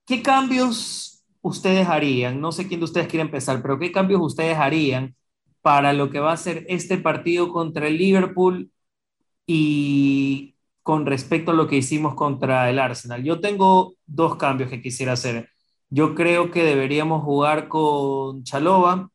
¿Qué 0.05 0.21
cambios 0.21 1.23
ustedes 1.41 1.87
harían? 1.87 2.41
No 2.41 2.51
sé 2.51 2.67
quién 2.67 2.79
de 2.79 2.85
ustedes 2.85 3.07
quiere 3.07 3.23
empezar, 3.23 3.61
pero 3.61 3.79
¿qué 3.79 3.91
cambios 3.91 4.21
ustedes 4.21 4.57
harían 4.57 5.15
para 5.61 5.93
lo 5.93 6.09
que 6.09 6.19
va 6.19 6.33
a 6.33 6.37
ser 6.37 6.65
este 6.69 6.97
partido 6.97 7.49
contra 7.51 7.87
el 7.87 7.97
Liverpool 7.97 8.71
y 9.47 10.55
con 10.83 11.05
respecto 11.05 11.51
a 11.51 11.55
lo 11.55 11.67
que 11.67 11.77
hicimos 11.77 12.15
contra 12.15 12.69
el 12.69 12.79
Arsenal? 12.79 13.23
Yo 13.23 13.39
tengo 13.41 13.95
dos 14.05 14.37
cambios 14.37 14.69
que 14.69 14.81
quisiera 14.81 15.13
hacer. 15.13 15.52
Yo 15.95 16.15
creo 16.15 16.49
que 16.49 16.63
deberíamos 16.63 17.23
jugar 17.23 17.67
con 17.67 18.43
Chalova, 18.43 19.11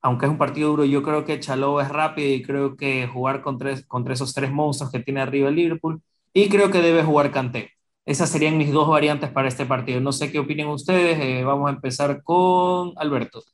aunque 0.00 0.26
es 0.26 0.32
un 0.32 0.36
partido 0.36 0.70
duro, 0.70 0.84
yo 0.84 1.00
creo 1.00 1.24
que 1.24 1.38
Chalova 1.38 1.84
es 1.84 1.90
rápido 1.90 2.28
y 2.28 2.42
creo 2.42 2.76
que 2.76 3.06
jugar 3.06 3.40
contra, 3.40 3.70
esos 3.70 4.34
tres 4.34 4.50
monstruos 4.50 4.90
que 4.90 4.98
tiene 4.98 5.20
arriba 5.20 5.48
el 5.48 5.54
Liverpool. 5.54 6.02
Y 6.32 6.48
creo 6.48 6.72
que 6.72 6.82
debe 6.82 7.04
jugar 7.04 7.30
Kanté. 7.30 7.70
Esas 8.04 8.30
serían 8.30 8.58
mis 8.58 8.72
dos 8.72 8.88
variantes 8.88 9.30
para 9.30 9.46
este 9.46 9.64
partido. 9.64 10.00
No 10.00 10.10
sé 10.10 10.32
qué 10.32 10.40
opinan 10.40 10.66
ustedes. 10.70 11.20
Eh, 11.20 11.44
vamos 11.44 11.70
a 11.70 11.74
empezar 11.74 12.20
con 12.24 12.94
Alberto. 12.96 13.44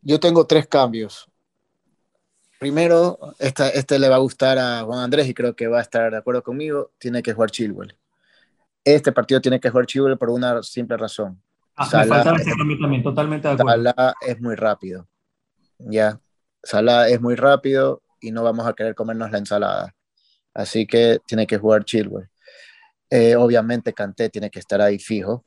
Yo 0.00 0.18
tengo 0.18 0.46
tres 0.46 0.66
cambios. 0.66 1.30
Primero, 2.58 3.18
esta, 3.38 3.68
este 3.68 3.98
le 3.98 4.08
va 4.08 4.16
a 4.16 4.20
gustar 4.20 4.58
a 4.58 4.84
Juan 4.84 5.00
Andrés 5.00 5.28
y 5.28 5.34
creo 5.34 5.54
que 5.54 5.66
va 5.66 5.80
a 5.80 5.82
estar 5.82 6.10
de 6.10 6.16
acuerdo 6.16 6.42
conmigo. 6.42 6.92
Tiene 6.96 7.22
que 7.22 7.34
jugar 7.34 7.50
Chilwell. 7.50 7.94
Este 8.86 9.10
partido 9.10 9.40
tiene 9.40 9.58
que 9.58 9.68
jugar 9.68 9.86
Chilwell 9.86 10.16
por 10.16 10.30
una 10.30 10.62
simple 10.62 10.96
razón. 10.96 11.42
Ah, 11.74 11.86
Salah, 11.86 12.22
también, 12.22 13.02
totalmente 13.02 13.48
de 13.48 13.54
acuerdo. 13.54 13.82
Salah 13.82 14.14
es 14.20 14.40
muy 14.40 14.54
rápido. 14.54 15.08
Ya. 15.78 16.20
Salah 16.62 17.08
es 17.08 17.20
muy 17.20 17.34
rápido 17.34 18.02
y 18.20 18.30
no 18.30 18.44
vamos 18.44 18.66
a 18.66 18.72
querer 18.72 18.94
comernos 18.94 19.30
la 19.30 19.38
ensalada. 19.38 19.94
Así 20.54 20.86
que 20.86 21.20
tiene 21.26 21.46
que 21.46 21.58
jugar 21.58 21.84
Chilwell. 21.84 22.28
Eh, 23.10 23.36
obviamente 23.36 23.92
Kanté 23.92 24.30
tiene 24.30 24.50
que 24.50 24.60
estar 24.60 24.80
ahí 24.80 24.98
fijo. 24.98 25.44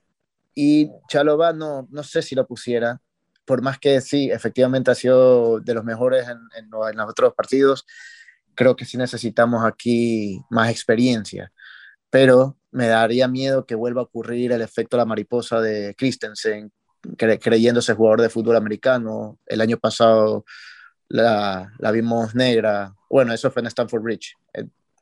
Y 0.53 0.91
Chalobah 1.07 1.53
no, 1.53 1.87
no 1.89 2.03
sé 2.03 2.21
si 2.21 2.35
lo 2.35 2.45
pusiera, 2.45 3.01
por 3.45 3.61
más 3.61 3.79
que 3.79 4.01
sí, 4.01 4.29
efectivamente 4.29 4.91
ha 4.91 4.95
sido 4.95 5.59
de 5.61 5.73
los 5.73 5.83
mejores 5.85 6.27
en, 6.27 6.37
en, 6.57 6.65
en 6.65 6.97
los 6.97 7.09
otros 7.09 7.33
partidos, 7.33 7.85
creo 8.53 8.75
que 8.75 8.85
sí 8.85 8.97
necesitamos 8.97 9.65
aquí 9.65 10.41
más 10.49 10.69
experiencia. 10.69 11.51
Pero 12.09 12.58
me 12.71 12.87
daría 12.87 13.27
miedo 13.27 13.65
que 13.65 13.75
vuelva 13.75 14.01
a 14.01 14.05
ocurrir 14.05 14.51
el 14.51 14.61
efecto 14.61 14.97
la 14.97 15.05
mariposa 15.05 15.61
de 15.61 15.95
Christensen, 15.97 16.71
cre 17.17 17.39
creyéndose 17.39 17.93
jugador 17.93 18.21
de 18.21 18.29
fútbol 18.29 18.55
americano. 18.55 19.39
El 19.45 19.61
año 19.61 19.77
pasado 19.77 20.45
la, 21.07 21.71
la, 21.79 21.91
vimos 21.91 22.35
negra. 22.35 22.93
Bueno, 23.09 23.33
eso 23.33 23.51
fue 23.51 23.61
en 23.61 23.67
Stanford 23.67 24.01
Bridge. 24.01 24.35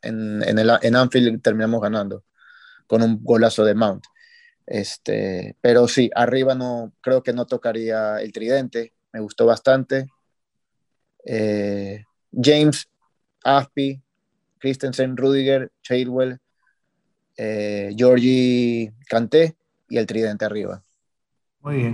En, 0.01 0.41
en, 0.43 0.59
el, 0.59 0.71
en 0.81 0.95
Anfield 0.95 1.41
terminamos 1.41 1.81
ganando 1.81 2.23
con 2.87 3.01
un 3.01 3.23
golazo 3.23 3.65
de 3.65 3.75
Mount. 3.75 4.05
Este, 4.65 5.55
pero 5.61 5.87
sí, 5.87 6.09
arriba 6.13 6.55
no, 6.55 6.93
creo 7.01 7.23
que 7.23 7.33
no 7.33 7.45
tocaría 7.45 8.21
el 8.21 8.31
tridente, 8.33 8.93
me 9.13 9.21
gustó 9.21 9.45
bastante. 9.45 10.07
Eh, 11.25 12.03
James, 12.31 12.87
Aspi, 13.43 14.01
Christensen, 14.59 15.15
Rudiger, 15.15 15.71
Chadwell, 15.81 16.39
eh, 17.37 17.93
Georgie 17.95 18.93
Canté 19.07 19.55
y 19.87 19.97
el 19.97 20.05
tridente 20.05 20.45
arriba. 20.45 20.83
Muy 21.61 21.77
bien. 21.77 21.93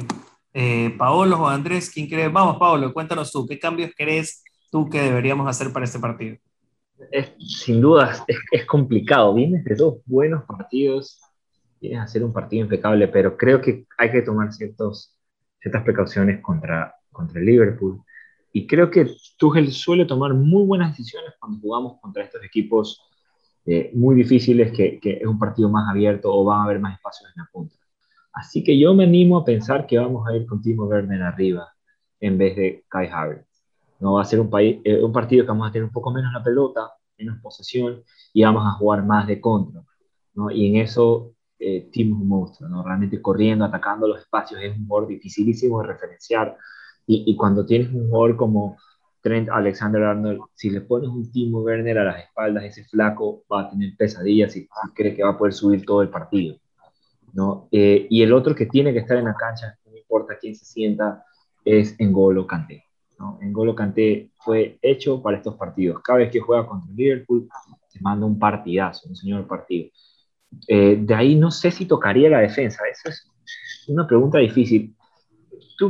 Eh, 0.53 0.93
Paolo 0.97 1.41
o 1.41 1.47
Andrés, 1.47 1.89
¿quién 1.89 2.07
cree? 2.07 2.27
Vamos, 2.29 2.57
Paolo, 2.57 2.93
cuéntanos 2.93 3.31
tú, 3.31 3.45
¿qué 3.45 3.59
cambios 3.59 3.91
crees 3.95 4.43
tú 4.71 4.89
que 4.89 5.01
deberíamos 5.01 5.47
hacer 5.47 5.71
para 5.71 5.85
este 5.85 5.99
partido? 5.99 6.37
Es, 7.11 7.33
sin 7.39 7.81
duda 7.81 8.23
es, 8.27 8.37
es 8.51 8.65
complicado. 8.65 9.33
Vienes 9.33 9.63
de 9.65 9.75
dos 9.75 9.97
buenos 10.05 10.43
partidos 10.43 11.19
tienes 11.83 11.99
a 11.99 12.03
hacer 12.03 12.23
un 12.23 12.31
partido 12.31 12.63
impecable, 12.63 13.09
pero 13.09 13.35
creo 13.35 13.61
que 13.61 13.85
hay 13.97 14.09
que 14.09 14.21
tomar 14.21 14.53
ciertos, 14.53 15.17
ciertas 15.59 15.83
precauciones 15.83 16.41
contra, 16.41 16.95
contra 17.11 17.41
el 17.41 17.45
Liverpool. 17.45 18.01
Y 18.53 18.65
creo 18.65 18.89
que 18.89 19.11
Tuchel 19.37 19.69
suele 19.73 20.05
tomar 20.05 20.33
muy 20.33 20.65
buenas 20.65 20.95
decisiones 20.95 21.33
cuando 21.37 21.59
jugamos 21.59 21.99
contra 21.99 22.23
estos 22.23 22.41
equipos 22.41 23.01
eh, 23.65 23.91
muy 23.93 24.15
difíciles, 24.15 24.71
que, 24.71 24.99
que, 24.99 25.13
es 25.21 25.25
un 25.25 25.39
partido 25.39 25.69
más 25.69 25.89
abierto 25.89 26.33
o 26.33 26.43
van 26.43 26.61
a 26.61 26.63
haber 26.65 26.79
más 26.79 26.95
espacios 26.95 27.31
en 27.35 27.41
la 27.41 27.49
punta. 27.51 27.75
Así 28.33 28.63
que 28.63 28.77
yo 28.77 28.93
me 28.93 29.05
animo 29.05 29.37
a 29.37 29.45
pensar 29.45 29.85
que 29.85 29.97
vamos 29.97 30.27
a 30.27 30.35
ir 30.35 30.45
con 30.45 30.61
Timo 30.61 30.85
Werner 30.85 31.21
arriba 31.21 31.71
en 32.19 32.37
vez 32.37 32.55
de 32.55 32.83
Kai 32.89 33.07
Havertz. 33.07 33.47
No 33.99 34.13
va 34.13 34.23
a 34.23 34.25
ser 34.25 34.39
un, 34.39 34.49
país, 34.49 34.79
eh, 34.83 35.01
un 35.01 35.13
partido 35.13 35.45
que 35.45 35.49
vamos 35.49 35.69
a 35.69 35.71
tener 35.71 35.85
un 35.85 35.91
poco 35.93 36.11
menos 36.11 36.33
la 36.33 36.43
pelota, 36.43 36.91
menos 37.17 37.39
posesión 37.41 38.03
y 38.33 38.43
vamos 38.43 38.65
a 38.65 38.71
jugar 38.71 39.05
más 39.05 39.27
de 39.27 39.39
contra. 39.39 39.81
¿no? 40.33 40.51
Y 40.51 40.67
en 40.67 40.77
eso 40.77 41.33
eh, 41.59 41.89
Tim 41.91 42.07
es 42.07 42.21
un 42.21 42.27
monstruo, 42.27 42.69
¿no? 42.69 42.83
realmente 42.83 43.21
corriendo, 43.21 43.65
atacando 43.65 44.07
los 44.07 44.19
espacios, 44.19 44.61
es 44.61 44.77
un 44.77 44.87
jugador 44.87 45.09
dificilísimo 45.09 45.81
de 45.81 45.87
referenciar. 45.87 46.57
Y, 47.05 47.23
y, 47.27 47.35
cuando 47.35 47.65
tienes 47.65 47.89
un 47.93 48.09
jugador 48.09 48.37
como 48.37 48.77
Trent 49.23 49.47
Alexander 49.49 50.03
Arnold, 50.03 50.41
si 50.53 50.69
le 50.69 50.81
pones 50.81 51.09
un 51.09 51.31
Timo 51.31 51.61
Werner 51.61 51.97
a 51.97 52.03
las 52.03 52.23
espaldas, 52.25 52.65
ese 52.65 52.83
flaco 52.83 53.45
va 53.51 53.61
a 53.61 53.69
tener 53.69 53.95
pesadillas 53.97 54.53
y, 54.57 54.67
cree 54.93 55.15
que 55.15 55.23
va 55.23 55.31
a 55.31 55.37
poder 55.37 55.53
subir 55.53 55.85
todo 55.85 56.01
el 56.01 56.09
partido. 56.09 56.57
¿no? 57.31 57.69
Eh, 57.71 58.05
y 58.09 58.21
el 58.21 58.33
otro 58.33 58.53
que 58.53 58.65
tiene 58.65 58.91
que 58.91 58.99
estar 58.99 59.17
en 59.17 59.25
la 59.25 59.33
cancha, 59.33 59.77
no 59.89 59.97
importa 59.97 60.37
quién 60.39 60.55
se 60.55 60.65
sienta, 60.65 61.23
es 61.63 61.95
N'Golo 61.99 62.45
Kanté. 62.45 62.83
¿no? 63.17 63.39
N'Golo 63.41 63.73
Kanté 63.73 64.29
fue 64.35 64.77
hecho 64.81 65.21
para 65.21 65.37
estos 65.37 65.55
partidos. 65.55 66.01
Cada 66.03 66.19
vez 66.19 66.29
que 66.29 66.41
juega 66.41 66.67
contra 66.67 66.91
Liverpool, 66.93 67.47
se 67.87 68.01
manda 68.01 68.25
un 68.25 68.37
partidazo, 68.37 69.07
un 69.07 69.15
señor 69.15 69.47
partido. 69.47 69.89
Eh, 70.67 70.97
de 70.99 71.15
ahí 71.15 71.35
no 71.35 71.49
sé 71.49 71.71
si 71.71 71.85
tocaría 71.85 72.29
la 72.29 72.39
defensa. 72.39 72.83
Esa 72.91 73.07
es 73.07 73.25
una 73.87 74.05
pregunta 74.05 74.39
difícil. 74.39 74.93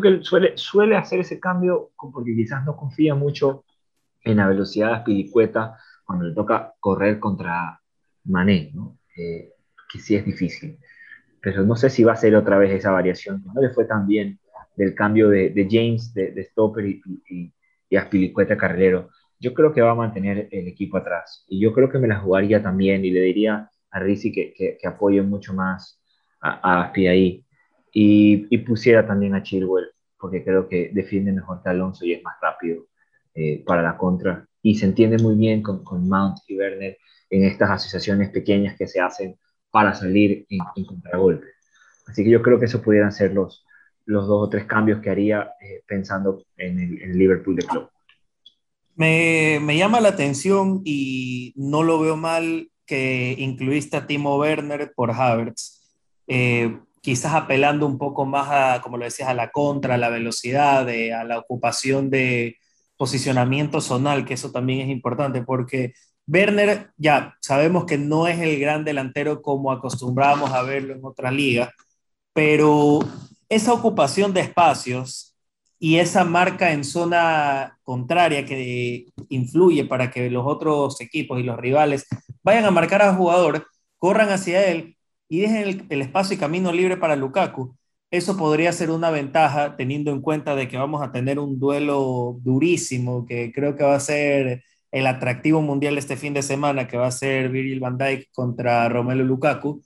Que 0.01 0.24
suele, 0.24 0.57
suele 0.57 0.95
hacer 0.95 1.20
ese 1.20 1.39
cambio 1.39 1.91
porque 1.97 2.36
quizás 2.36 2.66
no 2.66 2.76
confía 2.76 3.16
mucho 3.16 3.66
en 4.24 4.38
la 4.38 4.47
velocidad 4.47 4.88
de 4.88 4.93
Aspilicueta 4.95 5.78
cuando 6.05 6.26
le 6.26 6.34
toca 6.34 6.74
correr 6.80 7.20
contra 7.20 7.80
Mané, 8.26 8.74
eh, 9.18 9.53
que 9.91 9.99
sí 9.99 10.16
es 10.16 10.26
difícil. 10.26 10.80
Pero 11.41 11.64
no 11.64 11.76
sé 11.76 11.89
si 11.89 12.03
va 12.03 12.14
a 12.14 12.18
ser 12.18 12.36
otra 12.36 12.57
vez 12.57 12.72
esa 12.72 12.91
variación. 12.91 13.43
No 13.53 13.61
le 13.61 13.70
fue 13.70 13.86
tan 13.86 14.07
bien 14.07 14.39
del 14.76 14.95
cambio 14.95 15.30
de, 15.30 15.68
James, 15.70 16.14
de, 16.14 16.32
de, 16.32 16.43
Stopper 16.45 16.86
y, 16.86 17.01
y, 17.30 17.53
y 17.89 18.57
Carrero. 18.57 19.09
Yo 19.39 19.53
creo 19.53 19.74
que 19.74 19.82
va 19.82 19.91
a 19.91 19.95
mantener 19.95 20.47
el 20.51 20.68
equipo 20.68 20.97
atrás. 20.97 21.45
Y 21.47 21.59
yo 21.59 21.74
creo 21.74 21.89
que 21.89 21.99
me 21.99 22.07
la 22.07 22.20
jugaría 22.20 22.64
también 22.64 23.03
y 23.03 23.11
le 23.11 23.22
diría 23.22 23.70
a 23.91 23.99
Rizzi 23.99 24.32
que, 24.32 24.53
que, 24.53 24.78
que 24.82 24.88
apoye 24.88 25.22
mucho 25.22 25.53
más 25.53 26.01
a, 26.41 26.59
a 26.64 26.84
Aspi 26.86 27.07
ahí 27.07 27.42
y, 27.93 28.47
y, 28.49 28.57
pusiera 28.59 29.05
también 29.05 29.35
a 29.35 29.43
Chilwell 29.43 29.91
porque 30.17 30.43
creo 30.43 30.67
que 30.67 30.89
defiende 30.93 31.31
mejor 31.31 31.61
que 31.61 31.69
Alonso 31.69 32.05
y 32.05 32.13
es 32.13 32.23
más 32.23 32.35
rápido 32.41 32.87
eh, 33.35 33.63
para 33.65 33.81
la 33.81 33.97
contra 33.97 34.47
y 34.61 34.75
se 34.75 34.85
entiende 34.85 35.17
muy 35.17 35.35
bien 35.35 35.61
con, 35.61 35.83
con, 35.83 36.07
Mount 36.07 36.37
y 36.47 36.57
Werner 36.57 36.97
en 37.29 37.43
estas 37.43 37.69
asociaciones 37.69 38.29
pequeñas 38.29 38.75
que 38.77 38.87
se 38.87 38.99
hacen 38.99 39.37
para 39.69 39.93
salir 39.93 40.45
en, 40.49 40.59
en 40.75 40.85
contragolpe. 40.85 41.47
Así 42.07 42.23
que 42.23 42.29
yo 42.29 42.41
creo 42.41 42.59
que 42.59 42.65
esos 42.65 42.81
pudieran 42.81 43.11
ser 43.11 43.33
los, 43.33 43.65
los 44.05 44.27
dos 44.27 44.47
o 44.47 44.49
tres 44.49 44.65
cambios 44.65 45.01
que 45.01 45.09
haría 45.09 45.51
eh, 45.61 45.83
pensando 45.85 46.45
en 46.57 46.79
el, 46.79 47.01
en 47.01 47.17
Liverpool 47.17 47.55
de 47.55 47.65
club. 47.65 47.89
Me, 48.95 49.59
me, 49.61 49.77
llama 49.77 49.99
la 49.99 50.09
atención 50.09 50.81
y 50.85 51.53
no 51.55 51.83
lo 51.83 51.99
veo 51.99 52.15
mal 52.15 52.69
que 52.85 53.35
incluiste 53.37 53.97
a 53.97 54.05
Timo 54.05 54.37
Werner 54.37 54.93
por 54.95 55.11
Havertz, 55.11 55.95
eh, 56.27 56.79
quizás 57.04 57.34
apelando 57.34 57.86
un 57.86 57.97
poco 57.97 58.26
más 58.26 58.47
a, 58.49 58.82
como 58.82 58.97
lo 58.97 59.04
decías, 59.04 59.28
a 59.28 59.34
la 59.34 59.51
contra, 59.51 59.95
a 59.95 59.97
la 59.97 60.10
velocidad, 60.10 60.88
a 60.88 61.24
la 61.26 61.38
ocupación 61.38 62.10
de 62.10 62.58
posicionamiento 62.95 63.82
zonal, 63.82 64.24
que 64.24 64.36
eso 64.36 64.54
también 64.54 64.80
es 64.80 64.89
importante, 64.89 65.41
porque 65.43 65.93
Werner 66.28 66.91
ya 66.95 67.36
sabemos 67.41 67.84
que 67.84 67.97
no 67.97 68.28
es 68.28 68.39
el 68.39 68.58
gran 68.58 68.86
delantero 68.86 69.41
como 69.41 69.74
acostumbramos 69.74 70.51
a 70.54 70.64
verlo 70.64 70.93
en 70.93 71.04
otras 71.04 71.34
ligas, 71.34 71.72
pero 72.32 72.99
esa 73.49 73.74
ocupación 73.74 74.34
de 74.34 74.39
espacios 74.39 75.36
y 75.80 75.97
esa 75.97 76.24
marca 76.24 76.72
en 76.72 76.86
zona 76.86 77.78
contraria 77.84 78.45
que 78.45 79.08
influye 79.28 79.84
para 79.84 80.10
que 80.10 80.30
los 80.30 80.45
otros 80.47 81.01
equipos 81.01 81.38
y 81.38 81.43
los 81.43 81.58
rivales 81.60 82.06
vayan 82.43 82.64
a 82.64 82.72
marcar 82.72 83.01
al 83.01 83.18
jugador, 83.18 83.68
corran 83.97 84.30
hacia 84.30 84.66
él 84.72 84.95
y 85.30 85.41
dejen 85.41 85.57
el, 85.57 85.86
el, 85.89 86.01
espacio 86.01 86.36
y 86.36 86.39
camino 86.39 86.71
libre 86.71 86.97
para 86.97 87.15
Lukaku. 87.15 87.76
Eso 88.11 88.38
podría 88.38 88.71
ser 88.71 88.91
una 88.91 89.09
ventaja 89.11 89.76
teniendo 89.76 90.11
en 90.11 90.21
cuenta 90.21 90.55
de 90.55 90.67
que 90.67 90.78
vamos 90.78 91.01
a 91.01 91.11
tener 91.11 91.39
un 91.39 91.59
duelo 91.59 92.38
durísimo 92.41 93.26
que 93.26 93.51
creo 93.51 93.76
que 93.76 93.84
va 93.84 93.95
a 93.95 93.99
ser 93.99 94.63
el 94.91 95.07
atractivo 95.07 95.61
mundial 95.61 95.97
este 95.97 96.17
fin 96.17 96.34
de 96.34 96.43
semana, 96.43 96.88
que 96.88 96.97
va 96.97 97.07
a 97.07 97.11
ser 97.11 97.49
Virgil 97.49 97.80
van 97.80 97.97
Dijk 97.97 98.32
contra 98.34 98.88
Romelu 98.89 99.24
Lukaku, 99.26 99.82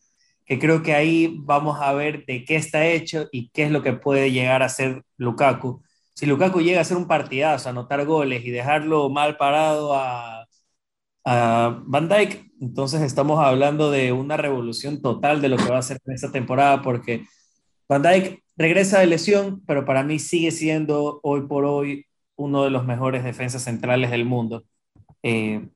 que 0.46 0.60
creo 0.60 0.84
que 0.84 0.94
ahí 0.94 1.36
vamos 1.40 1.80
a 1.82 1.94
ver 1.94 2.26
de 2.26 2.44
qué 2.46 2.58
está 2.58 2.86
hecho 2.86 3.28
y 3.32 3.50
qué 3.52 3.64
es 3.64 3.72
lo 3.72 3.82
que 3.84 3.94
puede 3.94 4.32
llegar 4.32 4.64
a 4.64 4.70
ser 4.70 5.04
Lukaku 5.18 5.82
si 6.18 6.26
Lukaku 6.26 6.62
llega 6.62 6.80
a 6.80 6.82
hacer 6.82 6.98
un 6.98 7.08
partidazo, 7.08 7.70
anotar 7.70 8.04
goles 8.04 8.44
y 8.44 8.50
dejarlo 8.50 9.08
mal 9.08 9.38
parado 9.38 9.94
a, 9.94 10.37
a 11.30 11.84
Van 11.86 12.08
Dijk, 12.08 12.54
entonces 12.62 13.02
estamos 13.02 13.40
hablando 13.44 13.92
de 13.92 14.14
una 14.14 14.38
revolución 14.38 15.02
total 15.02 15.42
de 15.42 15.50
lo 15.50 15.58
que 15.58 15.66
va 15.70 15.76
a 15.76 15.80
hacer 15.80 16.00
en 16.06 16.14
esta 16.14 16.32
temporada, 16.32 16.82
porque 16.82 17.26
Van 17.90 18.02
Dijk 18.02 18.42
regresa 18.56 19.00
de 19.00 19.08
lesión, 19.08 19.62
pero 19.68 19.86
para 19.86 20.04
mí 20.04 20.20
sigue 20.20 20.52
siendo 20.52 21.20
hoy 21.24 21.42
por 21.48 21.66
hoy 21.66 22.06
uno 22.38 22.64
de 22.64 22.70
los 22.70 22.86
mejores 22.86 23.26
defensas 23.26 23.64
centrales 23.64 24.10
del 24.10 24.24
mundo. 24.24 24.64
Eh, 25.22 25.68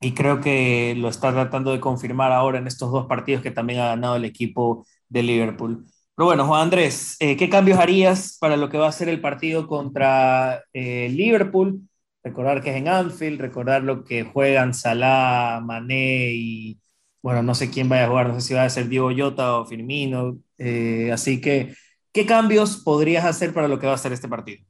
y 0.00 0.12
creo 0.12 0.40
que 0.42 0.94
lo 0.98 1.08
está 1.08 1.32
tratando 1.32 1.72
de 1.72 1.80
confirmar 1.80 2.32
ahora 2.32 2.58
en 2.58 2.66
estos 2.66 2.92
dos 2.92 3.06
partidos 3.06 3.42
que 3.42 3.50
también 3.50 3.80
ha 3.80 3.88
ganado 3.88 4.16
el 4.16 4.26
equipo 4.26 4.86
de 5.08 5.22
Liverpool. 5.22 5.86
Pero 6.14 6.26
bueno, 6.26 6.46
Juan 6.46 6.62
Andrés, 6.62 7.16
eh, 7.20 7.36
¿qué 7.38 7.48
cambios 7.48 7.78
harías 7.78 8.36
para 8.38 8.56
lo 8.58 8.68
que 8.68 8.78
va 8.78 8.88
a 8.88 8.92
ser 8.92 9.08
el 9.08 9.22
partido 9.22 9.66
contra 9.66 10.62
eh, 10.74 11.08
Liverpool? 11.10 11.88
Recordar 12.22 12.62
que 12.62 12.70
es 12.70 12.76
en 12.76 12.88
Anfield, 12.88 13.40
recordar 13.40 13.82
lo 13.82 14.04
que 14.04 14.24
juegan 14.24 14.74
Salah, 14.74 15.60
Mané 15.64 16.32
y, 16.32 16.80
bueno, 17.22 17.42
no 17.42 17.54
sé 17.54 17.70
quién 17.70 17.88
vaya 17.88 18.04
a 18.04 18.08
jugar, 18.08 18.28
no 18.28 18.34
sé 18.34 18.40
si 18.40 18.54
va 18.54 18.64
a 18.64 18.70
ser 18.70 18.88
Diego 18.88 19.10
Llota 19.10 19.56
o 19.56 19.64
Firmino. 19.64 20.38
Eh, 20.58 21.10
así 21.12 21.40
que, 21.40 21.74
¿qué 22.12 22.26
cambios 22.26 22.78
podrías 22.78 23.24
hacer 23.24 23.54
para 23.54 23.68
lo 23.68 23.78
que 23.78 23.86
va 23.86 23.94
a 23.94 23.98
ser 23.98 24.12
este 24.12 24.28
partido? 24.28 24.64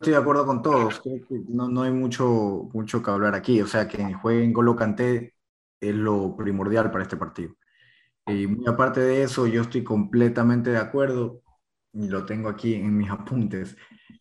Estoy 0.00 0.12
de 0.12 0.18
acuerdo 0.18 0.44
con 0.44 0.62
todos, 0.62 1.00
no, 1.48 1.68
no 1.68 1.82
hay 1.82 1.90
mucho, 1.90 2.68
mucho 2.74 3.02
que 3.02 3.10
hablar 3.10 3.34
aquí, 3.34 3.62
o 3.62 3.66
sea, 3.66 3.88
que 3.88 4.12
jueguen 4.14 4.52
Golo 4.52 4.76
Kanté 4.76 5.34
es 5.80 5.94
lo 5.94 6.36
primordial 6.36 6.90
para 6.90 7.04
este 7.04 7.16
partido. 7.16 7.54
Y 8.26 8.46
muy 8.46 8.66
aparte 8.66 9.00
de 9.00 9.22
eso, 9.22 9.46
yo 9.46 9.62
estoy 9.62 9.84
completamente 9.84 10.70
de 10.70 10.78
acuerdo, 10.78 11.42
y 11.92 12.08
lo 12.08 12.26
tengo 12.26 12.48
aquí 12.48 12.74
en 12.74 12.96
mis 12.96 13.10
apuntes. 13.10 13.76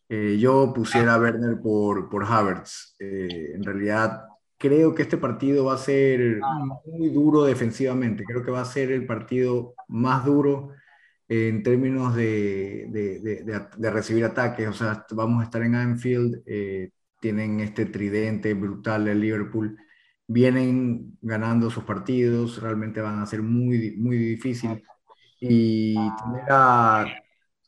Eh, 0.08 0.38
yo 0.40 0.72
pusiera 0.74 1.16
a 1.16 1.20
Werner 1.20 1.60
por, 1.62 2.10
por 2.10 2.26
Havertz. 2.26 2.96
Eh, 3.00 3.54
en 3.56 3.64
realidad, 3.64 4.24
creo 4.58 4.94
que 4.94 5.04
este 5.04 5.18
partido 5.18 5.66
va 5.66 5.76
a 5.76 5.78
ser 5.78 6.40
muy 6.86 7.10
duro 7.10 7.44
defensivamente. 7.44 8.24
Creo 8.24 8.44
que 8.44 8.52
va 8.52 8.62
a 8.62 8.66
ser 8.66 8.92
el 8.92 9.06
partido 9.06 9.74
más 9.88 10.26
duro 10.26 10.72
en 11.28 11.64
términos 11.64 12.16
de, 12.16 12.86
de, 12.90 13.68
de, 13.78 13.92
recibir 13.92 14.26
ataques. 14.26 14.68
O 14.68 14.74
sea, 14.74 15.06
vamos 15.12 15.42
a 15.42 15.46
estar 15.46 15.62
en 15.64 15.76
Anfield, 15.76 16.44
eh, 16.46 16.92
tienen 17.20 17.60
este 17.60 17.86
tridente 17.86 18.54
brutal 18.54 19.06
de 19.06 19.16
Liverpool, 19.16 19.78
vienen 20.28 21.18
ganando 21.22 21.70
sus 21.72 21.84
partidos, 21.84 22.62
realmente 22.62 23.02
van 23.02 23.20
a 23.20 23.26
ser 23.26 23.42
muy, 23.42 23.96
muy 23.98 24.18
difícil. 24.18 24.84
Y 25.40 25.96
tener 25.96 26.46
a, 26.50 27.06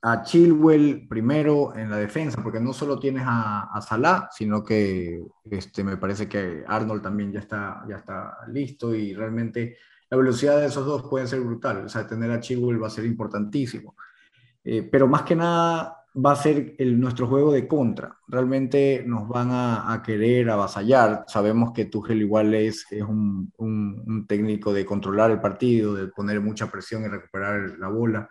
a 0.02 0.24
Chilwell 0.24 1.08
primero 1.08 1.76
en 1.76 1.90
la 1.90 1.98
defensa, 1.98 2.42
porque 2.44 2.60
no 2.60 2.74
solo 2.74 3.00
tienes 3.00 3.24
a, 3.26 3.70
a 3.74 3.82
Salah, 3.82 4.30
sino 4.32 4.64
que 4.64 5.24
este, 5.50 5.84
me 5.84 5.98
parece 5.98 6.28
que 6.28 6.64
Arnold 6.68 7.02
también 7.02 7.32
ya 7.32 7.40
está, 7.40 7.84
ya 7.90 7.98
está 7.98 8.38
listo 8.48 8.94
y 8.94 9.14
realmente 9.14 9.78
la 10.10 10.18
velocidad 10.18 10.60
de 10.60 10.68
esos 10.68 10.86
dos 10.86 11.04
puede 11.10 11.28
ser 11.28 11.42
brutal. 11.42 11.86
O 11.86 11.90
sea, 11.90 12.08
tener 12.08 12.32
a 12.32 12.40
Chilwell 12.40 12.82
va 12.82 12.88
a 12.88 12.92
ser 12.92 13.06
importantísimo. 13.06 13.96
Eh, 14.64 14.84
pero 14.84 15.08
más 15.08 15.24
que 15.24 15.36
nada 15.36 15.98
va 16.26 16.32
a 16.32 16.36
ser 16.36 16.76
el, 16.78 17.00
nuestro 17.00 17.28
juego 17.28 17.52
de 17.52 17.68
contra. 17.68 18.18
Realmente 18.28 19.04
nos 19.06 19.28
van 19.28 19.52
a, 19.52 19.94
a 19.94 20.02
querer 20.02 20.50
avasallar. 20.50 21.26
Sabemos 21.28 21.72
que 21.74 21.86
Tuchel 21.86 22.22
igual 22.22 22.54
es, 22.54 22.86
es 22.92 23.04
un, 23.04 24.26
técnico 24.28 24.74
de 24.74 24.86
controlar 24.86 25.32
el 25.32 25.40
partido, 25.40 25.94
de 25.94 26.08
poner 26.08 26.42
mucha 26.42 26.70
presión 26.72 27.04
y 27.04 27.08
recuperar 27.08 27.78
la 27.78 27.88
bola. 27.90 28.30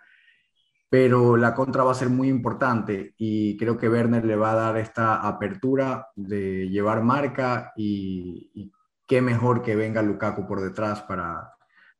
Pero 0.88 1.36
la 1.36 1.54
contra 1.54 1.82
va 1.82 1.92
a 1.92 1.94
ser 1.94 2.10
muy 2.10 2.28
importante 2.28 3.14
y 3.18 3.56
creo 3.56 3.76
que 3.76 3.88
Werner 3.88 4.24
le 4.24 4.36
va 4.36 4.52
a 4.52 4.56
dar 4.56 4.76
esta 4.76 5.16
apertura 5.16 6.08
de 6.14 6.68
llevar 6.68 7.02
marca 7.02 7.72
y, 7.76 8.72
qué 9.06 9.20
mejor 9.22 9.62
que 9.62 9.76
venga 9.76 10.02
Lukaku 10.02 10.46
por 10.46 10.60
detrás 10.60 11.02
para, 11.02 11.52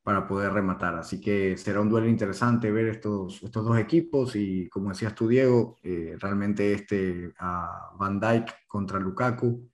para 0.03 0.27
poder 0.27 0.53
rematar. 0.53 0.95
Así 0.95 1.21
que 1.21 1.57
será 1.57 1.81
un 1.81 1.89
duelo 1.89 2.09
interesante 2.09 2.71
ver 2.71 2.87
estos, 2.87 3.43
estos 3.43 3.65
dos 3.65 3.79
equipos 3.79 4.37
y 4.37 4.69
como 4.69 4.91
decías 4.91 5.15
tú, 5.17 5.27
Diego, 5.27 5.79
eh, 5.83 6.17
realmente 6.21 6.73
este 6.73 7.33
Van 7.99 8.21
Dyke 8.21 8.55
contra 8.69 9.01
Lukaku. 9.01 9.69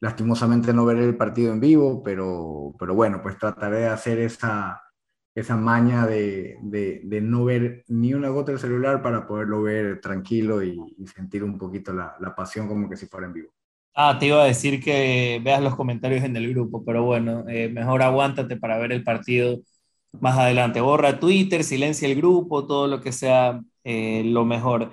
Lastimosamente 0.00 0.72
no 0.72 0.86
veré 0.86 1.04
el 1.04 1.16
partido 1.16 1.52
en 1.52 1.60
vivo, 1.60 2.02
pero, 2.02 2.74
pero 2.78 2.94
bueno, 2.94 3.20
pues 3.22 3.36
trataré 3.36 3.80
de 3.80 3.88
hacer 3.88 4.18
esa, 4.20 4.80
esa 5.38 5.56
maña 5.56 6.06
de, 6.06 6.58
de, 6.62 7.20
no 7.20 7.44
ver 7.44 7.84
ni 7.88 8.14
una 8.14 8.28
gota 8.28 8.50
del 8.50 8.60
celular 8.60 9.02
para 9.02 9.26
poderlo 9.26 9.62
ver 9.62 10.00
tranquilo 10.00 10.62
y, 10.62 10.78
sentir 11.14 11.44
un 11.44 11.58
poquito 11.58 11.92
la, 11.92 12.16
la, 12.20 12.34
pasión 12.34 12.68
como 12.68 12.88
que 12.88 12.96
si 12.96 13.06
fuera 13.06 13.26
en 13.26 13.32
vivo. 13.32 13.52
Ah, 13.94 14.16
te 14.18 14.26
iba 14.26 14.42
a 14.42 14.46
decir 14.46 14.82
que 14.82 15.40
veas 15.42 15.62
los 15.62 15.74
comentarios 15.74 16.24
en 16.24 16.36
el 16.36 16.50
grupo, 16.50 16.84
pero 16.84 17.04
bueno, 17.04 17.44
eh, 17.48 17.68
mejor 17.68 18.02
aguántate 18.02 18.56
para 18.56 18.78
ver 18.78 18.92
el 18.92 19.04
partido 19.04 19.60
más 20.20 20.38
adelante. 20.38 20.80
Borra 20.80 21.18
Twitter, 21.20 21.64
silencia 21.64 22.08
el 22.08 22.16
grupo, 22.16 22.66
todo 22.66 22.86
lo 22.86 23.00
que 23.00 23.12
sea 23.12 23.60
eh, 23.84 24.22
lo 24.24 24.44
mejor. 24.44 24.92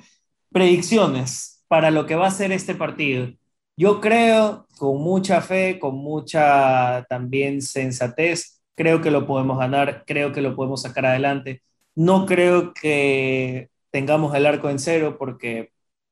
Predicciones 0.52 1.64
para 1.68 1.92
lo 1.92 2.06
que 2.06 2.16
va 2.16 2.28
a 2.28 2.32
ser 2.32 2.52
este 2.52 2.76
partido. 2.76 3.30
Yo 3.78 4.00
creo, 4.00 4.68
con 4.78 5.02
mucha 5.02 5.42
fe, 5.42 5.80
con 5.80 5.96
mucha 5.96 7.06
también 7.10 7.62
sensatez, 7.62 8.55
creo 8.76 9.02
que 9.02 9.12
lo 9.12 9.26
podemos 9.28 9.58
ganar, 9.60 10.04
creo 10.06 10.32
que 10.32 10.42
lo 10.42 10.56
podemos 10.56 10.82
sacar 10.82 11.06
adelante. 11.06 11.64
No 11.96 12.26
creo 12.26 12.74
que 12.74 13.70
tengamos 13.92 14.36
el 14.36 14.46
arco 14.46 14.70
en 14.70 14.80
cero 14.80 15.18
porque 15.20 15.72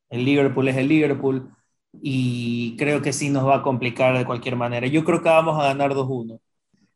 el 0.09 0.25
Liverpool 0.25 0.67
es 0.69 0.77
el 0.77 0.87
Liverpool 0.87 1.49
y 2.01 2.75
creo 2.77 3.01
que 3.01 3.13
sí 3.13 3.29
nos 3.29 3.47
va 3.47 3.57
a 3.57 3.61
complicar 3.63 4.17
de 4.17 4.25
cualquier 4.25 4.55
manera. 4.55 4.87
Yo 4.87 5.03
creo 5.03 5.21
que 5.21 5.29
vamos 5.29 5.59
a 5.59 5.65
ganar 5.65 5.93
2-1. 5.93 6.39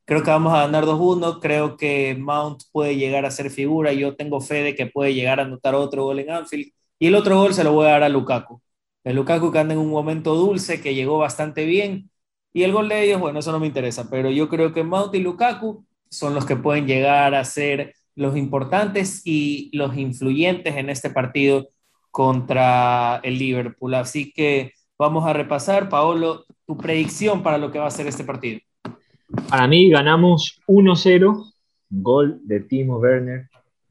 Creo 0.05 0.23
que 0.23 0.31
vamos 0.31 0.53
a 0.53 0.61
ganar 0.61 0.85
2-1. 0.85 1.39
Creo 1.41 1.77
que 1.77 2.15
Mount 2.19 2.63
puede 2.71 2.95
llegar 2.97 3.25
a 3.25 3.31
ser 3.31 3.49
figura. 3.51 3.93
Yo 3.93 4.15
tengo 4.15 4.41
fe 4.41 4.63
de 4.63 4.75
que 4.75 4.87
puede 4.87 5.13
llegar 5.13 5.39
a 5.39 5.43
anotar 5.43 5.75
otro 5.75 6.03
gol 6.05 6.19
en 6.19 6.31
Anfield. 6.31 6.71
Y 6.99 7.07
el 7.07 7.15
otro 7.15 7.37
gol 7.39 7.53
se 7.53 7.63
lo 7.63 7.73
voy 7.73 7.87
a 7.87 7.91
dar 7.91 8.03
a 8.03 8.09
Lukaku. 8.09 8.61
El 9.03 9.15
Lukaku 9.17 9.51
que 9.51 9.59
anda 9.59 9.73
en 9.73 9.79
un 9.79 9.89
momento 9.89 10.35
dulce, 10.35 10.81
que 10.81 10.95
llegó 10.95 11.17
bastante 11.19 11.65
bien. 11.65 12.09
Y 12.53 12.63
el 12.63 12.71
gol 12.71 12.89
de 12.89 13.03
ellos, 13.03 13.19
bueno, 13.19 13.39
eso 13.39 13.51
no 13.51 13.59
me 13.59 13.67
interesa. 13.67 14.09
Pero 14.09 14.29
yo 14.31 14.49
creo 14.49 14.73
que 14.73 14.83
Mount 14.83 15.13
y 15.15 15.19
Lukaku 15.19 15.85
son 16.09 16.33
los 16.33 16.45
que 16.45 16.55
pueden 16.55 16.87
llegar 16.87 17.35
a 17.35 17.43
ser 17.43 17.93
los 18.15 18.35
importantes 18.35 19.21
y 19.25 19.69
los 19.73 19.95
influyentes 19.95 20.75
en 20.75 20.89
este 20.89 21.09
partido 21.09 21.69
contra 22.09 23.19
el 23.23 23.37
Liverpool. 23.37 23.93
Así 23.93 24.31
que 24.33 24.73
Vamos 24.99 25.25
a 25.27 25.33
repasar, 25.33 25.89
Paolo, 25.89 26.45
tu 26.65 26.75
predicción 26.75 27.43
para 27.43 27.59
lo 27.59 27.71
que 27.71 27.77
va 27.77 27.85
a 27.85 27.91
ser 27.91 28.07
este 28.07 28.23
partido. 28.23 28.59
Para 29.47 29.67
mí 29.67 29.91
ganamos 29.91 30.59
1-0, 30.65 31.53
gol 31.89 32.39
de 32.43 32.61
Timo 32.61 32.97
Werner, 32.97 33.47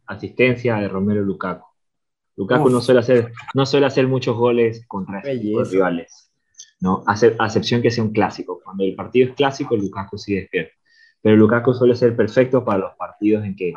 asistencia 0.06 0.76
de 0.76 0.88
Romero 0.88 1.22
Lukaku. 1.22 1.64
Lukaku 2.34 2.70
no 2.70 2.80
suele, 2.80 3.00
hacer, 3.00 3.32
no 3.54 3.64
suele 3.64 3.86
hacer 3.86 4.08
muchos 4.08 4.36
goles 4.36 4.84
contra 4.88 5.20
estos 5.20 5.70
rivales, 5.70 6.25
¿no? 6.80 7.04
a 7.06 7.14
excepción 7.14 7.82
que 7.82 7.90
sea 7.90 8.04
un 8.04 8.12
clásico. 8.12 8.60
Cuando 8.62 8.84
el 8.84 8.94
partido 8.94 9.28
es 9.28 9.34
clásico, 9.34 9.76
Lukaku 9.76 10.18
sí 10.18 10.34
despierta. 10.34 10.72
Pero 11.22 11.36
Lukaku 11.36 11.74
suele 11.74 11.96
ser 11.96 12.16
perfecto 12.16 12.64
para 12.64 12.78
los 12.78 12.94
partidos 12.96 13.44
en 13.44 13.56
que 13.56 13.72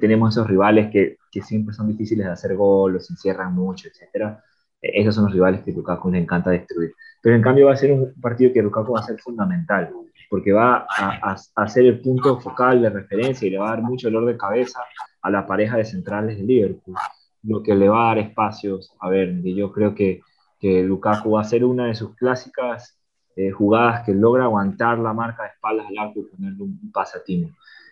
tenemos 0.00 0.34
esos 0.34 0.46
rivales 0.46 0.90
que, 0.90 1.16
que 1.30 1.42
siempre 1.42 1.74
son 1.74 1.88
difíciles 1.88 2.26
de 2.26 2.32
hacer 2.32 2.54
gol, 2.54 2.94
los 2.94 3.10
encierran 3.10 3.54
mucho, 3.54 3.88
etcétera 3.88 4.42
esos 4.82 5.14
son 5.14 5.24
los 5.24 5.32
rivales 5.32 5.62
que 5.62 5.72
Lukaku 5.72 6.10
le 6.10 6.18
encanta 6.18 6.50
destruir. 6.50 6.94
Pero 7.22 7.36
en 7.36 7.42
cambio 7.42 7.66
va 7.66 7.72
a 7.72 7.76
ser 7.76 7.92
un 7.92 8.14
partido 8.20 8.52
que 8.52 8.62
Lukaku 8.62 8.92
va 8.92 9.00
a 9.00 9.04
ser 9.04 9.18
fundamental, 9.20 9.90
porque 10.28 10.52
va 10.52 10.86
a, 10.88 11.36
a, 11.54 11.68
ser 11.68 11.84
el 11.86 12.00
punto 12.00 12.40
focal 12.40 12.82
de 12.82 12.90
referencia 12.90 13.46
y 13.46 13.50
le 13.50 13.58
va 13.58 13.68
a 13.68 13.70
dar 13.76 13.82
mucho 13.82 14.08
dolor 14.08 14.26
de 14.26 14.38
cabeza 14.38 14.80
a 15.22 15.30
la 15.30 15.46
pareja 15.46 15.76
de 15.76 15.84
centrales 15.84 16.38
de 16.38 16.44
Liverpool, 16.44 16.94
lo 17.42 17.62
que 17.62 17.74
le 17.74 17.88
va 17.88 18.04
a 18.04 18.14
dar 18.14 18.18
espacios 18.18 18.94
a 19.00 19.10
ver, 19.10 19.40
y 19.44 19.54
yo 19.54 19.72
creo 19.72 19.94
que, 19.94 20.20
que 20.60 20.82
Lukaku 20.82 21.32
va 21.32 21.40
a 21.40 21.44
ser 21.44 21.64
una 21.64 21.86
de 21.86 21.94
sus 21.94 22.14
clásicas 22.14 22.98
eh, 23.34 23.50
jugadas 23.50 24.04
que 24.04 24.12
logra 24.12 24.44
aguantar 24.44 24.98
la 24.98 25.12
marca 25.12 25.44
de 25.44 25.48
espaldas 25.50 25.86
al 25.88 25.98
arco 25.98 26.20
y 26.20 26.24
ponerle 26.24 26.62
un, 26.62 26.92
pase 26.92 27.18
a 27.18 27.24
Timo. 27.24 27.50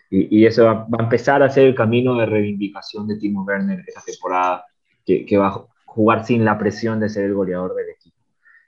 Y, 0.09 0.39
y 0.39 0.45
eso 0.45 0.65
va, 0.65 0.73
va, 0.85 0.97
a 0.99 1.03
empezar 1.03 1.41
a 1.43 1.49
ser 1.49 1.65
el 1.67 1.75
camino 1.75 2.15
de 2.17 2.25
reivindicación 2.25 3.07
de 3.07 3.17
Timo 3.17 3.43
Werner 3.43 3.83
esta 3.85 4.01
temporada, 4.01 4.65
que, 5.05 5.25
que 5.25 5.37
va, 5.37 5.65
jugar 5.89 6.25
sin 6.25 6.45
la 6.45 6.57
presión 6.57 6.99
de 6.99 7.09
ser 7.09 7.25
el 7.25 7.33
goleador 7.33 7.75
del 7.75 7.89
equipo. 7.89 8.17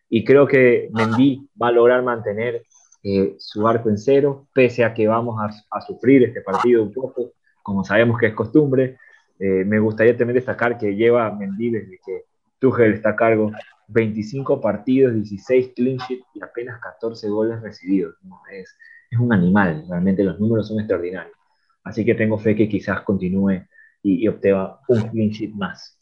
Y 0.10 0.26
creo 0.26 0.48
que 0.48 0.90
Mendy 0.92 1.48
va 1.62 1.68
a 1.68 1.72
lograr 1.72 2.04
mantener 2.04 2.66
eh, 3.04 3.36
su 3.40 3.68
arco 3.68 3.90
en 3.90 3.98
cero, 3.98 4.48
pese 4.54 4.84
a 4.84 4.94
que 4.94 5.08
vamos 5.08 5.40
a, 5.40 5.78
a, 5.78 5.82
sufrir 5.82 6.24
este 6.24 6.42
partido 6.42 6.84
un 6.84 6.92
poco, 6.92 7.34
como 7.64 7.84
sabemos 7.84 8.20
que 8.20 8.28
es 8.28 8.34
costumbre. 8.34 8.98
Eh, 9.40 9.64
me 9.66 9.80
gustaría 9.80 10.18
también 10.18 10.36
destacar 10.36 10.78
que 10.78 10.96
lleva 10.96 11.32
Mendy 11.32 11.70
desde 11.72 12.00
que 12.06 12.26
Tuchel 12.60 12.94
está 12.94 13.12
a 13.12 13.16
cargo 13.16 13.52
25 13.92 14.62
partidos, 14.62 15.14
16 15.14 15.74
clean 15.76 15.98
sheet 15.98 16.22
y 16.34 16.42
apenas 16.42 16.80
14 16.82 17.30
goles 17.30 17.62
recibidos. 17.62 18.16
¿no? 18.24 18.42
Es, 18.52 18.76
es 19.10 19.20
un 19.20 19.34
animal, 19.34 19.86
realmente 19.90 20.24
los 20.24 20.40
números 20.40 20.68
son 20.68 20.80
extraordinarios. 20.80 21.36
Así 21.84 22.06
que 22.06 22.16
tengo 22.16 22.38
fe 22.38 22.56
que 22.56 22.70
quizás 22.70 23.02
continúe 23.02 23.66
y, 24.04 24.24
y 24.24 24.28
obtenga 24.28 24.80
un 24.88 25.02
clean 25.10 25.30
sheet 25.30 25.52
más. 25.52 25.98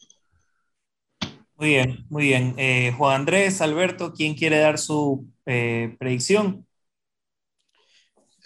Muy 1.55 1.69
bien, 1.69 2.05
muy 2.09 2.23
bien. 2.23 2.53
Eh, 2.57 2.93
Juan 2.97 3.21
Andrés, 3.21 3.61
Alberto, 3.61 4.13
¿quién 4.13 4.33
quiere 4.33 4.59
dar 4.59 4.77
su 4.77 5.27
eh, 5.45 5.95
predicción? 5.99 6.65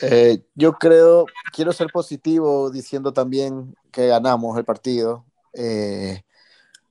Eh, 0.02 0.40
yo 0.56 0.74
creo, 0.74 1.26
quiero 1.54 1.72
ser 1.72 1.88
positivo 1.94 2.72
diciendo 2.72 3.14
también 3.14 3.76
que 3.92 4.08
ganamos 4.08 4.58
el 4.58 4.66
partido, 4.66 5.26
eh, 5.54 6.24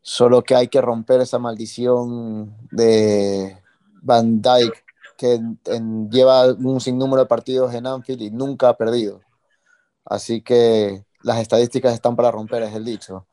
solo 0.02 0.42
que 0.42 0.54
hay 0.54 0.68
que 0.68 0.80
romper 0.80 1.20
esa 1.20 1.38
maldición 1.38 2.56
de 2.70 3.58
Van 4.02 4.42
Dyke, 4.42 4.84
que 5.16 5.40
lleva 6.10 6.52
un 6.52 6.80
sinnúmero 6.80 7.22
de 7.22 7.28
partidos 7.28 7.72
en 7.74 7.86
Anfield 7.86 8.22
y 8.22 8.30
nunca 8.30 8.70
ha 8.70 8.76
perdido. 8.76 9.20
Así 10.04 10.42
que 10.42 11.04
las 11.22 11.38
estadísticas 11.38 11.94
están 11.94 12.16
para 12.16 12.30
romper, 12.32 12.62
es 12.64 12.74
el 12.74 12.84
dicho. 12.84 13.26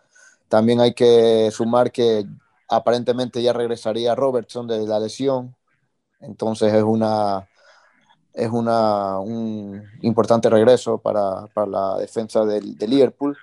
También 0.47 0.79
hay 0.81 0.93
que 0.93 1.49
sumar 1.51 1.91
que 1.91 2.25
aparentemente 2.67 3.41
ya 3.41 3.53
regresaría 3.53 4.15
Robertson 4.15 4.67
de 4.67 4.85
la 4.87 4.99
lesión, 4.99 5.55
entonces 6.21 6.73
es 6.73 6.83
una 6.83 7.47
es 8.33 8.49
una, 8.51 9.19
un 9.19 9.83
importante 10.01 10.49
regreso 10.49 10.99
para, 10.99 11.47
para 11.47 11.67
la 11.67 11.97
defensa 11.97 12.45
del, 12.45 12.77
de 12.77 12.87
Liverpool, 12.87 13.37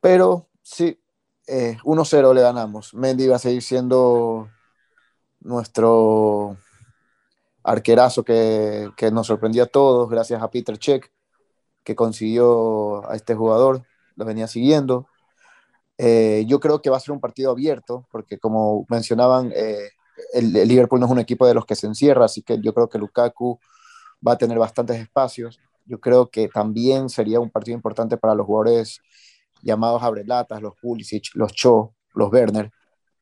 pero 0.00 0.46
sí, 0.62 1.00
eh, 1.48 1.78
1-0 1.82 2.34
le 2.34 2.42
ganamos. 2.42 2.94
Mendy 2.94 3.26
va 3.26 3.36
a 3.36 3.38
seguir 3.38 3.62
siendo 3.62 4.48
nuestro 5.40 6.56
arquerazo 7.62 8.24
que, 8.24 8.90
que, 8.96 9.10
nos 9.10 9.26
sorprendió 9.26 9.64
a 9.64 9.66
todos, 9.66 10.08
gracias 10.10 10.42
a 10.42 10.50
Peter 10.50 10.78
Check, 10.78 11.10
que 11.84 11.94
consiguió 11.94 13.08
a 13.10 13.16
este 13.16 13.34
jugador, 13.34 13.82
lo 14.16 14.24
venía 14.24 14.46
siguiendo. 14.46 15.06
Eh, 15.96 16.44
yo 16.46 16.60
creo 16.60 16.80
que 16.82 16.90
va 16.90 16.98
a 16.98 17.00
ser 17.00 17.12
un 17.12 17.20
partido 17.20 17.50
abierto, 17.50 18.06
porque 18.12 18.38
como 18.38 18.86
mencionaban, 18.88 19.52
eh, 19.54 19.90
el, 20.34 20.54
el, 20.54 20.68
Liverpool 20.68 21.00
no 21.00 21.06
es 21.06 21.12
un 21.12 21.18
equipo 21.18 21.46
de 21.46 21.54
los 21.54 21.66
que 21.66 21.76
se 21.76 21.86
encierra, 21.86 22.26
así 22.26 22.42
que 22.42 22.60
yo 22.60 22.74
creo 22.74 22.88
que 22.88 22.98
Lukaku 22.98 23.58
va 24.26 24.32
a 24.32 24.38
tener 24.38 24.58
bastantes 24.58 24.98
espacios. 25.00 25.58
Yo 25.86 25.98
creo 26.00 26.30
que 26.30 26.48
también 26.48 27.08
sería 27.08 27.40
un 27.40 27.50
partido 27.50 27.76
importante 27.76 28.16
para 28.16 28.34
los 28.34 28.46
jugadores 28.46 29.00
llamados 29.62 30.02
abrelatas, 30.02 30.62
los 30.62 30.74
Pulisic, 30.76 31.30
los 31.34 31.52
Cho, 31.52 31.94
los 32.14 32.32
Werner, 32.32 32.70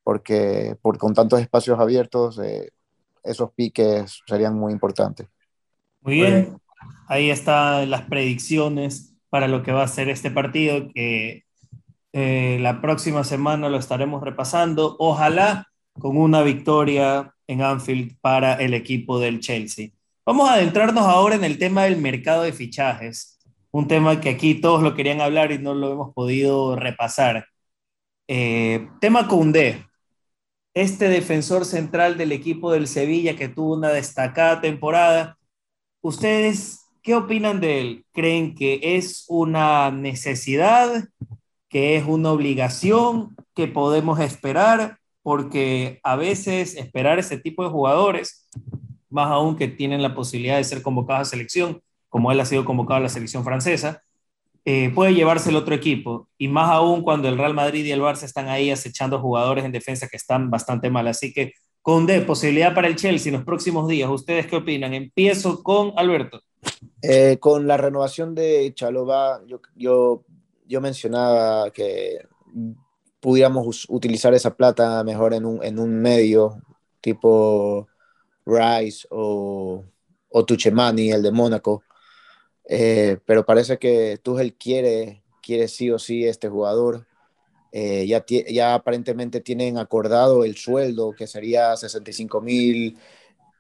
porque 0.03 0.77
por, 0.81 0.99
con 0.99 1.15
tantos 1.15 1.41
espacios 1.41 1.79
abiertos, 1.79 2.39
eh, 2.39 2.71
esos 3.25 3.51
piques 3.53 4.21
serían 4.27 4.55
muy 4.55 4.73
importantes. 4.73 5.27
Muy 6.01 6.15
bien, 6.15 6.59
ahí 7.09 7.31
están 7.31 7.91
las 7.91 8.03
predicciones 8.03 9.15
para 9.29 9.49
lo 9.49 9.63
que 9.63 9.73
va 9.73 9.83
a 9.83 9.89
ser 9.89 10.09
este 10.09 10.31
partido, 10.31 10.89
que 10.95 11.45
eh, 12.13 12.59
la 12.61 12.81
próxima 12.81 13.25
semana 13.25 13.69
lo 13.69 13.77
estaremos 13.77 14.23
repasando. 14.23 14.97
Ojalá 14.99 15.69
con 15.99 16.17
una 16.17 16.43
victoria 16.43 17.35
en 17.47 17.63
Anfield 17.63 18.17
para 18.21 18.55
el 18.55 18.75
equipo 18.75 19.19
del 19.19 19.41
Chelsea. 19.41 19.91
Vamos 20.25 20.49
a 20.49 20.55
adentrarnos 20.55 21.05
ahora 21.05 21.37
en 21.37 21.45
el 21.45 21.59
tema 21.59 21.85
del 21.85 21.99
mercado 21.99 22.43
de 22.43 22.53
fichajes, 22.53 23.36
un 23.77 23.89
tema 23.89 24.23
que 24.23 24.31
aquí 24.31 24.55
todos 24.55 24.83
lo 24.83 24.95
querían 24.95 25.21
hablar 25.21 25.53
y 25.53 25.59
no 25.59 25.75
lo 25.75 25.93
hemos 25.93 26.15
podido 26.15 26.77
repasar. 26.77 27.47
Eh, 28.27 28.89
tema 29.03 29.29
Koundé, 29.29 29.85
este 30.73 31.11
defensor 31.11 31.67
central 31.67 32.17
del 32.17 32.33
equipo 32.33 32.73
del 32.73 32.89
Sevilla 32.89 33.37
que 33.37 33.51
tuvo 33.51 33.75
una 33.75 33.91
destacada 33.91 34.63
temporada. 34.63 35.37
¿Ustedes 36.01 36.87
qué 37.03 37.17
opinan 37.17 37.61
de 37.61 37.81
él? 37.83 38.07
¿Creen 38.15 38.55
que 38.55 38.81
es 38.83 39.27
una 39.29 39.91
necesidad, 39.91 41.05
que 41.69 41.97
es 41.97 42.05
una 42.07 42.33
obligación, 42.33 43.37
que 43.55 43.69
podemos 43.69 44.21
esperar? 44.21 44.97
Porque 45.23 46.01
a 46.03 46.17
veces 46.17 46.77
esperar 46.77 47.19
ese 47.19 47.37
tipo 47.37 47.63
de 47.63 47.69
jugadores, 47.69 48.49
más 49.11 49.31
aún 49.31 49.55
que 49.55 49.69
tienen 49.69 50.01
la 50.01 50.15
posibilidad 50.15 50.57
de 50.57 50.65
ser 50.65 50.81
convocados 50.81 51.29
a 51.29 51.31
selección, 51.31 51.83
como 52.17 52.33
él 52.33 52.41
ha 52.41 52.47
sido 52.47 52.65
convocado 52.65 52.97
a 52.97 53.03
la 53.03 53.11
selección 53.11 53.45
francesa, 53.45 54.03
eh, 54.65 54.91
puede 54.95 55.13
llevarse 55.13 55.51
el 55.51 55.57
otro 55.57 55.75
equipo, 55.75 56.31
y 56.39 56.49
más 56.49 56.71
aún 56.71 57.03
cuando 57.03 57.29
el 57.29 57.37
Real 57.37 57.53
Madrid 57.53 57.85
y 57.85 57.91
el 57.91 58.01
Barça 58.01 58.23
están 58.23 58.49
ahí 58.49 58.71
acechando 58.71 59.21
jugadores 59.21 59.67
en 59.67 59.71
defensa 59.71 60.09
que 60.09 60.17
están 60.17 60.49
bastante 60.49 60.89
mal. 60.89 61.07
Así 61.09 61.31
que, 61.31 61.53
Conde, 61.83 62.23
posibilidad 62.23 62.75
para 62.75 62.89
el 62.89 62.97
Chelsea 62.97 63.29
en 63.29 63.37
los 63.37 63.45
próximos 63.45 63.87
días. 63.87 64.09
¿Ustedes 64.09 64.47
qué 64.47 64.57
opinan? 64.57 64.95
Empiezo 64.95 65.63
con 65.63 65.93
Alberto. 65.95 66.41
Eh, 67.03 67.37
con 67.39 67.67
la 67.67 67.77
renovación 67.77 68.35
de 68.35 68.73
Chalobah, 68.75 69.45
yo, 69.45 69.61
yo, 69.75 70.25
yo, 70.67 70.81
mencionaba 70.81 71.71
que 71.71 72.27
pudiéramos 73.21 73.85
utilizar 73.91 74.33
esa 74.33 74.57
plata 74.57 75.05
mejor 75.05 75.35
en 75.35 75.45
un, 75.45 75.63
en 75.63 75.79
un 75.79 76.01
medio 76.01 76.63
tipo 77.03 77.89
Rice 78.47 79.07
o, 79.11 79.85
o 80.31 80.45
Tuchemani, 80.47 81.11
el 81.11 81.23
de 81.23 81.31
Mónaco 81.31 81.83
eh, 82.69 83.19
pero 83.25 83.47
parece 83.47 83.79
que 83.79 84.19
Tuchel 84.23 84.55
quiere, 84.55 85.23
quiere 85.43 85.69
sí 85.69 85.91
o 85.91 85.99
sí 85.99 86.25
este 86.27 86.49
jugador. 86.49 87.07
Eh, 87.73 88.07
ya, 88.07 88.25
ya 88.49 88.75
aparentemente 88.75 89.41
tienen 89.41 89.79
acordado 89.79 90.45
el 90.45 90.57
sueldo, 90.57 91.13
que 91.13 91.27
sería 91.27 91.77
65 91.77 92.41
mil 92.41 92.97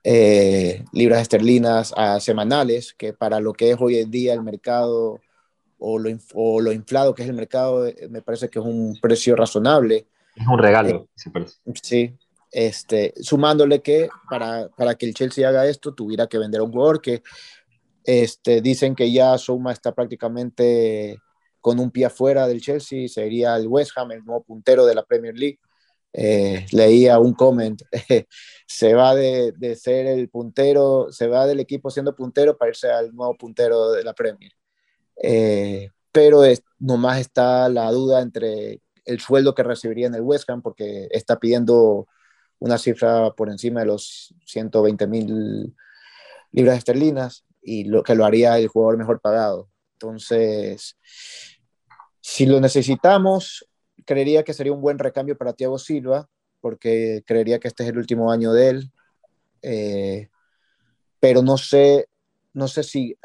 eh, 0.02 0.84
libras 0.92 1.22
esterlinas 1.22 1.92
a 1.96 2.18
semanales, 2.20 2.94
que 2.94 3.12
para 3.12 3.40
lo 3.40 3.52
que 3.52 3.70
es 3.70 3.76
hoy 3.80 3.98
en 3.98 4.10
día 4.10 4.32
el 4.32 4.42
mercado 4.42 5.20
o 5.78 5.98
lo, 5.98 6.10
o 6.34 6.60
lo 6.60 6.72
inflado 6.72 7.14
que 7.14 7.22
es 7.22 7.28
el 7.28 7.34
mercado, 7.34 7.86
me 8.08 8.22
parece 8.22 8.48
que 8.48 8.58
es 8.58 8.64
un 8.64 8.98
precio 9.00 9.36
razonable. 9.36 10.06
Es 10.34 10.46
un 10.46 10.58
regalo, 10.58 11.08
parece. 11.32 11.56
Sí, 11.82 12.16
este, 12.52 13.12
sumándole 13.20 13.82
que 13.82 14.08
para, 14.30 14.68
para 14.68 14.94
que 14.94 15.06
el 15.06 15.14
Chelsea 15.14 15.46
haga 15.46 15.66
esto 15.66 15.92
tuviera 15.92 16.26
que 16.26 16.38
vender 16.38 16.60
a 16.60 16.64
un 16.64 16.72
jugador 16.72 17.02
que 17.02 17.22
este, 18.06 18.60
dicen 18.60 18.94
que 18.94 19.10
ya 19.12 19.36
Souma 19.36 19.72
está 19.72 19.92
prácticamente 19.92 21.18
con 21.60 21.80
un 21.80 21.90
pie 21.90 22.04
afuera 22.04 22.46
del 22.46 22.60
Chelsea, 22.60 23.08
sería 23.08 23.56
el 23.56 23.66
West 23.66 23.90
Ham, 23.96 24.12
el 24.12 24.24
nuevo 24.24 24.44
puntero 24.44 24.86
de 24.86 24.94
la 24.94 25.04
Premier 25.04 25.34
League. 25.36 25.58
Eh, 26.12 26.64
leía 26.70 27.18
un 27.18 27.34
comment, 27.34 27.82
se 28.66 28.94
va 28.94 29.14
de, 29.16 29.52
ser 29.78 30.06
el 30.06 30.28
puntero, 30.28 31.08
se 31.10 31.26
va 31.26 31.46
del 31.46 31.58
equipo 31.58 31.90
siendo 31.90 32.14
puntero 32.14 32.56
para 32.56 32.70
irse 32.70 32.90
al 32.90 33.14
nuevo 33.14 33.36
puntero 33.36 33.90
de 33.90 34.04
la 34.04 34.14
Premier. 34.14 34.52
Eh, 35.20 35.90
pero 36.12 36.44
es, 36.44 36.62
nomás 36.78 37.18
está 37.18 37.68
la 37.68 37.90
duda 37.90 38.22
entre 38.22 38.80
el 39.04 39.20
sueldo 39.20 39.54
que 39.54 39.64
recibiría 39.64 40.06
en 40.06 40.14
el 40.14 40.22
West 40.22 40.48
Ham, 40.48 40.62
porque 40.62 41.08
está 41.10 41.40
pidiendo 41.40 42.06
una 42.60 42.78
cifra 42.78 43.32
por 43.32 43.50
encima 43.50 43.80
de 43.80 43.86
los 43.86 44.32
120 44.46 45.06
mil 45.08 45.74
libras 46.52 46.78
esterlinas 46.78 47.45
y 47.66 47.84
lo 47.84 48.04
que 48.04 48.14
lo 48.14 48.24
haría 48.24 48.58
el 48.58 48.68
jugador 48.68 48.96
mejor 48.96 49.20
pagado. 49.20 49.68
Entonces, 49.94 50.96
si 52.20 52.46
lo 52.46 52.60
necesitamos, 52.60 53.66
creería 54.04 54.44
que 54.44 54.54
sería 54.54 54.72
un 54.72 54.80
buen 54.80 54.98
recambio 54.98 55.36
para 55.36 55.52
Thiago 55.52 55.76
Silva, 55.76 56.28
porque 56.60 57.24
creería 57.26 57.58
que 57.58 57.66
este 57.66 57.82
es 57.82 57.90
el 57.90 57.98
último 57.98 58.30
año 58.30 58.52
de 58.52 58.68
él. 58.68 58.92
Eh, 59.62 60.28
pero 61.18 61.42
no 61.42 61.58
sé, 61.58 62.08
no 62.52 62.68
sé 62.68 62.84
si 62.84 63.18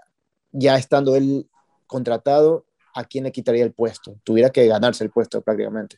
ya 0.51 0.75
estando 0.75 1.15
él 1.15 1.47
contratado, 1.85 2.65
a 2.95 3.03
quién 3.03 3.25
le 3.25 3.31
quitaría 3.31 3.63
el 3.63 3.73
puesto. 3.73 4.19
Tuviera 4.23 4.49
que 4.49 4.65
ganarse 4.65 5.03
el 5.03 5.11
puesto 5.11 5.41
prácticamente. 5.41 5.97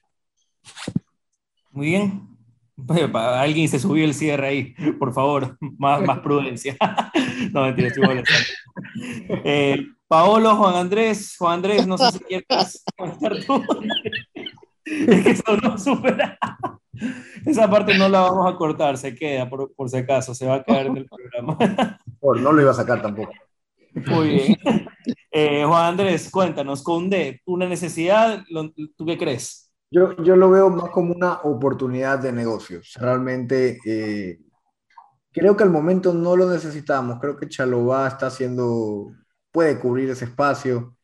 Muy 1.71 1.87
bien. 1.87 2.27
Alguien 3.13 3.69
se 3.69 3.79
subió 3.79 4.03
el 4.03 4.13
cierre 4.13 4.47
ahí, 4.47 4.75
por 4.99 5.13
favor, 5.13 5.57
más, 5.77 6.01
más 6.01 6.19
prudencia. 6.19 6.77
no, 7.51 7.63
mentira, 7.63 7.87
estoy 7.87 8.03
molestando. 8.03 8.47
Eh, 9.43 9.87
Paolo, 10.07 10.55
Juan 10.55 10.75
Andrés, 10.75 11.35
Juan 11.37 11.53
Andrés, 11.55 11.87
no 11.87 11.97
sé 11.97 12.11
si 12.11 12.19
quieres 12.25 12.83
comentar 12.95 13.35
tú. 13.45 13.63
es 14.85 15.23
que 15.23 15.31
eso 15.31 15.57
no 15.61 15.77
supera. 15.77 16.37
Esa 17.45 17.69
parte 17.69 17.97
no 17.97 18.07
la 18.07 18.21
vamos 18.21 18.53
a 18.53 18.55
cortar, 18.55 18.97
se 18.97 19.15
queda 19.15 19.49
por, 19.49 19.73
por 19.73 19.89
si 19.89 19.97
acaso, 19.97 20.35
se 20.35 20.45
va 20.45 20.55
a 20.55 20.63
quedar 20.63 20.87
en 20.87 20.97
el 20.97 21.07
programa. 21.07 21.99
no 22.21 22.51
lo 22.51 22.61
iba 22.61 22.71
a 22.71 22.75
sacar 22.75 23.01
tampoco. 23.01 23.33
Muy 23.93 24.29
bien. 24.29 24.57
Eh, 25.31 25.63
Juan 25.65 25.85
Andrés, 25.85 26.29
cuéntanos, 26.29 26.83
con 26.83 27.09
D, 27.09 27.41
una 27.45 27.67
necesidad, 27.67 28.43
¿tú 28.95 29.05
qué 29.05 29.17
crees? 29.17 29.71
Yo, 29.89 30.15
yo 30.23 30.35
lo 30.35 30.49
veo 30.49 30.69
más 30.69 30.89
como 30.91 31.13
una 31.13 31.41
oportunidad 31.41 32.19
de 32.19 32.31
negocios. 32.31 32.93
Realmente 32.99 33.79
eh, 33.85 34.39
creo 35.33 35.57
que 35.57 35.63
al 35.63 35.69
momento 35.69 36.13
no 36.13 36.35
lo 36.35 36.49
necesitamos. 36.49 37.19
Creo 37.19 37.37
que 37.37 37.49
Chalobá 37.49 38.07
está 38.07 38.27
haciendo, 38.27 39.11
puede 39.51 39.79
cubrir 39.79 40.09
ese 40.09 40.25
espacio, 40.25 40.97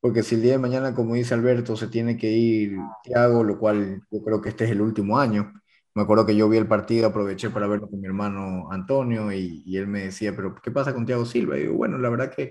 porque 0.00 0.22
si 0.22 0.36
el 0.36 0.42
día 0.42 0.52
de 0.52 0.58
mañana, 0.58 0.94
como 0.94 1.14
dice 1.14 1.34
Alberto, 1.34 1.76
se 1.76 1.88
tiene 1.88 2.16
que 2.18 2.30
ir 2.30 2.78
Thiago, 3.04 3.44
lo 3.44 3.58
cual 3.58 4.02
yo 4.10 4.22
creo 4.24 4.40
que 4.40 4.50
este 4.50 4.64
es 4.64 4.70
el 4.72 4.82
último 4.82 5.18
año. 5.18 5.52
Me 5.94 6.02
acuerdo 6.02 6.26
que 6.26 6.36
yo 6.36 6.48
vi 6.48 6.58
el 6.58 6.68
partido, 6.68 7.08
aproveché 7.08 7.50
para 7.50 7.66
verlo 7.68 7.88
con 7.88 8.00
mi 8.00 8.06
hermano 8.06 8.70
Antonio 8.72 9.32
y, 9.32 9.62
y 9.66 9.76
él 9.78 9.86
me 9.86 10.04
decía, 10.04 10.34
pero 10.36 10.54
¿qué 10.56 10.70
pasa 10.70 10.94
con 10.94 11.06
Thiago 11.06 11.24
Silva? 11.24 11.56
Y 11.56 11.62
digo, 11.62 11.74
bueno, 11.76 11.98
la 11.98 12.10
verdad 12.10 12.32
que 12.34 12.48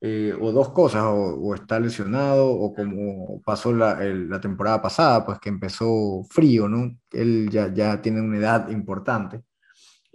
eh, 0.00 0.34
o 0.38 0.52
dos 0.52 0.70
cosas, 0.70 1.02
o, 1.06 1.54
está 1.54 1.80
lesionado, 1.80 2.48
o 2.50 2.74
como 2.74 3.40
pasó 3.42 3.72
la, 3.72 3.94
la, 4.04 4.40
temporada 4.40 4.82
pasada, 4.82 5.24
pues 5.24 5.38
que 5.38 5.48
empezó 5.48 6.22
frío, 6.30 6.68
¿no? 6.68 6.98
Él 7.12 7.48
ya, 7.50 7.72
ya 7.72 8.00
tiene 8.02 8.20
una 8.20 8.36
edad 8.38 8.68
importante. 8.70 9.42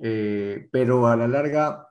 Eh, 0.01 0.67
pero 0.71 1.07
a 1.07 1.15
la 1.15 1.27
larga, 1.27 1.87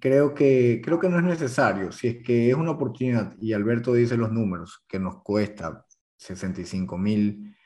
creo 0.00 0.34
que, 0.34 0.80
creo 0.84 0.98
que 0.98 1.08
no 1.08 1.18
es 1.18 1.24
necesario. 1.24 1.92
Si 1.92 2.08
es 2.08 2.22
que 2.22 2.50
es 2.50 2.56
una 2.56 2.72
oportunidad, 2.72 3.34
y 3.40 3.52
Alberto 3.52 3.94
dice 3.94 4.16
los 4.16 4.32
números, 4.32 4.84
que 4.88 4.98
nos 4.98 5.22
cuesta 5.22 5.86
65 6.16 6.98
mil 6.98 7.56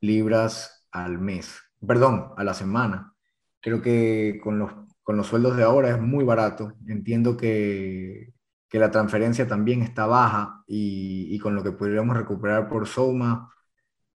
libras 0.00 0.86
al 0.92 1.18
mes, 1.18 1.60
perdón, 1.86 2.32
a 2.36 2.44
la 2.44 2.54
semana. 2.54 3.14
Creo 3.60 3.80
que 3.82 4.40
con 4.42 4.58
los, 4.58 4.72
con 5.02 5.16
los 5.16 5.26
sueldos 5.28 5.56
de 5.56 5.64
ahora 5.64 5.90
es 5.90 6.00
muy 6.00 6.24
barato. 6.24 6.74
Entiendo 6.86 7.36
que 7.36 8.32
que 8.72 8.78
la 8.78 8.90
transferencia 8.90 9.46
también 9.46 9.82
está 9.82 10.06
baja 10.06 10.64
y, 10.66 11.38
con 11.40 11.54
lo 11.54 11.62
que 11.62 11.72
podríamos 11.72 12.16
recuperar 12.16 12.70
por 12.70 12.88
Soma, 12.88 13.52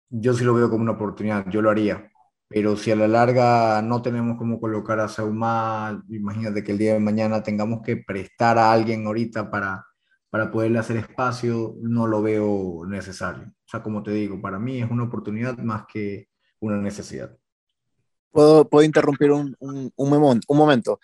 yo 0.09 0.33
sí 0.33 0.45
lo 0.45 0.55
veo 0.55 0.71
como 0.71 0.83
una 0.83 0.93
oportunidad, 0.93 1.47
yo 1.51 1.61
lo 1.61 1.69
haría. 1.69 2.11
Pero 2.49 2.77
si 2.77 2.91
a 2.91 2.97
la 2.97 3.09
larga 3.09 3.83
no 3.83 4.03
tenemos 4.03 4.39
cómo 4.39 4.61
colocar 4.61 5.01
a 5.01 5.09
Sauma, 5.09 6.03
imagínate 6.09 6.63
que 6.63 6.73
el 6.73 6.79
día 6.79 6.95
de 6.95 7.01
mañana 7.01 7.43
tengamos 7.43 7.83
que 7.83 7.97
prestar 7.97 8.59
a 8.59 8.73
alguien 8.73 9.07
ahorita 9.07 9.51
para, 9.51 9.85
para 10.31 10.51
poderle 10.51 10.79
hacer 10.79 10.99
espacio, 10.99 11.75
no 11.81 12.07
lo 12.07 12.23
veo 12.23 12.85
necesario. 12.87 13.45
O 13.47 13.69
sea, 13.69 13.83
como 13.83 14.03
te 14.03 14.13
digo, 14.13 14.41
para 14.41 14.59
mí 14.59 14.81
es 14.81 14.91
una 14.91 15.05
oportunidad 15.05 15.59
más 15.59 15.85
que 15.93 16.29
una 16.61 16.77
necesidad. 16.77 17.37
¿Puedo, 18.31 18.69
puedo 18.69 18.85
interrumpir 18.85 19.33
un, 19.33 19.57
un, 19.59 19.93
un, 19.97 20.41
un 20.47 20.57
momento? 20.57 21.01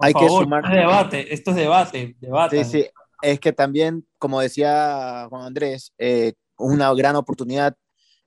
hay 0.00 0.14
que 0.14 0.28
sumar. 0.28 0.64
Esto 0.64 0.72
es 0.74 0.80
debate, 0.80 1.34
esto 1.34 1.50
es 1.50 1.56
debate, 1.56 2.16
debate. 2.20 2.64
Sí, 2.64 2.82
sí. 2.82 2.86
es 3.22 3.38
que 3.38 3.52
también, 3.52 4.06
como 4.18 4.40
decía 4.40 5.26
Juan 5.28 5.44
Andrés, 5.44 5.92
eh, 5.98 6.32
una 6.56 6.92
gran 6.94 7.16
oportunidad 7.16 7.76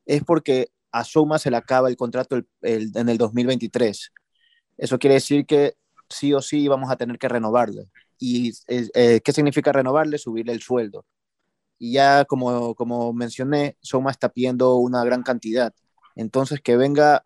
es 0.05 0.23
porque 0.23 0.69
a 0.93 1.03
Souma 1.03 1.39
se 1.39 1.51
le 1.51 1.57
acaba 1.57 1.89
el 1.89 1.97
contrato 1.97 2.39
en 2.61 3.09
el 3.09 3.17
2023. 3.17 4.13
Eso 4.77 4.99
quiere 4.99 5.15
decir 5.15 5.45
que 5.45 5.73
sí 6.07 6.33
o 6.33 6.41
sí 6.41 6.67
vamos 6.67 6.91
a 6.91 6.95
tener 6.95 7.17
que 7.17 7.27
renovarle. 7.27 7.89
¿Y 8.19 8.53
eh, 8.67 9.19
qué 9.21 9.33
significa 9.33 9.71
renovarle? 9.71 10.17
Subirle 10.17 10.53
el 10.53 10.61
sueldo. 10.61 11.05
Y 11.79 11.93
ya 11.93 12.25
como, 12.25 12.75
como 12.75 13.11
mencioné, 13.11 13.75
Soma 13.81 14.11
está 14.11 14.29
pidiendo 14.29 14.75
una 14.75 15.03
gran 15.03 15.23
cantidad. 15.23 15.73
Entonces, 16.15 16.61
que 16.61 16.77
venga 16.77 17.25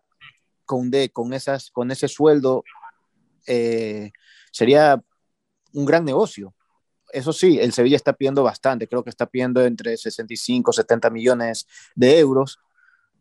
con, 0.64 0.90
con, 1.12 1.34
esas, 1.34 1.70
con 1.70 1.90
ese 1.90 2.08
sueldo 2.08 2.64
eh, 3.46 4.12
sería 4.50 5.02
un 5.74 5.84
gran 5.84 6.04
negocio. 6.04 6.54
Eso 7.12 7.32
sí, 7.32 7.58
el 7.60 7.72
Sevilla 7.72 7.96
está 7.96 8.14
pidiendo 8.14 8.42
bastante, 8.42 8.88
creo 8.88 9.04
que 9.04 9.10
está 9.10 9.26
pidiendo 9.26 9.64
entre 9.64 9.96
65 9.96 10.72
70 10.72 11.10
millones 11.10 11.66
de 11.94 12.18
euros. 12.18 12.58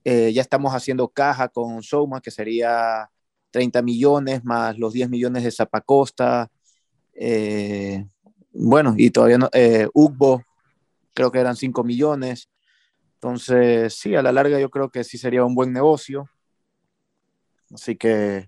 Eh, 0.10 0.32
ya 0.32 0.42
estamos 0.42 0.74
haciendo 0.74 1.10
caja 1.10 1.50
con 1.50 1.84
Soma, 1.84 2.22
que 2.22 2.32
sería 2.32 3.10
30 3.52 3.82
millones 3.82 4.42
más 4.46 4.80
los 4.80 4.94
10 4.94 5.10
millones 5.10 5.44
de 5.44 5.52
Zapacosta. 5.52 6.50
Eh, 7.14 8.06
bueno, 8.54 8.96
y 8.96 9.10
todavía 9.10 9.38
no, 9.38 9.50
eh, 9.52 9.90
Ugbo, 9.94 10.46
creo 11.14 11.30
que 11.30 11.40
eran 11.40 11.58
5 11.58 11.84
millones. 11.84 12.50
Entonces, 13.16 13.96
sí, 13.96 14.16
a 14.16 14.22
la 14.22 14.32
larga 14.32 14.58
yo 14.62 14.70
creo 14.70 14.90
que 14.90 15.04
sí 15.04 15.18
sería 15.18 15.44
un 15.44 15.56
buen 15.56 15.74
negocio. 15.74 16.30
Así 17.74 17.98
que... 17.98 18.48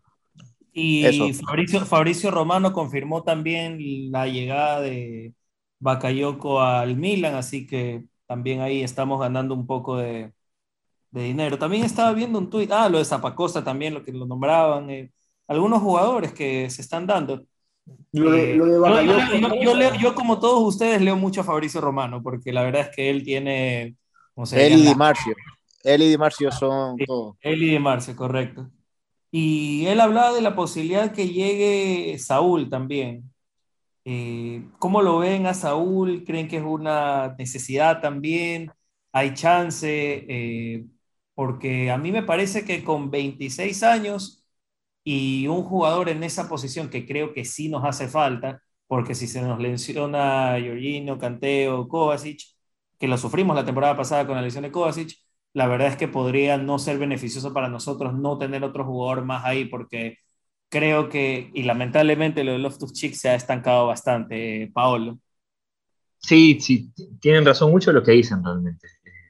Y 0.71 1.03
Fabricio, 1.33 1.85
Fabricio 1.85 2.31
Romano 2.31 2.71
confirmó 2.71 3.23
también 3.23 3.79
la 4.13 4.27
llegada 4.27 4.79
de 4.79 5.33
Bakayoko 5.79 6.61
al 6.61 6.95
Milan, 6.95 7.35
así 7.35 7.67
que 7.67 8.05
también 8.27 8.61
ahí 8.61 8.81
estamos 8.81 9.19
ganando 9.19 9.53
un 9.55 9.67
poco 9.67 9.97
de, 9.97 10.31
de 11.11 11.23
dinero. 11.23 11.57
También 11.57 11.83
estaba 11.83 12.13
viendo 12.13 12.39
un 12.39 12.49
tuit, 12.49 12.71
ah, 12.71 12.89
lo 12.89 12.97
de 12.97 13.05
Zapacosta 13.05 13.63
también, 13.63 13.93
lo 13.93 14.03
que 14.03 14.11
lo 14.11 14.25
nombraban, 14.25 14.89
eh, 14.89 15.11
algunos 15.47 15.81
jugadores 15.81 16.33
que 16.33 16.69
se 16.69 16.81
están 16.81 17.07
dando. 17.07 17.43
Lo 18.11 18.31
de, 18.31 18.55
lo 18.55 18.65
de 18.65 19.63
yo, 19.63 19.95
yo, 19.99 20.15
como 20.15 20.39
todos 20.39 20.61
ustedes, 20.63 21.01
leo 21.01 21.15
mucho 21.15 21.41
a 21.41 21.43
Fabricio 21.43 21.81
Romano, 21.81 22.21
porque 22.21 22.53
la 22.53 22.63
verdad 22.63 22.81
es 22.81 22.95
que 22.95 23.09
él 23.09 23.23
tiene... 23.23 23.95
Él 24.51 24.73
y 24.73 24.81
Di 24.83 24.95
Marcio. 24.95 25.35
Él 25.83 26.03
y 26.03 26.09
Di 26.09 26.17
Marcio 26.17 26.51
son... 26.51 26.97
él 27.41 27.63
y 27.63 27.71
Di 27.71 27.79
Marcio, 27.79 28.15
correcto. 28.15 28.69
Y 29.31 29.85
él 29.85 29.99
hablaba 29.99 30.33
de 30.33 30.41
la 30.41 30.55
posibilidad 30.55 31.11
que 31.11 31.29
llegue 31.29 32.17
Saúl 32.19 32.69
también. 32.69 33.31
Eh, 34.05 34.63
¿Cómo 34.79 35.01
lo 35.01 35.19
ven 35.19 35.45
a 35.45 35.53
Saúl? 35.53 36.23
¿Creen 36.25 36.47
que 36.47 36.57
es 36.57 36.63
una 36.63 37.35
necesidad 37.37 38.01
también? 38.01 38.71
¿Hay 39.11 39.33
chance? 39.33 40.25
Eh, 40.27 40.85
porque 41.39 41.89
a 41.89 41.97
mí 41.97 42.11
me 42.11 42.21
parece 42.23 42.65
que 42.65 42.83
con 42.83 43.11
26 43.11 43.83
años 43.83 44.45
y 45.05 45.47
un 45.47 45.63
jugador 45.63 46.09
en 46.09 46.23
esa 46.25 46.49
posición 46.49 46.89
que 46.89 47.07
creo 47.07 47.33
que 47.33 47.45
sí 47.45 47.69
nos 47.69 47.85
hace 47.85 48.09
falta, 48.09 48.61
porque 48.87 49.15
si 49.15 49.25
se 49.27 49.41
nos 49.41 49.57
lesiona 49.61 50.57
Jorginho, 50.61 51.17
Canteo, 51.17 51.87
Kovacic, 51.87 52.41
que 52.99 53.07
lo 53.07 53.17
sufrimos 53.17 53.55
la 53.55 53.63
temporada 53.65 53.95
pasada 53.95 54.27
con 54.27 54.35
la 54.35 54.41
lesión 54.41 54.63
de 54.63 54.71
Kovacic, 54.73 55.13
la 55.53 55.67
verdad 55.67 55.87
es 55.89 55.95
que 55.97 56.09
podría 56.09 56.57
no 56.57 56.77
ser 56.77 56.97
beneficioso 56.99 57.53
para 57.53 57.69
nosotros 57.69 58.13
no 58.15 58.37
tener 58.37 58.63
otro 58.65 58.83
jugador 58.85 59.23
más 59.25 59.45
ahí, 59.45 59.63
porque 59.65 60.17
creo 60.69 61.07
que, 61.09 61.51
y 61.53 61.63
lamentablemente 61.63 62.43
lo 62.43 62.51
de 62.53 62.59
Loftus 62.59 62.91
se 62.99 63.29
ha 63.29 63.35
estancado 63.35 63.87
bastante, 63.87 64.69
Paolo. 64.73 65.19
Sí, 66.19 66.59
sí, 66.59 66.91
tienen 67.21 67.45
razón 67.45 67.71
mucho 67.71 67.91
lo 67.93 68.03
que 68.03 68.11
dicen 68.11 68.43
realmente. 68.43 68.87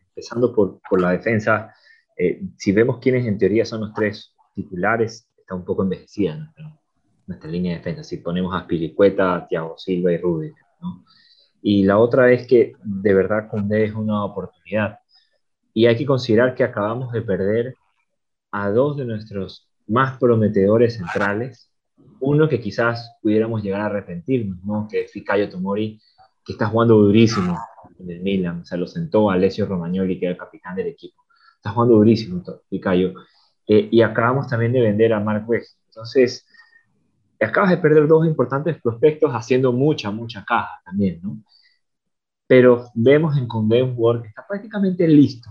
Empezando 0.10 0.53
por, 0.53 0.82
por 0.89 0.99
la 1.01 1.12
defensa, 1.12 1.74
eh, 2.22 2.42
si 2.58 2.74
vemos 2.74 3.00
quiénes 3.00 3.26
en 3.26 3.38
teoría 3.38 3.64
son 3.64 3.80
los 3.80 3.94
tres 3.94 4.36
titulares, 4.54 5.26
está 5.38 5.56
un 5.56 5.64
poco 5.64 5.84
envejecida 5.84 6.54
nuestra, 7.26 7.50
línea 7.50 7.72
de 7.72 7.78
defensa. 7.78 8.04
Si 8.04 8.18
ponemos 8.18 8.54
a 8.54 8.64
Spiricueta, 8.64 9.48
Thiago 9.48 9.78
Silva 9.78 10.12
y 10.12 10.18
Rudy. 10.18 10.52
Y 11.62 11.84
la 11.84 11.98
otra 11.98 12.30
es 12.34 12.46
que 12.46 12.74
de 12.84 13.14
verdad 13.14 13.48
Cundé 13.50 13.86
es 13.86 13.94
una 13.94 14.26
oportunidad. 14.26 15.00
Y 15.74 15.86
hay 15.86 15.96
que 15.96 16.06
considerar 16.06 16.56
que 16.56 16.66
acabamos 16.66 17.14
de 17.14 17.22
perder 17.22 17.76
a 18.52 18.70
dos 18.70 18.98
de 18.98 19.06
nuestros 19.06 19.70
más 19.88 20.18
prometedores 20.18 20.96
centrales. 20.98 21.72
Uno 22.20 22.50
que 22.50 22.60
quizás 22.60 23.18
pudiéramos 23.22 23.64
llegar 23.64 23.80
a 23.80 23.86
arrepentirnos, 23.86 24.62
¿no? 24.66 24.90
que 24.92 25.04
es 25.04 25.12
Ficayo 25.12 25.50
Tomori, 25.50 26.02
que 26.44 26.52
está 26.52 26.66
jugando 26.66 26.98
durísimo 26.98 27.58
en 27.98 28.10
el 28.10 28.20
Milan. 28.20 28.64
O 28.70 28.78
lo 28.78 28.88
sentó 28.88 29.30
Alessio 29.30 29.66
Romagnoli, 29.66 30.20
que 30.20 30.26
era 30.26 30.34
el 30.34 30.38
capitán 30.38 30.76
del 30.76 30.88
equipo 30.88 31.24
está 31.60 31.72
jugando 31.72 31.95
durísimo 31.95 32.41
Picayo. 32.70 33.14
Eh, 33.68 33.89
y 33.91 34.01
acabamos 34.01 34.47
también 34.47 34.72
de 34.74 34.82
vender 34.82 35.14
a 35.14 35.20
Mark 35.20 35.47
West. 35.47 35.78
Entonces, 35.88 36.45
acabas 37.39 37.70
de 37.72 37.78
perder 37.78 38.07
dos 38.07 38.26
importantes 38.26 38.82
prospectos 38.82 39.32
haciendo 39.32 39.72
mucha, 39.72 40.10
mucha 40.12 40.43
caja 40.43 40.82
también, 40.84 41.20
¿no? 41.22 41.38
Pero 42.47 42.86
vemos 42.95 43.38
en 43.38 43.47
Condé 43.47 43.84
un 43.84 43.95
jugador 43.95 44.24
que 44.24 44.30
está 44.30 44.45
prácticamente 44.47 45.07
listo. 45.07 45.49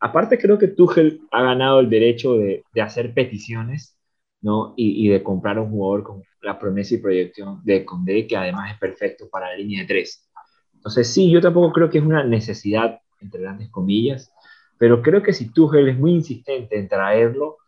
Aparte, 0.00 0.38
creo 0.38 0.58
que 0.58 0.68
Tuchel 0.68 1.20
ha 1.30 1.42
ganado 1.42 1.80
el 1.80 1.90
derecho 1.90 2.34
de, 2.34 2.64
de 2.72 2.80
hacer 2.80 3.12
peticiones, 3.12 3.98
¿no? 4.40 4.72
Y, 4.76 5.06
y, 5.06 5.08
de 5.10 5.22
comprar 5.22 5.58
un 5.58 5.70
jugador 5.70 6.04
con 6.04 6.22
la 6.40 6.58
promesa 6.58 6.94
y 6.94 6.98
proyección 6.98 7.60
de 7.64 7.84
Condé, 7.84 8.26
que 8.26 8.36
además 8.36 8.72
es 8.72 8.78
perfecto 8.78 9.28
para 9.28 9.48
la 9.48 9.56
línea 9.56 9.82
de 9.82 9.88
tres. 9.88 10.26
Entonces, 10.74 11.12
sí, 11.12 11.30
yo 11.30 11.40
tampoco 11.40 11.72
creo 11.72 11.90
que 11.90 11.98
es 11.98 12.04
una 12.04 12.24
necesidad, 12.24 13.00
entre 13.20 13.42
grandes 13.42 13.68
comillas, 13.68 14.32
pero 14.78 15.02
creo 15.02 15.22
que 15.22 15.32
si 15.32 15.52
Tuchel 15.52 15.88
es 15.88 15.98
muy 15.98 16.12
insistente 16.12 16.78
en 16.78 16.88
traerlo, 16.88 17.58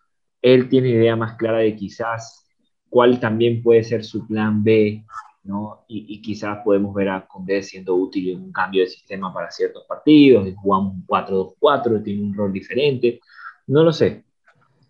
él 0.40 0.68
tiene 0.68 0.90
idea 0.90 1.16
más 1.16 1.36
clara 1.36 1.58
de 1.58 1.76
quizás 1.76 2.46
cuál 2.88 3.20
también 3.20 3.62
puede 3.62 3.82
ser 3.82 4.04
su 4.04 4.26
plan 4.26 4.62
B, 4.64 5.04
¿no? 5.44 5.84
Y, 5.88 6.20
quizás 6.22 6.58
podemos 6.64 6.94
ver 6.94 7.08
a 7.08 7.26
Condé 7.26 7.62
siendo 7.62 7.94
útil 7.94 8.30
en 8.30 8.42
un 8.42 8.52
cambio 8.52 8.82
de 8.82 8.88
sistema 8.88 9.32
para 9.32 9.50
ciertos 9.50 9.84
partidos, 9.88 10.48
jugamos 10.56 10.94
un 10.94 11.06
4-2-4, 11.06 12.02
tiene 12.02 12.22
un 12.22 12.34
rol 12.34 12.52
diferente, 12.52 13.20
no 13.66 13.82
lo 13.82 13.92
sé, 13.92 14.24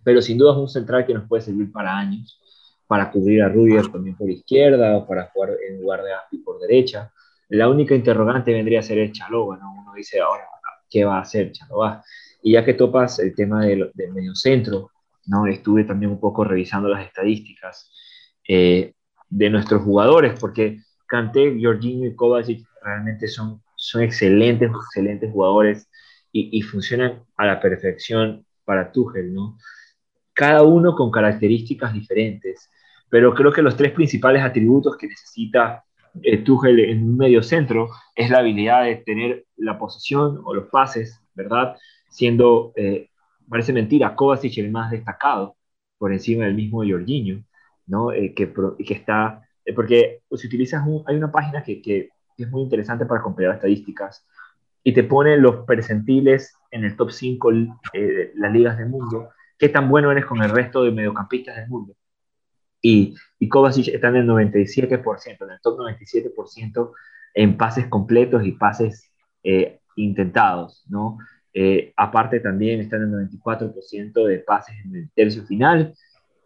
pero 0.03 0.23
sin 0.23 0.39
duda 0.39 0.53
es 0.53 0.59
un 0.59 0.69
central 0.69 1.07
que 1.07 1.15
nos 1.15 1.29
puede 1.29 1.43
servir 1.43 1.71
para 1.71 1.97
años, 1.97 2.41
para 2.87 3.11
cubrir 3.11 3.43
a 3.43 3.49
Rudiger 3.49 3.89
también 3.89 4.17
por 4.17 4.29
izquierda 4.31 4.97
o 4.97 5.07
para 5.07 5.31
jugar 5.33 5.51
en 5.69 5.81
lugar 5.81 6.03
de 6.03 6.13
Aspi 6.13 6.39
por 6.39 6.59
derecha. 6.59 7.13
La 7.49 7.69
única 7.69 7.95
interrogante 7.95 8.53
vendría 8.53 8.81
a 8.81 8.83
ser 8.83 8.99
el 8.99 9.13
Chaloba, 9.13 9.57
¿no? 9.59 9.73
Uno 9.73 9.93
dice 9.95 10.21
ahora, 10.21 10.45
qué 10.91 11.05
va 11.05 11.19
a 11.19 11.23
hacer 11.23 11.53
Charobá. 11.53 12.05
Y 12.43 12.53
ya 12.53 12.65
que 12.65 12.75
topas 12.75 13.19
el 13.19 13.35
tema 13.35 13.65
del, 13.65 13.91
del 13.95 14.13
mediocentro, 14.13 14.91
¿no? 15.27 15.47
estuve 15.47 15.85
también 15.85 16.13
un 16.13 16.21
poco 16.21 16.45
revisando 16.45 16.89
las 16.89 17.07
estadísticas 17.07 17.91
eh, 18.49 18.95
de 19.29 19.51
nuestros 19.51 19.83
jugadores, 19.83 20.39
porque 20.41 20.81
Kanté, 21.07 21.59
Jorginho 21.63 22.09
y 22.09 22.15
Kovacic 22.15 22.67
realmente 22.83 23.29
son, 23.29 23.63
son 23.77 24.03
excelentes, 24.03 24.71
excelentes 24.71 25.31
jugadores 25.33 25.89
y, 26.33 26.57
y 26.59 26.63
funcionan 26.63 27.23
a 27.37 27.47
la 27.47 27.61
perfección 27.61 28.45
para 28.65 28.91
Tuchel, 28.93 29.33
¿no? 29.33 29.59
Cada 30.33 30.63
uno 30.63 30.95
con 30.95 31.11
características 31.11 31.93
diferentes, 31.93 32.71
pero 33.09 33.35
creo 33.35 33.53
que 33.53 33.63
los 33.63 33.77
tres 33.77 33.93
principales 33.93 34.43
atributos 34.43 34.97
que 34.97 35.09
necesita 35.09 35.85
eh, 36.23 36.45
en 36.45 37.03
un 37.03 37.17
medio 37.17 37.43
centro 37.43 37.89
es 38.15 38.31
la 38.31 38.39
habilidad 38.39 38.85
de 38.85 38.97
tener 38.97 39.47
la 39.57 39.79
posesión 39.79 40.41
o 40.45 40.55
los 40.55 40.69
pases, 40.69 41.21
¿verdad? 41.35 41.77
Siendo, 42.09 42.73
eh, 42.77 43.11
parece 43.49 43.73
mentira, 43.73 44.15
Kovacic 44.15 44.59
el 44.59 44.71
más 44.71 44.91
destacado 44.91 45.57
por 45.99 46.13
encima 46.13 46.45
del 46.45 46.55
mismo 46.55 46.83
Jorginho, 46.87 47.45
¿no? 47.87 48.13
Eh, 48.13 48.35
que, 48.35 48.53
que 48.87 48.95
está, 48.95 49.43
eh, 49.65 49.73
porque 49.75 50.23
si 50.33 50.47
utilizas, 50.47 50.85
hay 51.07 51.17
una 51.17 51.33
página 51.33 51.63
que, 51.63 51.81
que, 51.83 52.09
es 52.39 52.51
muy 52.51 52.63
interesante 52.63 53.05
para 53.05 53.21
comparar 53.21 53.57
estadísticas 53.57 54.27
y 54.83 54.95
te 54.95 55.05
pone 55.05 55.37
los 55.37 55.67
percentiles 55.67 56.55
en 56.71 56.85
el 56.85 56.97
top 56.97 57.11
5 57.11 57.51
de 57.93 58.33
las 58.35 58.51
ligas 58.51 58.79
del 58.79 58.89
mundo, 58.89 59.29
qué 59.59 59.69
tan 59.69 59.91
bueno 59.91 60.11
eres 60.11 60.25
con 60.25 60.43
el 60.43 60.49
resto 60.49 60.83
de 60.83 60.91
mediocampistas 60.91 61.57
del 61.57 61.69
mundo 61.69 61.95
y, 62.83 63.15
y 63.39 63.49
Kovacic 63.49 63.89
está 63.89 64.09
en 64.09 64.17
el 64.17 64.27
97%, 64.27 65.37
en 65.41 65.51
el 65.51 65.61
top 65.61 65.79
97% 65.79 66.93
en 67.35 67.57
pases 67.57 67.87
completos 67.87 68.45
y 68.45 68.53
pases 68.53 69.11
eh, 69.43 69.81
intentados, 69.97 70.85
¿no? 70.89 71.19
Eh, 71.53 71.93
aparte 71.97 72.41
también 72.41 72.81
está 72.81 72.97
en 72.97 73.03
el 73.03 73.31
94% 73.31 74.25
de 74.25 74.39
pases 74.39 74.77
en 74.85 74.97
el 74.97 75.11
tercio 75.15 75.45
final. 75.45 75.95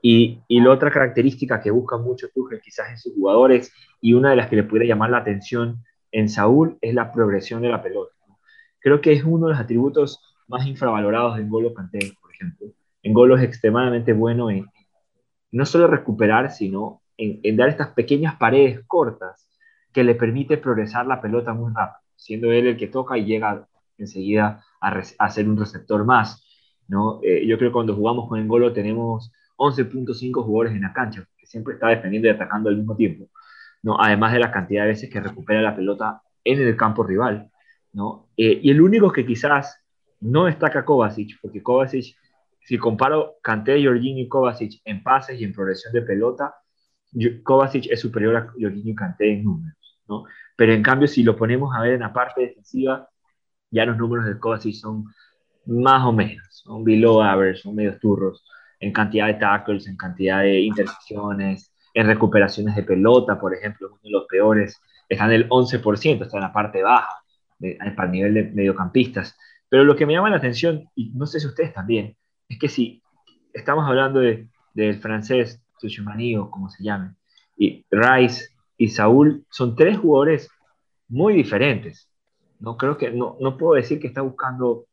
Y, 0.03 0.41
y, 0.49 0.61
la 0.61 0.71
otra 0.71 0.91
característica 0.91 1.63
que 1.63 1.71
busca 1.71 1.97
mucho 1.97 2.29
Tuchel 2.35 2.61
quizás 2.61 2.91
en 2.91 2.99
sus 2.99 3.15
jugadores 3.15 3.73
y 4.03 4.13
una 4.13 4.31
de 4.31 4.37
las 4.37 4.49
que 4.49 4.57
le 4.57 4.65
pudiera 4.65 4.87
llamar 4.87 5.09
la 5.09 5.19
atención 5.19 5.83
en 6.13 6.29
Saúl 6.29 6.77
es 6.83 6.95
la 6.95 7.11
progresión 7.11 7.63
de 7.63 7.71
la 7.71 7.83
pelota. 7.83 8.13
Creo 8.81 9.01
que 9.01 9.13
es 9.13 9.25
uno 9.25 9.47
de 9.47 9.53
los 9.53 9.61
atributos 9.61 10.21
más 10.47 10.67
infravalorados 10.67 11.39
de 11.39 11.45
Ngolo 11.45 11.73
Kanté, 11.73 12.13
por 12.21 12.31
ejemplo. 12.35 12.67
Ngolo 13.03 13.37
es 13.37 13.45
extremadamente 13.45 14.13
bueno 14.13 14.51
en, 14.51 14.67
no 15.55 15.65
solo 15.65 15.87
recuperar, 15.87 16.51
sino 16.51 17.01
en, 17.17 17.57
dar 17.57 17.69
estas 17.69 17.89
pequeñas 17.91 18.35
paredes 18.35 18.81
cortas 18.89 19.49
que 19.93 20.03
le 20.03 20.17
permite 20.17 20.59
progresar 20.59 21.07
la 21.07 21.21
pelota 21.21 21.55
muy 21.55 21.73
rápido, 21.73 22.01
siendo 22.17 22.51
él 22.51 22.67
el 22.67 22.77
que 22.77 22.89
toca 22.89 23.17
y 23.17 23.25
llega 23.25 23.69
enseguida 23.97 24.65
a, 24.81 25.01
a 25.19 25.31
ser 25.31 25.49
un 25.49 25.57
receptor 25.57 26.05
más. 26.05 26.45
¿no? 26.89 27.21
Eh, 27.23 27.47
yo 27.47 27.57
creo 27.57 27.71
que 27.71 27.75
cuando 27.75 27.95
jugamos 27.95 28.29
con 28.29 28.41
Engolo 28.41 28.73
tenemos 28.73 29.31
11.5 29.57 30.43
jugadores 30.43 30.73
en 30.75 30.83
la 30.83 30.93
cancha, 30.93 31.25
que 31.37 31.47
siempre 31.47 31.75
está 31.75 31.87
defendiendo 31.87 32.27
y 32.27 32.33
atacando 32.33 32.69
al 32.69 32.77
mismo 32.77 32.97
tiempo, 32.97 33.29
¿no? 33.83 34.01
además 34.01 34.33
de 34.33 34.41
la 34.41 34.51
cantidad 34.51 34.83
de 34.83 34.89
veces 34.89 35.09
que 35.09 35.21
recupera 35.21 35.63
la 35.63 35.77
pelota 35.77 36.21
en 36.43 36.61
el 36.61 36.77
campo 36.77 37.05
rival. 37.05 37.49
¿no? 37.93 38.27
Eh, 38.37 38.59
y 38.61 38.73
el 38.73 38.81
único 38.81 39.13
que 39.13 39.25
quizás 39.25 39.81
no 40.21 40.47
destaca 40.47 40.85
Kovacic, 40.85 41.39
porque 41.41 41.63
Kovacic, 41.63 42.17
si 42.65 42.79
comparo 42.79 43.37
Kanté, 43.43 43.85
Jorginho 43.85 44.23
y 44.23 44.29
Kovacic 44.29 44.81
en 44.85 45.03
pases 45.03 45.41
y 45.41 45.45
en 45.45 45.53
progresión 45.53 45.93
de 45.93 46.03
pelota, 46.03 46.55
Kovacic 47.43 47.87
es 47.91 48.01
superior 48.01 48.37
a 48.37 48.47
Jorginho 48.49 48.93
y 48.93 48.95
Kanté 48.95 49.33
en 49.33 49.45
números. 49.45 50.03
¿no? 50.09 50.25
Pero 50.57 50.73
en 50.73 50.83
cambio, 50.83 51.07
si 51.09 51.23
lo 51.23 51.37
ponemos 51.37 51.75
a 51.77 51.81
ver 51.81 51.95
en 51.95 52.01
la 52.01 52.13
parte 52.13 52.43
defensiva, 52.43 53.09
ya 53.71 53.85
los 53.85 53.97
números 53.97 54.27
de 54.27 54.39
Kovacic 54.39 54.75
son 54.75 55.05
más 55.67 56.05
o 56.05 56.13
menos, 56.13 56.47
son 56.51 56.85
below 56.85 57.23
average, 57.23 57.63
son 57.63 57.75
medios 57.75 57.99
turros 57.99 58.45
en 58.81 58.93
cantidad 58.93 59.27
de 59.27 59.35
tackles, 59.35 59.87
en 59.87 59.97
cantidad 59.97 60.41
de 60.41 60.61
intercepciones, 60.61 61.73
en 61.95 62.07
recuperaciones 62.07 62.75
de 62.77 62.83
pelota, 62.83 63.39
por 63.39 63.55
ejemplo, 63.55 63.89
uno 63.89 64.01
de 64.03 64.11
los 64.11 64.27
peores, 64.27 64.81
está 65.09 65.27
en 65.27 65.33
el 65.33 65.49
11%, 65.49 66.23
está 66.23 66.37
en 66.37 66.43
la 66.43 66.53
parte 66.53 66.83
baja, 66.83 67.09
para 67.97 68.07
el 68.07 68.11
nivel 68.11 68.35
de 68.35 68.43
mediocampistas. 68.45 69.37
Pero 69.69 69.85
lo 69.85 69.97
que 69.97 70.07
me 70.07 70.13
llama 70.13 70.31
la 70.31 70.37
atención, 70.37 70.89
y 70.95 71.11
no 71.15 71.27
sé 71.27 71.41
si 71.41 71.47
ustedes 71.47 71.73
también, 71.73 72.17
es 72.49 72.59
que 72.59 72.69
si 72.69 73.03
estamos 73.53 73.87
hablando 73.87 74.21
de, 74.21 74.49
del 74.75 75.01
francés, 75.01 75.63
Tuchumani 75.81 76.37
o 76.37 76.51
como 76.51 76.69
se 76.71 76.83
llame, 76.83 77.15
y 77.57 77.85
Rice 77.91 78.49
y 78.77 78.89
Saúl 78.89 79.45
son 79.51 79.77
tres 79.77 79.99
jugadores 79.99 80.49
muy 81.09 81.35
diferentes. 81.35 82.09
No 82.59 82.77
creo 82.77 82.97
que 82.97 83.11
no, 83.11 83.37
no 83.41 83.57
puedo 83.57 83.75
decir 83.75 84.01
que 84.01 84.07
está 84.07 84.23
buscando 84.23 84.87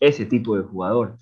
ese 0.00 0.26
tipo 0.26 0.56
de 0.56 0.62
jugador. 0.62 1.16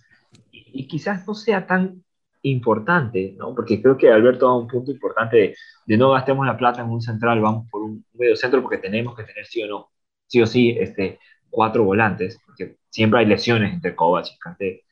Y, 0.51 0.87
quizás 0.89 1.27
no 1.27 1.35
sea 1.35 1.67
tan 1.67 2.05
importante, 2.43 3.35
¿no? 3.39 3.55
Porque 3.55 3.81
creo 3.81 3.97
que 3.97 4.11
Alberto 4.11 4.47
da 4.47 4.57
un 4.57 4.69
punto 4.69 4.91
importante 4.91 5.55
de, 5.87 5.97
no 5.97 6.11
gastemos 6.11 6.47
la 6.47 6.57
plata 6.57 6.83
en 6.83 6.91
un 6.91 7.01
central, 7.01 7.41
vamos 7.41 7.69
por 7.71 7.83
un, 7.83 8.05
medio 8.13 8.37
centro 8.37 8.61
porque 8.63 8.79
tenemos 8.79 9.17
que 9.17 9.25
tener 9.25 9.47
sí 9.47 9.63
o 9.63 9.67
no, 9.69 9.91
sí 10.27 10.43
o 10.43 10.47
sí, 10.47 10.77
este, 10.79 11.19
cuatro 11.51 11.85
volantes, 11.85 12.39
porque 12.45 12.77
siempre 12.91 13.21
hay 13.21 13.27
lesiones 13.27 13.73
entre 13.73 13.95
Kovac 13.95 14.27
y 14.27 14.39
Kanté. 14.39 14.84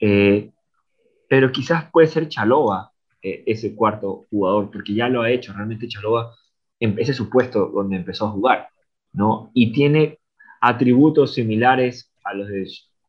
Eh, 0.00 0.50
pero 1.28 1.52
quizás 1.52 1.90
puede 1.90 2.08
ser 2.08 2.28
Chalova 2.28 2.90
eh, 3.22 3.44
ese 3.46 3.74
cuarto 3.74 4.26
jugador, 4.30 4.70
porque 4.70 4.94
ya 4.94 5.08
lo 5.08 5.22
ha 5.22 5.30
hecho, 5.30 5.52
realmente 5.52 5.88
Chalova, 5.88 6.34
en 6.80 6.98
ese 6.98 7.12
supuesto 7.12 7.66
donde 7.66 7.96
empezó 7.96 8.26
a 8.26 8.30
jugar, 8.30 8.68
¿no? 9.12 9.50
Y 9.54 9.72
tiene 9.72 10.18
atributos 10.60 11.34
similares 11.34 12.12
a 12.24 12.34
los 12.34 12.48
de 12.48 12.66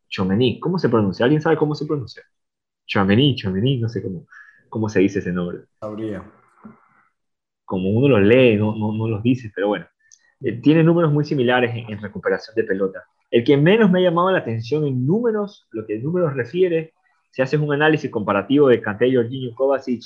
Chomení. 0.09 0.59
¿Cómo 0.59 0.77
se 0.77 0.89
pronuncia? 0.89 1.23
¿Alguien 1.23 1.41
sabe 1.41 1.57
cómo 1.57 1.73
se 1.73 1.85
pronuncia? 1.85 2.23
Chomení, 2.85 3.35
Chomení, 3.35 3.79
no 3.79 3.87
sé 3.87 4.03
cómo, 4.03 4.27
cómo 4.69 4.89
se 4.89 4.99
dice 4.99 5.19
ese 5.19 5.31
nombre. 5.31 5.59
Sabría. 5.79 6.29
Como 7.65 7.89
uno 7.89 8.09
los 8.09 8.21
lee, 8.21 8.57
no, 8.57 8.75
no, 8.75 8.91
no 8.91 9.07
los 9.07 9.23
dice, 9.23 9.51
pero 9.55 9.69
bueno. 9.69 9.87
Eh, 10.41 10.59
tiene 10.61 10.83
números 10.83 11.13
muy 11.13 11.23
similares 11.23 11.71
en, 11.73 12.01
recuperación 12.01 12.55
de 12.55 12.63
pelota. 12.63 13.05
El 13.31 13.45
que 13.45 13.55
menos 13.55 13.89
me 13.89 13.99
ha 13.99 14.03
llamado 14.03 14.29
la 14.31 14.39
atención 14.39 14.85
en 14.85 15.05
números, 15.07 15.67
lo 15.71 15.85
que 15.85 15.95
en 15.95 16.03
números 16.03 16.35
refiere, 16.35 16.93
si 17.31 17.41
haces 17.41 17.59
un 17.59 17.73
análisis 17.73 18.11
comparativo 18.11 18.67
de 18.67 18.81
Kanté, 18.81 19.13
Jorginho, 19.15 19.55
Kovacic, 19.55 20.03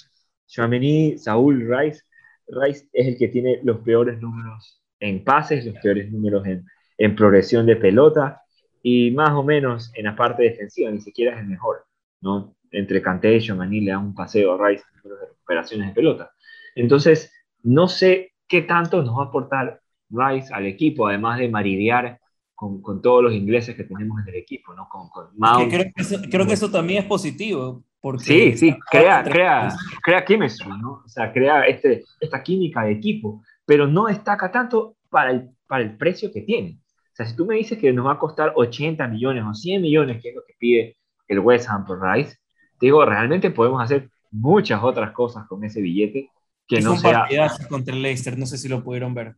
Chouameni, 0.48 1.18
Saúl, 1.18 1.68
Rice, 1.68 2.04
Rice 2.48 2.88
es 2.94 3.08
el 3.08 3.18
que 3.18 3.28
tiene 3.30 3.60
los 3.64 3.80
peores 3.80 4.22
números 4.22 4.80
en 5.00 5.24
pases, 5.24 5.66
los 5.66 5.76
peores 5.82 6.12
números 6.12 6.46
en, 6.46 7.16
progresión 7.16 7.66
de 7.66 7.76
pelota, 7.76 8.44
y 8.84 9.10
más 9.10 9.32
o 9.32 9.44
menos 9.44 9.92
en 9.96 10.06
la 10.06 10.16
parte 10.16 10.44
defensiva, 10.44 10.92
ni 10.92 11.02
siquiera 11.02 11.34
es 11.34 11.40
el 11.40 11.48
mejor, 11.48 11.86
¿no? 12.22 12.56
Entre 12.72 13.02
Kanté 13.02 13.36
y 13.36 13.40
Giovanni 13.40 13.82
le 13.82 13.92
dan 13.92 14.06
un 14.06 14.16
paseo 14.16 14.54
a 14.54 14.68
Rice 14.68 14.84
en 15.04 15.10
de 15.10 15.16
recuperaciones 15.18 15.88
de 15.88 15.94
pelota. 15.94 16.32
Entonces, 16.76 17.34
no 17.64 17.88
sé 17.88 18.34
qué 18.48 18.62
tanto 18.62 19.02
nos 19.02 19.18
va 19.18 19.24
a 19.24 19.28
aportar 19.28 19.82
Rice 20.10 20.54
al 20.54 20.68
equipo, 20.68 21.08
además 21.08 21.40
de 21.40 21.50
maridear 21.50 22.20
con, 22.56 22.82
con, 22.82 23.02
todos 23.02 23.24
los 23.24 23.34
ingleses 23.34 23.76
que 23.76 23.84
tenemos 23.84 24.22
en 24.22 24.30
el 24.30 24.36
equipo, 24.36 24.74
¿no? 24.74 24.88
Con, 24.90 25.10
con 25.10 25.28
creo, 25.70 25.84
que 25.84 26.02
eso, 26.02 26.18
creo, 26.32 26.48
que 26.48 26.54
eso, 26.54 26.72
también 26.72 27.04
es 27.04 27.06
positivo. 27.10 27.84
Porque 28.00 28.24
sí, 28.24 28.58
sí, 28.58 28.76
crea, 28.90 29.24
crea, 29.24 29.76
crea 30.04 30.26
chemistry, 30.26 30.70
¿no? 30.70 31.02
O 31.06 31.10
sea, 31.10 31.34
crea 31.34 31.64
este, 31.64 32.04
esta 32.20 32.44
química 32.44 32.84
de 32.84 32.92
equipo, 32.92 33.42
pero 33.66 33.88
no 33.88 34.06
destaca 34.06 34.52
tanto 34.52 34.96
para 35.10 35.32
el, 35.32 35.50
para 35.68 35.84
el 35.84 35.98
precio 35.98 36.32
que 36.32 36.42
tiene. 36.42 36.80
O 36.88 37.16
sea, 37.16 37.26
si 37.26 37.36
tú 37.36 37.46
me 37.46 37.56
dices 37.56 37.78
que 37.80 37.92
nos 37.94 38.06
va 38.06 38.14
a 38.14 38.20
costar 38.20 38.54
80 38.56 39.08
millones 39.08 39.44
o 39.48 39.54
100 39.54 39.82
millones, 39.82 40.22
que 40.22 40.30
es 40.30 40.36
lo 40.36 40.44
que 40.46 40.54
pide 40.60 40.98
el 41.28 41.40
West 41.40 41.68
Ham 41.70 41.86
por 41.86 42.00
Rice, 42.02 42.38
digo, 42.80 43.06
realmente 43.06 43.50
podemos 43.52 43.82
hacer 43.82 44.10
muchas 44.32 44.84
otras 44.84 45.12
cosas 45.12 45.48
con 45.48 45.64
ese 45.64 45.82
billete 45.82 46.30
que 46.68 46.82
no 46.82 46.96
sea... 46.98 47.28
contra 47.70 47.96
el 47.96 48.02
Leicester, 48.02 48.38
no 48.38 48.46
sé 48.46 48.58
si 48.58 48.68
lo 48.68 48.84
pudieron 48.84 49.14
ver. 49.14 49.36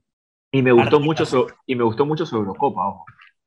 Y 0.52 0.62
me 0.62 0.72
gustó 0.72 1.00
mucho 1.00 1.26
su, 1.26 1.48
y 1.66 1.76
me 1.76 1.84
gustó 1.84 2.06
mucho 2.06 2.26
su 2.26 2.36
Eurocopa, 2.36 2.88
ojo. 2.88 3.06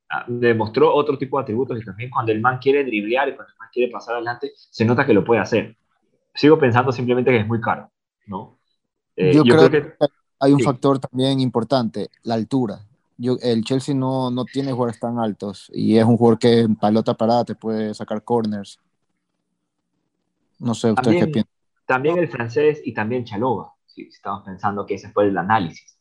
Ah, 0.09 0.25
demostró 0.27 0.93
otro 0.93 1.17
tipo 1.17 1.37
de 1.37 1.43
atributos 1.43 1.81
y 1.81 1.85
también 1.85 2.09
cuando 2.09 2.33
el 2.33 2.41
man 2.41 2.59
quiere 2.59 2.83
driblear 2.83 3.29
y 3.29 3.35
cuando 3.35 3.53
el 3.53 3.57
man 3.57 3.69
quiere 3.71 3.91
pasar 3.91 4.15
adelante, 4.15 4.51
se 4.55 4.83
nota 4.83 5.05
que 5.05 5.13
lo 5.13 5.23
puede 5.23 5.39
hacer. 5.39 5.77
Sigo 6.33 6.59
pensando 6.59 6.91
simplemente 6.91 7.31
que 7.31 7.37
es 7.37 7.47
muy 7.47 7.61
caro, 7.61 7.89
¿no? 8.27 8.57
Eh, 9.15 9.33
yo, 9.33 9.43
creo, 9.43 9.69
que, 9.69 9.93
hay 10.39 10.51
un 10.51 10.59
factor 10.59 10.99
también 10.99 11.39
importante, 11.39 12.09
la 12.23 12.35
altura 12.35 12.81
el 13.41 13.63
Chelsea 13.63 13.93
no, 13.93 14.31
no 14.31 14.45
tiene 14.45 14.71
jugadores 14.71 14.99
tan 14.99 15.19
altos 15.19 15.71
y 15.73 15.97
es 15.97 16.05
un 16.05 16.17
jugador 16.17 16.39
que 16.39 16.61
en 16.61 16.75
pelota 16.75 17.13
parada 17.13 17.45
te 17.45 17.55
puede 17.55 17.93
sacar 17.93 18.23
corners. 18.23 18.79
No 20.59 20.73
sé, 20.73 20.91
¿ustedes 20.91 21.25
qué 21.25 21.31
piensan? 21.31 21.53
También 21.85 22.17
el 22.17 22.29
francés 22.29 22.81
y 22.83 22.93
también 22.93 23.25
Chalova, 23.25 23.73
si 23.85 24.03
estamos 24.03 24.43
pensando 24.43 24.85
que 24.85 24.95
ese 24.95 25.11
fue 25.11 25.27
el 25.27 25.37
análisis. 25.37 25.97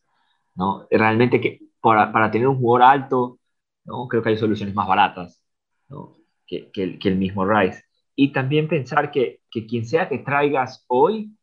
¿No? 0.61 0.87
Realmente 0.91 1.41
que 1.41 1.59
para, 1.81 2.13
para 2.13 2.31
tener 2.31 2.47
un 2.47 2.59
jugador 2.59 2.83
alto, 2.83 3.39
¿no? 3.85 4.07
creo 4.09 4.23
que 4.23 4.29
hay 4.29 4.37
soluciones 4.37 4.75
más 4.75 4.87
baratas 4.87 5.43
¿no? 5.89 6.19
que, 6.47 6.71
que, 6.71 6.83
el, 6.83 6.99
que, 6.99 7.09
el, 7.09 7.17
mismo 7.17 7.47
Rice. 7.47 7.83
Y 8.15 8.31
también 8.31 8.69
pensar 8.69 9.11
que, 9.11 9.41
que 9.51 9.67
quien 9.67 9.87
sea 9.87 10.07
que 10.07 10.19
traigas 10.19 10.85
hoy 10.87 11.35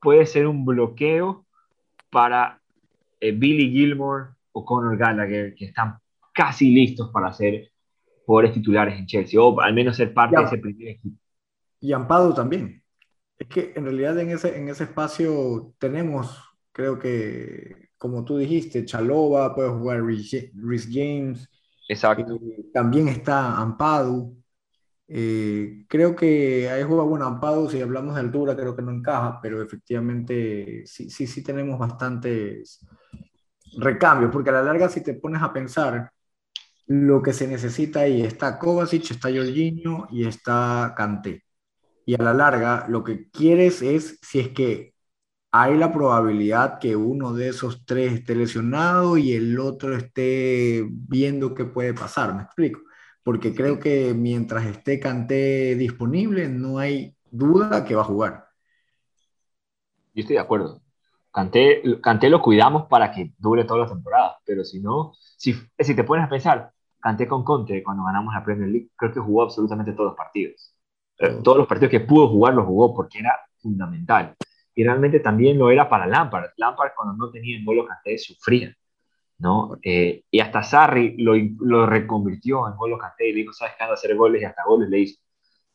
puede 0.00 0.26
ser 0.26 0.48
un 0.48 0.64
bloqueo 0.64 1.46
para 2.10 2.60
eh, 3.20 3.30
Billy 3.30 3.70
Gilmore 3.70 4.30
o 4.50 4.64
Conor 4.64 4.96
Gallagher, 4.96 5.54
que 5.54 5.66
están 5.66 5.98
casi 6.34 6.72
listos 6.72 7.10
para 7.12 7.32
ser 7.32 7.70
jugadores 8.26 8.54
titulares 8.54 8.98
en 8.98 9.06
Chelsea, 9.06 9.40
o 9.40 9.60
al 9.60 9.72
menos 9.72 9.96
ser 9.96 10.12
parte 10.12 10.36
de 10.36 10.42
ese 10.42 10.58
primer 10.58 10.88
equipo. 10.88 11.16
Y 11.80 11.92
Ampado 11.92 12.34
también. 12.34 12.82
Es 13.38 13.46
que 13.46 13.72
en 13.76 13.84
realidad 13.84 14.18
en 14.18 14.30
ese, 14.30 14.58
en 14.58 14.68
ese 14.68 14.82
espacio 14.82 15.74
tenemos, 15.78 16.42
creo 16.72 16.98
que, 16.98 17.87
como 17.98 18.24
tú 18.24 18.38
dijiste, 18.38 18.84
Chalova, 18.84 19.54
puede 19.54 19.70
jugar 19.70 20.02
Rhys 20.04 20.88
James. 20.90 21.48
Exacto. 21.88 22.34
Eh, 22.34 22.66
también 22.72 23.08
está 23.08 23.58
Ampado. 23.58 24.32
Eh, 25.08 25.84
creo 25.88 26.14
que 26.14 26.68
ahí 26.68 26.82
juega 26.82 27.02
bueno 27.02 27.26
Ampado, 27.26 27.68
si 27.68 27.80
hablamos 27.80 28.14
de 28.14 28.20
altura, 28.20 28.54
creo 28.54 28.76
que 28.76 28.82
no 28.82 28.92
encaja, 28.92 29.40
pero 29.42 29.62
efectivamente 29.62 30.82
sí, 30.86 31.10
sí, 31.10 31.26
sí 31.26 31.42
tenemos 31.42 31.78
bastantes 31.78 32.86
recambios, 33.78 34.30
porque 34.30 34.50
a 34.50 34.54
la 34.54 34.62
larga 34.62 34.88
si 34.88 35.02
te 35.02 35.14
pones 35.14 35.42
a 35.42 35.52
pensar 35.52 36.12
lo 36.86 37.22
que 37.22 37.32
se 37.32 37.46
necesita 37.46 38.00
ahí, 38.00 38.22
está 38.22 38.58
Kovacic, 38.58 39.10
está 39.10 39.28
Jorginho 39.30 40.08
y 40.10 40.26
está 40.26 40.94
Kanté. 40.96 41.44
Y 42.06 42.14
a 42.14 42.22
la 42.22 42.32
larga 42.34 42.86
lo 42.88 43.04
que 43.04 43.30
quieres 43.30 43.82
es, 43.82 44.18
si 44.22 44.40
es 44.40 44.48
que 44.48 44.94
hay 45.50 45.76
la 45.76 45.92
probabilidad 45.92 46.78
que 46.78 46.96
uno 46.96 47.32
de 47.32 47.48
esos 47.48 47.84
tres 47.86 48.12
esté 48.12 48.34
lesionado 48.34 49.16
y 49.16 49.32
el 49.32 49.58
otro 49.58 49.96
esté 49.96 50.86
viendo 50.88 51.54
qué 51.54 51.64
puede 51.64 51.94
pasar, 51.94 52.34
me 52.34 52.42
explico. 52.42 52.80
Porque 53.22 53.54
creo 53.54 53.78
que 53.78 54.14
mientras 54.14 54.66
esté 54.66 55.00
Kanté 55.00 55.74
disponible, 55.76 56.48
no 56.48 56.78
hay 56.78 57.16
duda 57.30 57.84
que 57.84 57.94
va 57.94 58.02
a 58.02 58.04
jugar. 58.04 58.48
Yo 60.14 60.20
estoy 60.22 60.36
de 60.36 60.40
acuerdo. 60.40 60.82
Canté, 61.30 61.82
lo 62.30 62.42
cuidamos 62.42 62.86
para 62.88 63.12
que 63.12 63.32
dure 63.38 63.64
toda 63.64 63.80
la 63.80 63.88
temporada, 63.88 64.38
pero 64.44 64.64
si 64.64 64.80
no, 64.80 65.12
si, 65.36 65.54
si 65.78 65.94
te 65.94 66.04
pones 66.04 66.26
a 66.26 66.28
pensar, 66.28 66.72
Canté 67.00 67.28
con 67.28 67.44
Conte 67.44 67.82
cuando 67.82 68.04
ganamos 68.04 68.34
la 68.34 68.44
Premier 68.44 68.68
League, 68.68 68.90
creo 68.96 69.12
que 69.12 69.20
jugó 69.20 69.42
absolutamente 69.42 69.92
todos 69.92 70.06
los 70.10 70.16
partidos. 70.16 70.74
Eh, 71.18 71.40
todos 71.44 71.58
los 71.58 71.66
partidos 71.66 71.90
que 71.90 72.00
pudo 72.00 72.28
jugar 72.28 72.54
los 72.54 72.66
jugó 72.66 72.94
porque 72.94 73.20
era 73.20 73.32
fundamental. 73.58 74.34
Y 74.78 74.84
realmente 74.84 75.20
también 75.20 75.58
lo 75.58 75.70
era 75.70 75.88
para 75.88 76.06
Lampard. 76.06 76.50
Lampard 76.56 76.92
cuando 76.96 77.16
no 77.16 77.30
tenía 77.30 77.56
en 77.58 77.64
Golo 77.64 77.84
Canté 77.84 78.16
sufría. 78.18 78.74
¿no? 79.38 79.76
Eh, 79.82 80.22
y 80.30 80.40
hasta 80.40 80.62
Sarri 80.62 81.16
lo, 81.16 81.34
lo, 81.60 81.86
reconvirtió 81.86 82.68
en 82.68 82.76
Golo 82.76 82.98
Canté 82.98 83.28
y 83.28 83.32
le 83.32 83.38
dijo, 83.40 83.52
sabes 83.52 83.74
que 83.76 83.84
hacer 83.84 84.16
goles 84.16 84.42
y 84.42 84.44
hasta 84.44 84.64
goles 84.64 84.88
le 84.88 85.00
hizo. 85.00 85.20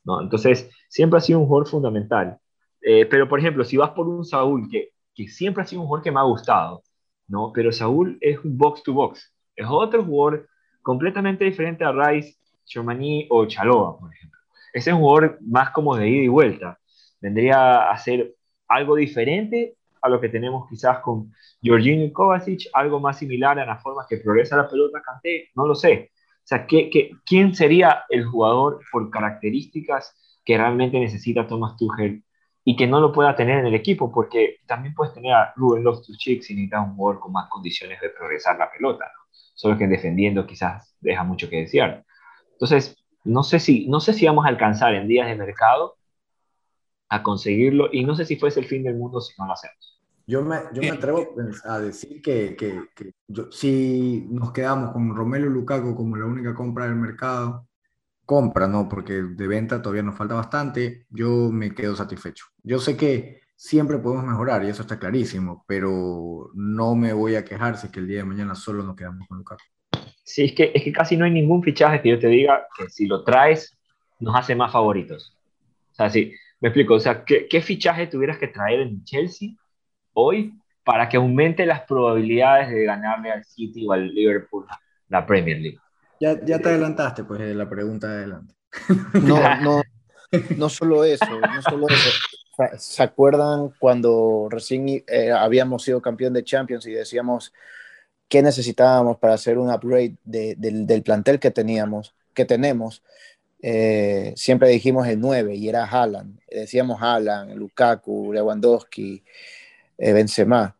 ¿no? 0.05 0.21
Entonces, 0.21 0.69
siempre 0.87 1.17
ha 1.17 1.21
sido 1.21 1.39
un 1.39 1.47
jugador 1.47 1.67
fundamental. 1.67 2.37
Eh, 2.81 3.05
pero, 3.05 3.27
por 3.27 3.39
ejemplo, 3.39 3.63
si 3.63 3.77
vas 3.77 3.91
por 3.91 4.07
un 4.07 4.23
Saúl 4.25 4.69
que 4.69 4.93
que 5.13 5.27
siempre 5.27 5.63
ha 5.63 5.65
sido 5.65 5.81
un 5.81 5.87
jugador 5.87 6.03
que 6.03 6.11
me 6.11 6.19
ha 6.19 6.23
gustado, 6.23 6.83
¿no? 7.27 7.51
Pero 7.53 7.71
Saúl 7.71 8.17
es 8.21 8.39
un 8.43 8.57
box 8.57 8.83
to 8.83 8.93
box, 8.93 9.33
es 9.55 9.65
otro 9.69 10.03
jugador 10.03 10.47
completamente 10.81 11.45
diferente 11.45 11.83
a 11.83 11.91
Rice, 11.91 12.37
Chomani 12.65 13.27
o 13.29 13.45
Chaloa, 13.45 13.97
por 13.99 14.13
ejemplo. 14.13 14.39
Ese 14.73 14.89
es 14.89 14.95
un 14.95 15.01
jugador 15.01 15.37
más 15.41 15.69
como 15.71 15.95
de 15.95 16.09
ida 16.09 16.23
y 16.23 16.27
vuelta. 16.27 16.79
Vendría 17.21 17.89
a 17.89 17.97
ser 17.97 18.33
algo 18.73 18.95
diferente 18.95 19.75
a 20.01 20.09
lo 20.09 20.19
que 20.19 20.29
tenemos 20.29 20.67
quizás 20.69 20.99
con 20.99 21.31
Jorginho 21.63 22.11
Kovacic, 22.11 22.69
algo 22.73 22.99
más 22.99 23.17
similar 23.17 23.57
a 23.59 23.65
las 23.65 23.81
formas 23.81 24.05
que 24.07 24.17
progresa 24.17 24.57
la 24.57 24.69
pelota 24.69 25.01
Kanté, 25.01 25.49
no 25.55 25.65
lo 25.65 25.75
sé. 25.75 26.11
O 26.15 26.45
sea, 26.45 26.67
¿qué, 26.67 26.89
qué, 26.89 27.11
quién 27.25 27.55
sería 27.55 28.03
el 28.09 28.25
jugador 28.25 28.81
por 28.91 29.09
características 29.09 30.13
que 30.43 30.57
realmente 30.57 30.99
necesita 30.99 31.47
Thomas 31.47 31.77
Tuchel 31.77 32.21
y 32.65 32.75
que 32.75 32.85
no 32.85 32.99
lo 32.99 33.13
pueda 33.13 33.33
tener 33.35 33.59
en 33.59 33.67
el 33.67 33.75
equipo? 33.75 34.11
Porque 34.11 34.57
también 34.67 34.93
puedes 34.93 35.13
tener 35.13 35.31
a 35.31 35.53
Ruben 35.55 35.85
Loftus-Cheek 35.85 36.41
si 36.41 36.53
necesitas 36.53 36.85
un 36.85 36.95
jugador 36.95 37.21
con 37.21 37.31
más 37.31 37.47
condiciones 37.49 38.01
de 38.01 38.09
progresar 38.09 38.57
la 38.57 38.69
pelota, 38.69 39.05
¿no? 39.05 39.23
Solo 39.55 39.77
que 39.77 39.87
defendiendo 39.87 40.45
quizás 40.45 40.97
deja 40.99 41.23
mucho 41.23 41.49
que 41.49 41.61
desear. 41.61 42.03
Entonces, 42.51 42.97
no 43.23 43.43
sé 43.43 43.59
si, 43.59 43.87
no 43.87 44.01
sé 44.01 44.11
si 44.11 44.25
vamos 44.25 44.45
a 44.45 44.49
alcanzar 44.49 44.93
en 44.95 45.07
días 45.07 45.27
de 45.27 45.35
mercado 45.35 45.95
a 47.13 47.21
conseguirlo 47.21 47.89
y 47.91 48.03
no 48.03 48.15
sé 48.15 48.25
si 48.25 48.37
fuese 48.37 48.59
el 48.59 48.65
fin 48.65 48.83
del 48.83 48.95
mundo 48.95 49.21
si 49.21 49.33
no 49.37 49.45
lo 49.45 49.53
hacemos. 49.53 50.01
Yo 50.25 50.41
me, 50.41 50.57
yo 50.73 50.81
me 50.81 50.89
atrevo 50.89 51.35
a 51.65 51.79
decir 51.79 52.21
que, 52.21 52.55
que, 52.55 52.81
que 52.95 53.13
si 53.51 54.25
nos 54.29 54.51
quedamos 54.51 54.91
con 54.93 55.15
Romelu 55.15 55.49
Lukaku 55.49 55.95
como 55.95 56.15
la 56.15 56.25
única 56.25 56.55
compra 56.55 56.85
del 56.85 56.95
mercado, 56.95 57.67
compra, 58.25 58.67
¿no? 58.67 58.89
Porque 58.89 59.13
de 59.21 59.47
venta 59.47 59.81
todavía 59.81 60.01
nos 60.01 60.15
falta 60.15 60.33
bastante, 60.33 61.05
yo 61.09 61.51
me 61.51 61.75
quedo 61.75 61.95
satisfecho. 61.95 62.45
Yo 62.63 62.79
sé 62.79 62.97
que 62.97 63.41
siempre 63.55 63.99
podemos 63.99 64.25
mejorar 64.25 64.63
y 64.63 64.69
eso 64.69 64.81
está 64.81 64.97
clarísimo, 64.97 65.65
pero 65.67 66.49
no 66.55 66.95
me 66.95 67.13
voy 67.13 67.35
a 67.35 67.45
quejar 67.45 67.77
si 67.77 67.87
es 67.87 67.91
que 67.91 67.99
el 67.99 68.07
día 68.07 68.19
de 68.19 68.25
mañana 68.25 68.55
solo 68.55 68.81
nos 68.81 68.95
quedamos 68.95 69.27
con 69.27 69.37
Lukaku. 69.37 69.61
Sí, 70.23 70.45
es 70.45 70.53
que, 70.53 70.71
es 70.73 70.83
que 70.83 70.91
casi 70.91 71.15
no 71.15 71.25
hay 71.25 71.31
ningún 71.31 71.61
fichaje 71.61 72.01
que 72.01 72.09
yo 72.09 72.17
te 72.17 72.27
diga 72.27 72.65
que 72.75 72.89
si 72.89 73.05
lo 73.05 73.23
traes 73.23 73.77
nos 74.19 74.35
hace 74.35 74.55
más 74.55 74.71
favoritos. 74.71 75.37
O 75.91 75.95
sea, 75.95 76.09
sí, 76.09 76.33
me 76.63 76.69
explico, 76.69 76.93
o 76.93 76.99
sea, 76.99 77.25
¿qué, 77.25 77.45
qué 77.49 77.61
fichaje 77.61 78.07
tuvieras 78.07 78.37
que 78.37 78.47
traer 78.47 78.79
en 78.79 79.03
Chelsea 79.03 79.49
hoy 80.13 80.53
para 80.85 81.09
que 81.09 81.17
aumente 81.17 81.65
las 81.65 81.81
probabilidades 81.81 82.69
de 82.69 82.85
ganarle 82.85 83.33
al 83.33 83.43
City 83.43 83.85
o 83.85 83.91
al 83.91 84.07
Liverpool 84.07 84.65
la 85.09 85.25
Premier 85.25 85.57
League. 85.57 85.79
Ya, 86.21 86.39
ya 86.41 86.59
te 86.59 86.69
adelantaste, 86.69 87.25
pues, 87.25 87.41
de 87.41 87.53
la 87.53 87.69
pregunta 87.69 88.07
de 88.07 88.15
adelante. 88.15 88.55
No, 89.13 89.61
no, 89.61 89.81
no 90.55 90.69
solo 90.69 91.03
eso, 91.03 91.25
no 91.25 91.61
solo 91.61 91.87
eso. 91.89 92.09
¿Se 92.77 93.03
acuerdan 93.03 93.73
cuando 93.77 94.47
recién 94.49 94.87
eh, 94.87 95.31
habíamos 95.31 95.83
sido 95.83 96.01
campeón 96.01 96.31
de 96.31 96.45
Champions 96.45 96.85
y 96.85 96.91
decíamos 96.91 97.51
qué 98.29 98.41
necesitábamos 98.41 99.17
para 99.17 99.33
hacer 99.33 99.57
un 99.57 99.69
upgrade 99.69 100.15
de, 100.23 100.55
del 100.57 101.03
plantel 101.03 101.41
que 101.41 101.51
teníamos, 101.51 102.15
que 102.33 102.45
tenemos? 102.45 103.03
Eh, 103.65 104.33
siempre 104.35 104.67
dijimos 104.67 105.07
el 105.07 105.21
9 105.21 105.55
y 105.55 105.69
era 105.69 105.85
Haaland. 105.85 106.37
Decíamos 106.51 107.01
Haaland, 107.01 107.55
Lukaku, 107.55 108.33
Lewandowski, 108.33 109.23
eh, 109.97 110.13
Benzema. 110.13 110.77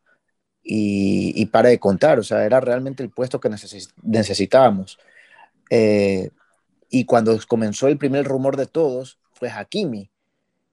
Y, 0.65 1.45
para 1.47 1.69
de 1.69 1.79
contar, 1.79 2.19
o 2.19 2.23
sea, 2.23 2.45
era 2.45 2.59
realmente 2.59 3.03
el 3.03 3.09
puesto 3.09 3.39
que 3.39 3.49
necesitábamos. 4.01 4.97
Eh, 5.69 6.29
y 6.89 7.05
cuando 7.05 7.37
comenzó 7.47 7.87
el 7.87 7.97
primer 7.97 8.25
rumor 8.25 8.57
de 8.57 8.65
todos, 8.65 9.17
fue 9.33 9.49
Hakimi. 9.49 10.09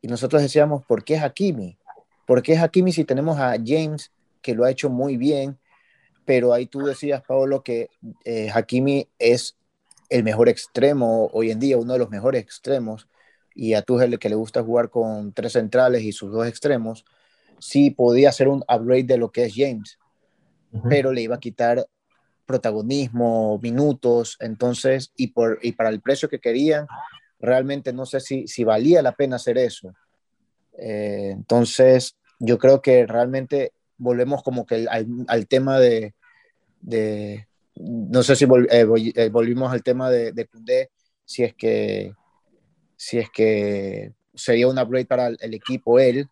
Y 0.03 0.09
nosotros 0.09 0.43
decíamos, 0.43 0.85
¿por 0.87 1.05
qué 1.05 1.19
Hakimi? 1.19 1.79
¿Por 2.27 2.43
qué 2.43 2.57
Hakimi 2.57 2.93
si 2.93 3.05
tenemos 3.05 3.39
a 3.39 3.57
James, 3.65 4.13
que 4.43 4.55
lo 4.55 4.65
ha 4.65 4.71
hecho 4.71 4.91
muy 4.91 5.17
bien? 5.17 5.59
Pero 6.25 6.53
ahí 6.53 6.67
tú 6.67 6.81
decías, 6.81 7.23
Paolo, 7.27 7.63
que 7.63 7.89
eh, 8.25 8.51
Hakimi 8.53 9.09
es 9.19 9.57
el 10.11 10.25
mejor 10.25 10.49
extremo 10.49 11.31
hoy 11.33 11.51
en 11.51 11.61
día, 11.61 11.79
uno 11.79 11.95
de 11.95 11.99
los 12.01 12.11
mejores 12.11 12.43
extremos, 12.43 13.09
y 13.55 13.75
a 13.75 13.83
Tuchel 13.83 14.19
que 14.19 14.29
le 14.29 14.35
gusta 14.35 14.63
jugar 14.63 14.91
con 14.91 15.33
tres 15.33 15.53
centrales 15.53 16.03
y 16.03 16.13
sus 16.13 16.33
dos 16.33 16.47
extremos, 16.47 17.05
sí 17.59 17.91
podía 17.91 18.33
ser 18.33 18.49
un 18.49 18.65
upgrade 18.69 19.05
de 19.05 19.19
lo 19.19 19.31
que 19.31 19.45
es 19.45 19.55
James, 19.55 19.99
pero 20.89 21.13
le 21.13 21.23
iba 21.23 21.37
a 21.37 21.41
quitar 21.41 21.87
protagonismo, 22.47 23.59
minutos, 23.63 24.37
entonces, 24.41 25.13
y, 25.17 25.29
por, 25.29 25.59
y 25.63 25.73
para 25.73 25.91
el 25.91 26.01
precio 26.01 26.29
que 26.29 26.41
querían, 26.41 26.87
realmente 27.39 27.93
no 27.93 28.07
sé 28.07 28.21
si, 28.21 28.49
si 28.49 28.65
valía 28.65 29.03
la 29.03 29.13
pena 29.13 29.37
hacer 29.37 29.57
eso. 29.59 29.95
Eh, 30.77 31.31
entonces, 31.33 32.17
yo 32.41 32.59
creo 32.59 32.83
que 32.83 33.07
realmente 33.07 33.73
volvemos 33.99 34.43
como 34.43 34.67
que 34.67 34.87
al, 34.89 35.07
al 35.29 35.47
tema 35.47 35.79
de, 35.79 36.15
de, 36.81 37.47
no 37.83 38.23
sé 38.23 38.37
si 38.37 38.45
eh, 38.45 38.87
eh, 39.15 39.29
volvimos 39.31 39.73
al 39.73 39.83
tema 39.83 40.11
de, 40.11 40.33
de 40.33 40.91
si 41.25 41.45
es 41.45 41.55
que 41.55 42.13
si 42.97 43.19
es 43.19 43.31
que 43.31 44.13
sería 44.35 44.69
un 44.69 44.79
upgrade 44.79 45.07
para 45.07 45.29
el 45.29 45.55
equipo 45.55 45.99
él, 45.99 46.29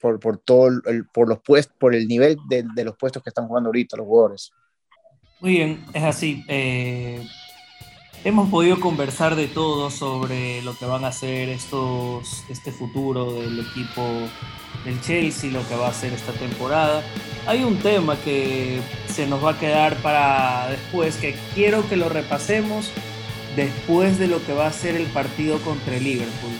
por, 0.00 0.18
por 0.18 0.38
todo 0.38 0.68
el, 0.86 1.06
por 1.12 1.28
los 1.28 1.40
puestos, 1.40 1.76
por 1.78 1.94
el 1.94 2.06
nivel 2.06 2.38
de, 2.48 2.64
de, 2.74 2.84
los 2.84 2.96
puestos 2.96 3.22
que 3.22 3.30
están 3.30 3.46
jugando 3.46 3.68
ahorita 3.68 3.96
los 3.96 4.06
jugadores. 4.06 4.52
Muy 5.40 5.52
bien, 5.52 5.84
es 5.92 6.02
así. 6.02 6.44
Eh, 6.48 7.26
hemos 8.24 8.48
podido 8.50 8.80
conversar 8.80 9.36
de 9.36 9.46
todo 9.46 9.90
sobre 9.90 10.62
lo 10.62 10.76
que 10.76 10.86
van 10.86 11.04
a 11.04 11.08
hacer 11.08 11.48
estos, 11.48 12.44
este 12.48 12.72
futuro 12.72 13.32
del 13.32 13.60
equipo 13.60 14.02
del 14.84 15.00
Chelsea, 15.00 15.50
lo 15.50 15.66
que 15.68 15.74
va 15.74 15.86
a 15.86 15.90
hacer 15.90 16.12
esta 16.12 16.32
temporada. 16.32 17.02
Hay 17.46 17.64
un 17.64 17.78
tema 17.78 18.16
que 18.16 18.80
se 19.08 19.26
nos 19.26 19.44
va 19.44 19.52
a 19.52 19.58
quedar 19.58 19.96
para 19.96 20.68
después, 20.70 21.16
que 21.16 21.36
quiero 21.54 21.88
que 21.88 21.96
lo 21.96 22.08
repasemos 22.08 22.90
después 23.56 24.18
de 24.18 24.28
lo 24.28 24.44
que 24.44 24.52
va 24.52 24.66
a 24.66 24.72
ser 24.72 24.96
el 24.96 25.06
partido 25.06 25.58
contra 25.60 25.96
el 25.96 26.04
Liverpool. 26.04 26.52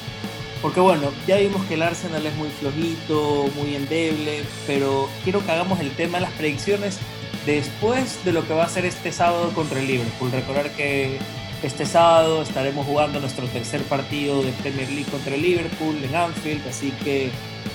Porque 0.63 0.81
bueno, 0.81 1.13
ya 1.27 1.37
vimos 1.37 1.65
que 1.67 1.75
el 1.75 1.83
Arsenal 1.83 2.27
es 2.27 2.35
muy 2.35 2.49
flojito, 2.49 3.49
muy 3.55 3.77
endeble, 3.77 4.43
pero 4.67 5.09
quiero 5.23 5.45
que 5.45 5.53
hagamos 5.53 5.79
el 5.81 5.91
tema 5.93 6.19
de 6.19 6.23
las 6.23 6.33
predicciones 6.33 6.99
después 7.47 8.25
de 8.25 8.33
lo 8.33 8.47
que 8.47 8.55
va 8.55 8.65
a 8.65 8.69
ser 8.69 8.85
este 8.85 9.13
sábado 9.13 9.53
contra 9.55 9.79
el 9.79 9.87
Liverpool. 9.87 10.33
Recordar 10.33 10.73
que 10.73 11.19
este 11.63 11.87
sábado 11.87 12.43
estaremos 12.43 12.87
jugando 12.87 13.21
nuestro 13.21 13.47
tercer 13.47 13.83
partido 13.83 14.43
de 14.43 14.53
Premier 14.53 14.89
League 14.91 15.11
contra 15.11 15.35
el 15.35 15.43
Liverpool 15.43 15.97
en 16.03 16.15
Anfield, 16.15 16.67
así 16.69 16.93
que 17.05 17.31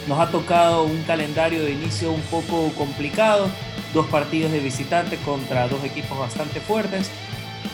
nos 0.08 0.20
ha 0.20 0.30
tocado 0.30 0.84
un 0.84 1.04
calendario 1.04 1.64
de 1.64 1.72
inicio 1.72 2.12
un 2.12 2.22
poco 2.22 2.72
complicado, 2.78 3.50
dos 3.94 4.08
partidos 4.08 4.52
de 4.52 4.60
visitante 4.60 5.18
contra 5.18 5.68
dos 5.68 5.84
equipos 5.84 6.18
bastante 6.18 6.60
fuertes 6.60 7.10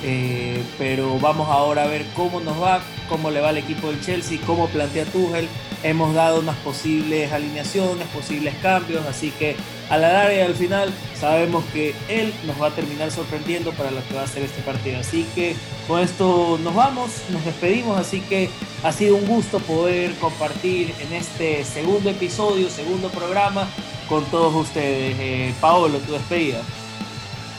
eh, 0.03 0.63
pero 0.77 1.19
vamos 1.19 1.49
ahora 1.49 1.83
a 1.83 1.87
ver 1.87 2.05
cómo 2.15 2.39
nos 2.39 2.61
va, 2.61 2.81
cómo 3.09 3.31
le 3.31 3.41
va 3.41 3.49
al 3.49 3.57
equipo 3.57 3.87
del 3.87 3.99
Chelsea, 4.01 4.39
cómo 4.45 4.67
plantea 4.67 5.05
Tuchel. 5.05 5.47
Hemos 5.83 6.13
dado 6.13 6.39
unas 6.39 6.55
posibles 6.57 7.31
alineaciones, 7.31 8.07
posibles 8.07 8.55
cambios, 8.61 9.05
así 9.05 9.31
que 9.31 9.55
a 9.89 9.97
la 9.97 10.13
larga 10.13 10.33
y 10.35 10.39
al 10.41 10.55
final 10.55 10.93
sabemos 11.19 11.63
que 11.73 11.95
él 12.07 12.33
nos 12.45 12.61
va 12.61 12.67
a 12.67 12.71
terminar 12.75 13.11
sorprendiendo 13.11 13.71
para 13.73 13.91
lo 13.91 14.07
que 14.07 14.13
va 14.13 14.23
a 14.23 14.27
ser 14.27 14.43
este 14.43 14.61
partido. 14.61 14.99
Así 14.99 15.27
que 15.35 15.55
con 15.87 15.99
esto 15.99 16.59
nos 16.63 16.75
vamos, 16.75 17.09
nos 17.29 17.43
despedimos, 17.43 17.99
así 17.99 18.21
que 18.21 18.49
ha 18.83 18.91
sido 18.91 19.15
un 19.15 19.25
gusto 19.25 19.59
poder 19.59 20.13
compartir 20.15 20.93
en 20.99 21.13
este 21.13 21.63
segundo 21.65 22.09
episodio, 22.09 22.69
segundo 22.69 23.09
programa 23.09 23.67
con 24.07 24.23
todos 24.25 24.53
ustedes. 24.55 25.15
Eh, 25.19 25.53
Paolo, 25.59 25.97
tu 25.99 26.13
despedida. 26.13 26.61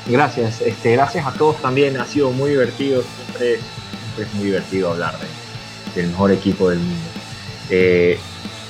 Gracias, 0.06 0.60
este, 0.60 0.92
gracias 0.92 1.26
a 1.26 1.32
todos 1.32 1.60
también, 1.60 1.96
ha 1.96 2.06
sido 2.06 2.30
muy 2.32 2.50
divertido, 2.50 3.02
siempre, 3.02 3.60
es 4.18 4.34
muy 4.34 4.46
divertido 4.46 4.90
hablar 4.90 5.14
de, 5.18 6.00
del 6.00 6.10
mejor 6.10 6.32
equipo 6.32 6.70
del 6.70 6.78
mundo. 6.78 7.08
Eh, 7.68 8.18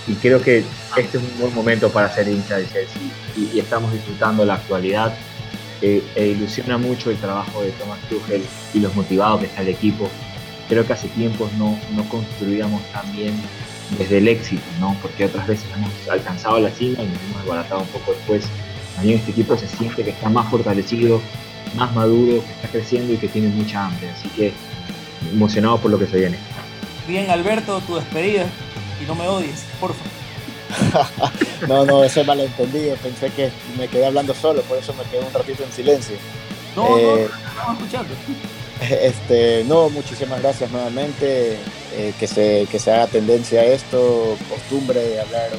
y 0.07 0.15
creo 0.15 0.43
que 0.43 0.65
este 0.97 1.18
es 1.18 1.24
un 1.24 1.38
buen 1.38 1.55
momento 1.55 1.91
para 1.91 2.12
ser 2.12 2.28
hincha 2.28 2.57
de 2.57 2.68
Chelsea 2.68 3.03
y, 3.36 3.59
estamos 3.59 3.93
disfrutando 3.93 4.45
la 4.45 4.55
actualidad. 4.55 5.14
Eh, 5.82 6.03
e 6.14 6.26
ilusiona 6.26 6.76
mucho 6.76 7.11
el 7.11 7.16
trabajo 7.16 7.62
de 7.62 7.70
Thomas 7.72 7.99
Tuchel 8.11 8.43
y 8.74 8.80
los 8.80 8.95
motivados 8.95 9.41
que 9.41 9.47
está 9.47 9.62
el 9.62 9.68
equipo. 9.68 10.11
Creo 10.68 10.86
que 10.86 10.93
hace 10.93 11.09
tiempos 11.09 11.51
no, 11.55 11.78
no 11.93 12.07
construíamos 12.09 12.82
tan 12.93 13.11
bien 13.16 13.34
desde 13.99 14.18
el 14.18 14.28
éxito, 14.28 14.62
¿no? 14.78 14.97
porque 15.01 15.24
otras 15.24 15.47
veces 15.47 15.64
hemos 15.74 15.91
alcanzado 16.09 16.61
la 16.61 16.70
cima 16.70 17.03
y 17.03 17.07
nos 17.07 17.22
hemos 17.22 17.38
desbaratado 17.38 17.80
un 17.80 17.88
poco 17.88 18.12
después 18.12 18.45
también 18.95 19.18
este 19.18 19.30
equipo 19.30 19.57
se 19.57 19.66
siente 19.66 20.05
que 20.05 20.11
está 20.11 20.28
más 20.28 20.51
fortalecido, 20.51 21.22
más 21.74 21.95
maduro, 21.95 22.45
que 22.45 22.53
está 22.53 22.68
creciendo 22.68 23.14
y 23.14 23.16
que 23.16 23.28
tiene 23.28 23.49
mucha 23.49 23.86
hambre. 23.86 24.11
Así 24.11 24.28
que 24.28 24.53
emocionado 25.32 25.78
por 25.78 25.91
lo 25.91 25.99
que 25.99 26.07
se 26.07 26.18
viene. 26.18 26.36
Bien, 27.09 27.30
Alberto, 27.30 27.80
tu 27.80 27.97
despedida. 27.97 28.47
Y 29.03 29.07
no 29.07 29.14
me 29.14 29.26
odies, 29.26 29.64
por 29.80 29.95
favor. 29.95 30.20
no, 31.68 31.85
no, 31.85 32.05
eso 32.05 32.21
es 32.21 32.27
malentendido. 32.27 32.97
Pensé 32.97 33.31
que 33.31 33.51
me 33.79 33.89
quedé 33.89 34.07
hablando 34.07 34.35
solo, 34.35 34.62
por 34.62 34.79
eso 34.79 34.93
me 34.95 35.05
quedé 35.05 35.21
un 35.21 35.33
ratito 35.33 35.62
en 35.62 35.73
silencio. 35.73 36.16
No, 36.77 36.99
eh, 36.99 37.29
no, 37.29 37.49
estamos 37.49 37.79
escuchando. 37.79 38.14
Este, 38.81 39.62
no, 39.68 39.91
muchísimas 39.91 40.41
gracias 40.41 40.71
nuevamente. 40.71 41.59
Eh, 41.93 42.14
que, 42.18 42.27
se, 42.27 42.66
que 42.71 42.79
se 42.79 42.91
haga 42.91 43.09
tendencia 43.09 43.61
a 43.61 43.64
esto, 43.64 44.39
costumbre 44.49 45.01
de 45.01 45.21
hablar 45.21 45.51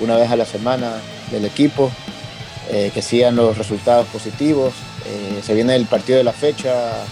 una 0.00 0.16
vez 0.16 0.30
a 0.30 0.36
la 0.36 0.44
semana 0.44 1.00
del 1.30 1.46
equipo. 1.46 1.90
eh, 2.68 2.90
que 2.92 3.00
sigan 3.00 3.36
los 3.36 3.56
resultados 3.56 4.06
positivos. 4.08 4.74
Eh, 5.06 5.40
se 5.42 5.54
viene 5.54 5.76
el 5.76 5.86
partido 5.86 6.18
de 6.18 6.24
la 6.24 6.32
fecha 6.32 7.04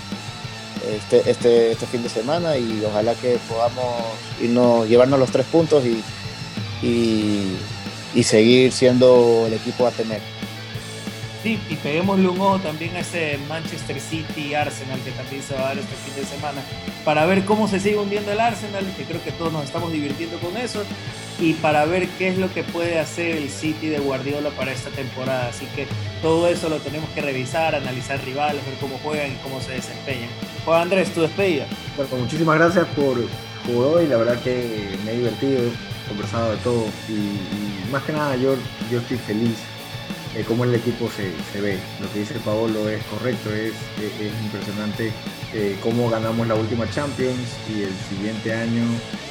este, 0.91 1.31
este, 1.31 1.73
este 1.73 1.87
fin 1.87 2.03
de 2.03 2.09
semana 2.09 2.57
y 2.57 2.85
ojalá 2.85 3.15
que 3.15 3.39
podamos 3.49 4.03
irnos, 4.41 4.89
llevarnos 4.89 5.19
los 5.19 5.31
tres 5.31 5.47
puntos 5.47 5.85
y, 5.85 6.03
y, 6.85 7.57
y 8.15 8.23
seguir 8.23 8.73
siendo 8.73 9.45
el 9.47 9.55
equipo 9.55 9.87
a 9.87 9.91
tener. 9.91 10.21
Sí, 11.43 11.59
y 11.69 11.77
peguémosle 11.77 12.27
un 12.29 12.41
ojo 12.41 12.59
también 12.59 12.97
a 12.97 13.01
ese 13.01 13.39
Manchester 13.51 14.01
City 14.01 14.55
Arsenal 14.55 14.99
que 15.01 15.11
también 15.11 15.43
se 15.43 15.55
va 15.55 15.61
a 15.61 15.65
dar 15.65 15.79
este 15.79 15.95
fin 15.97 16.15
de 16.17 16.25
semana 16.25 16.63
para 17.05 17.27
ver 17.27 17.45
cómo 17.45 17.69
se 17.69 17.81
sigue 17.81 17.99
hundiendo 17.99 18.33
el 18.33 18.41
Arsenal, 18.41 18.83
que 18.97 19.05
creo 19.05 19.23
que 19.23 19.31
todos 19.31 19.53
nos 19.53 19.65
estamos 19.65 19.93
divirtiendo 19.93 20.39
con 20.39 20.57
eso, 20.57 20.83
y 21.39 21.53
para 21.53 21.85
ver 21.85 22.09
qué 22.17 22.29
es 22.29 22.39
lo 22.39 22.51
que 22.51 22.63
puede 22.63 22.99
hacer 22.99 23.37
el 23.37 23.51
City 23.51 23.89
de 23.89 23.99
Guardiola 23.99 24.49
para 24.51 24.73
esta 24.73 24.89
temporada. 24.89 25.49
Así 25.49 25.67
que 25.77 25.87
todo 26.23 26.49
eso 26.49 26.71
lo 26.71 26.79
tenemos 26.79 27.11
que 27.11 27.21
revisar, 27.21 27.75
analizar 27.75 28.25
rivales, 28.25 28.65
ver 28.65 28.77
cómo 28.81 28.99
juegan 29.03 29.33
y 29.33 29.37
cómo 29.43 29.61
se 29.61 29.73
desempeñan. 29.73 30.31
Juan 30.65 30.81
Andrés, 30.81 31.13
tu 31.13 31.21
despedida. 31.21 31.67
Bueno, 31.95 32.17
muchísimas 32.25 32.57
gracias 32.59 32.87
por, 32.97 33.23
por 33.67 33.99
hoy, 33.99 34.07
la 34.07 34.17
verdad 34.17 34.41
que 34.43 34.97
me 35.05 35.13
he 35.13 35.17
divertido, 35.19 35.61
conversado 36.09 36.53
de 36.53 36.57
todo 36.59 36.87
y, 37.09 37.91
más 37.91 38.03
que 38.05 38.13
nada 38.13 38.37
yo, 38.37 38.57
yo 38.91 38.99
estoy 38.99 39.19
feliz 39.19 39.57
eh, 40.35 40.45
cómo 40.49 40.65
el 40.65 40.75
equipo 40.75 41.09
se, 41.09 41.33
se, 41.53 41.61
ve. 41.61 41.79
Lo 42.01 42.13
que 42.13 42.21
dice 42.21 42.35
Paolo 42.45 42.89
es 42.89 43.05
correcto, 43.05 43.55
es, 43.55 43.73
es, 44.01 44.33
impresionante 44.43 45.13
eh, 45.53 45.79
cómo 45.81 46.11
ganamos 46.11 46.49
la 46.49 46.57
última 46.57 46.91
Champions 46.91 47.39
y 47.69 47.83
el 47.83 47.95
siguiente 48.09 48.53
año 48.53 48.83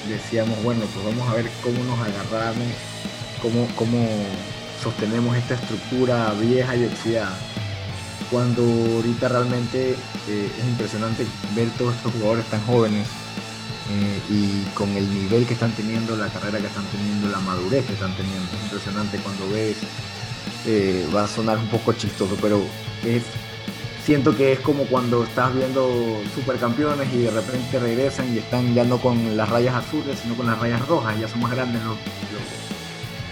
decíamos, 0.07 0.63
bueno, 0.63 0.85
pues 0.93 1.05
vamos 1.05 1.29
a 1.29 1.35
ver 1.35 1.49
cómo 1.61 1.83
nos 1.83 1.99
agarramos, 1.99 2.67
cómo, 3.41 3.67
cómo 3.75 4.07
sostenemos 4.81 5.35
esta 5.35 5.55
estructura 5.55 6.33
vieja 6.39 6.73
y 6.77 6.85
oxidada. 6.85 7.37
Cuando 8.31 8.63
ahorita 8.63 9.27
realmente 9.27 9.91
eh, 10.29 10.51
es 10.57 10.65
impresionante 10.65 11.25
ver 11.53 11.69
todos 11.77 11.95
estos 11.95 12.13
jugadores 12.13 12.45
tan 12.45 12.65
jóvenes 12.65 13.05
eh, 13.89 14.21
y 14.29 14.63
con 14.73 14.89
el 14.95 15.09
nivel 15.13 15.45
que 15.45 15.53
están 15.53 15.71
teniendo, 15.73 16.15
la 16.15 16.27
carrera 16.27 16.59
que 16.59 16.67
están 16.67 16.85
teniendo, 16.85 17.27
la 17.27 17.39
madurez 17.39 17.85
que 17.85 17.93
están 17.93 18.15
teniendo. 18.15 18.45
Es 18.55 18.63
impresionante 18.63 19.17
cuando 19.17 19.49
ves 19.49 19.77
eh, 20.65 21.05
va 21.13 21.25
a 21.25 21.27
sonar 21.27 21.57
un 21.57 21.67
poco 21.67 21.91
chistoso, 21.93 22.37
pero 22.41 22.61
es, 23.03 23.23
siento 24.05 24.35
que 24.35 24.53
es 24.53 24.59
como 24.59 24.85
cuando 24.85 25.23
estás 25.23 25.53
viendo 25.53 26.21
supercampeones 26.33 27.13
y 27.13 27.23
de 27.23 27.31
repente 27.31 27.79
regresan 27.79 28.33
y 28.33 28.37
están 28.37 28.73
ya 28.73 28.85
no 28.85 28.99
con 28.99 29.35
las 29.35 29.49
rayas 29.49 29.75
azules, 29.75 30.19
sino 30.21 30.35
con 30.35 30.47
las 30.47 30.59
rayas 30.59 30.87
rojas, 30.87 31.19
ya 31.19 31.27
son 31.27 31.41
más 31.41 31.51
grandes 31.51 31.81
los, 31.83 31.97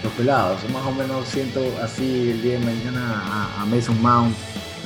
los, 0.02 0.12
pelados. 0.12 0.60
Más 0.70 0.84
o 0.84 0.92
menos 0.92 1.26
siento 1.28 1.62
así 1.82 2.30
el 2.30 2.42
día 2.42 2.58
de 2.58 2.66
mañana 2.66 3.22
a, 3.24 3.62
a 3.62 3.64
Mason 3.64 4.00
Mount, 4.02 4.36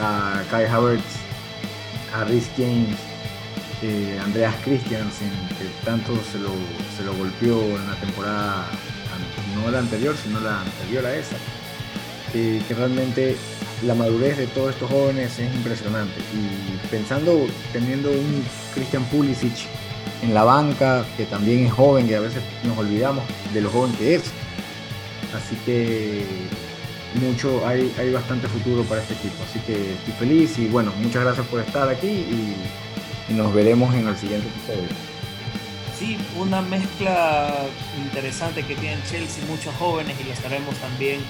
a 0.01 0.43
Kai 0.49 0.67
Havertz, 0.67 1.17
a 2.15 2.23
Rhys 2.25 2.49
James, 2.57 2.97
eh, 3.83 4.19
Andreas 4.23 4.55
Christiansen, 4.65 5.31
que 5.59 5.85
tanto 5.85 6.13
se 6.33 6.39
lo, 6.39 6.51
se 6.97 7.05
lo 7.05 7.15
golpeó 7.15 7.61
en 7.61 7.87
la 7.87 7.95
temporada, 7.97 8.67
no 9.55 9.71
la 9.71 9.79
anterior, 9.79 10.15
sino 10.23 10.41
la 10.41 10.61
anterior 10.61 11.07
a 11.07 11.17
esa 11.17 11.37
que, 12.33 12.61
que, 12.67 12.75
realmente 12.75 13.37
la 13.85 13.95
madurez 13.95 14.37
de 14.37 14.47
todos 14.49 14.71
estos 14.71 14.91
jóvenes 14.91 15.39
es 15.39 15.55
impresionante. 15.55 16.21
Y 16.33 16.87
pensando, 16.89 17.47
teniendo 17.73 18.11
un 18.11 18.45
Christian 18.75 19.05
Pulisic 19.05 19.67
en 20.23 20.35
la 20.35 20.45
banca, 20.45 21.05
que 21.17 21.25
también 21.27 21.67
es 21.67 21.73
joven, 21.73 22.09
que 22.09 22.17
a 22.17 22.21
veces 22.21 22.43
nos 22.65 22.79
olvidamos 22.79 23.25
de 23.53 23.61
lo 23.61 23.71
joven 23.71 23.93
que 23.95 24.17
es. 24.17 24.23
Así 25.35 25.57
que 25.67 26.25
mucho, 27.21 27.67
hay, 27.67 27.93
hay 27.99 28.11
bastante 28.11 28.49
futuro 28.49 28.83
para 28.85 29.03
este 29.03 29.15
equipo. 29.15 29.37
Así 29.49 29.59
que 29.61 29.93
estoy 29.93 30.15
feliz 30.19 30.59
y 30.59 30.69
bueno, 30.69 30.93
muchas 31.03 31.25
gracias 31.25 31.47
por 31.47 31.61
estar 31.61 31.89
aquí 31.89 32.09
y, 32.09 32.57
y 33.29 33.33
nos 33.33 33.53
veremos 33.53 33.95
en 33.95 34.09
el 34.09 34.17
siguiente 34.17 34.49
episodio. 34.49 34.89
Sí, 35.99 36.19
una 36.39 36.61
mezcla 36.61 37.55
interesante 37.97 38.63
que 38.63 38.75
tiene 38.75 39.03
Chelsea, 39.09 39.43
muchos 39.49 39.75
jóvenes 39.77 40.15
y 40.21 40.25
lo 40.25 40.33
estaremos 40.33 40.75
también 40.77 41.21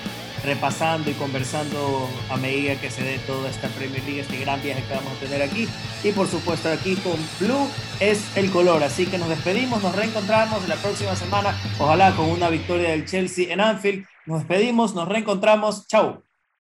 repasando 0.44 1.10
y 1.10 1.14
conversando 1.14 2.08
a 2.30 2.36
medida 2.36 2.80
que 2.80 2.90
se 2.90 3.02
dé 3.02 3.18
toda 3.20 3.48
esta 3.48 3.68
Premier 3.68 4.02
League, 4.04 4.20
este 4.20 4.38
gran 4.38 4.60
viaje 4.62 4.82
que 4.82 4.94
vamos 4.94 5.12
a 5.12 5.20
tener 5.20 5.42
aquí. 5.42 5.68
Y 6.02 6.12
por 6.12 6.26
supuesto 6.26 6.68
aquí 6.68 6.96
con 6.96 7.16
Blue 7.40 7.68
es 8.00 8.36
el 8.36 8.50
color. 8.50 8.82
Así 8.82 9.06
que 9.06 9.18
nos 9.18 9.28
despedimos, 9.28 9.82
nos 9.82 9.94
reencontramos 9.94 10.66
la 10.68 10.76
próxima 10.76 11.14
semana, 11.16 11.56
ojalá 11.78 12.14
con 12.16 12.26
una 12.30 12.48
victoria 12.48 12.90
del 12.90 13.06
Chelsea 13.06 13.52
en 13.52 13.60
Anfield. 13.60 14.04
Nos 14.26 14.40
despedimos, 14.40 14.94
nos 14.94 15.08
reencontramos. 15.08 15.86
Chau. 15.86 16.25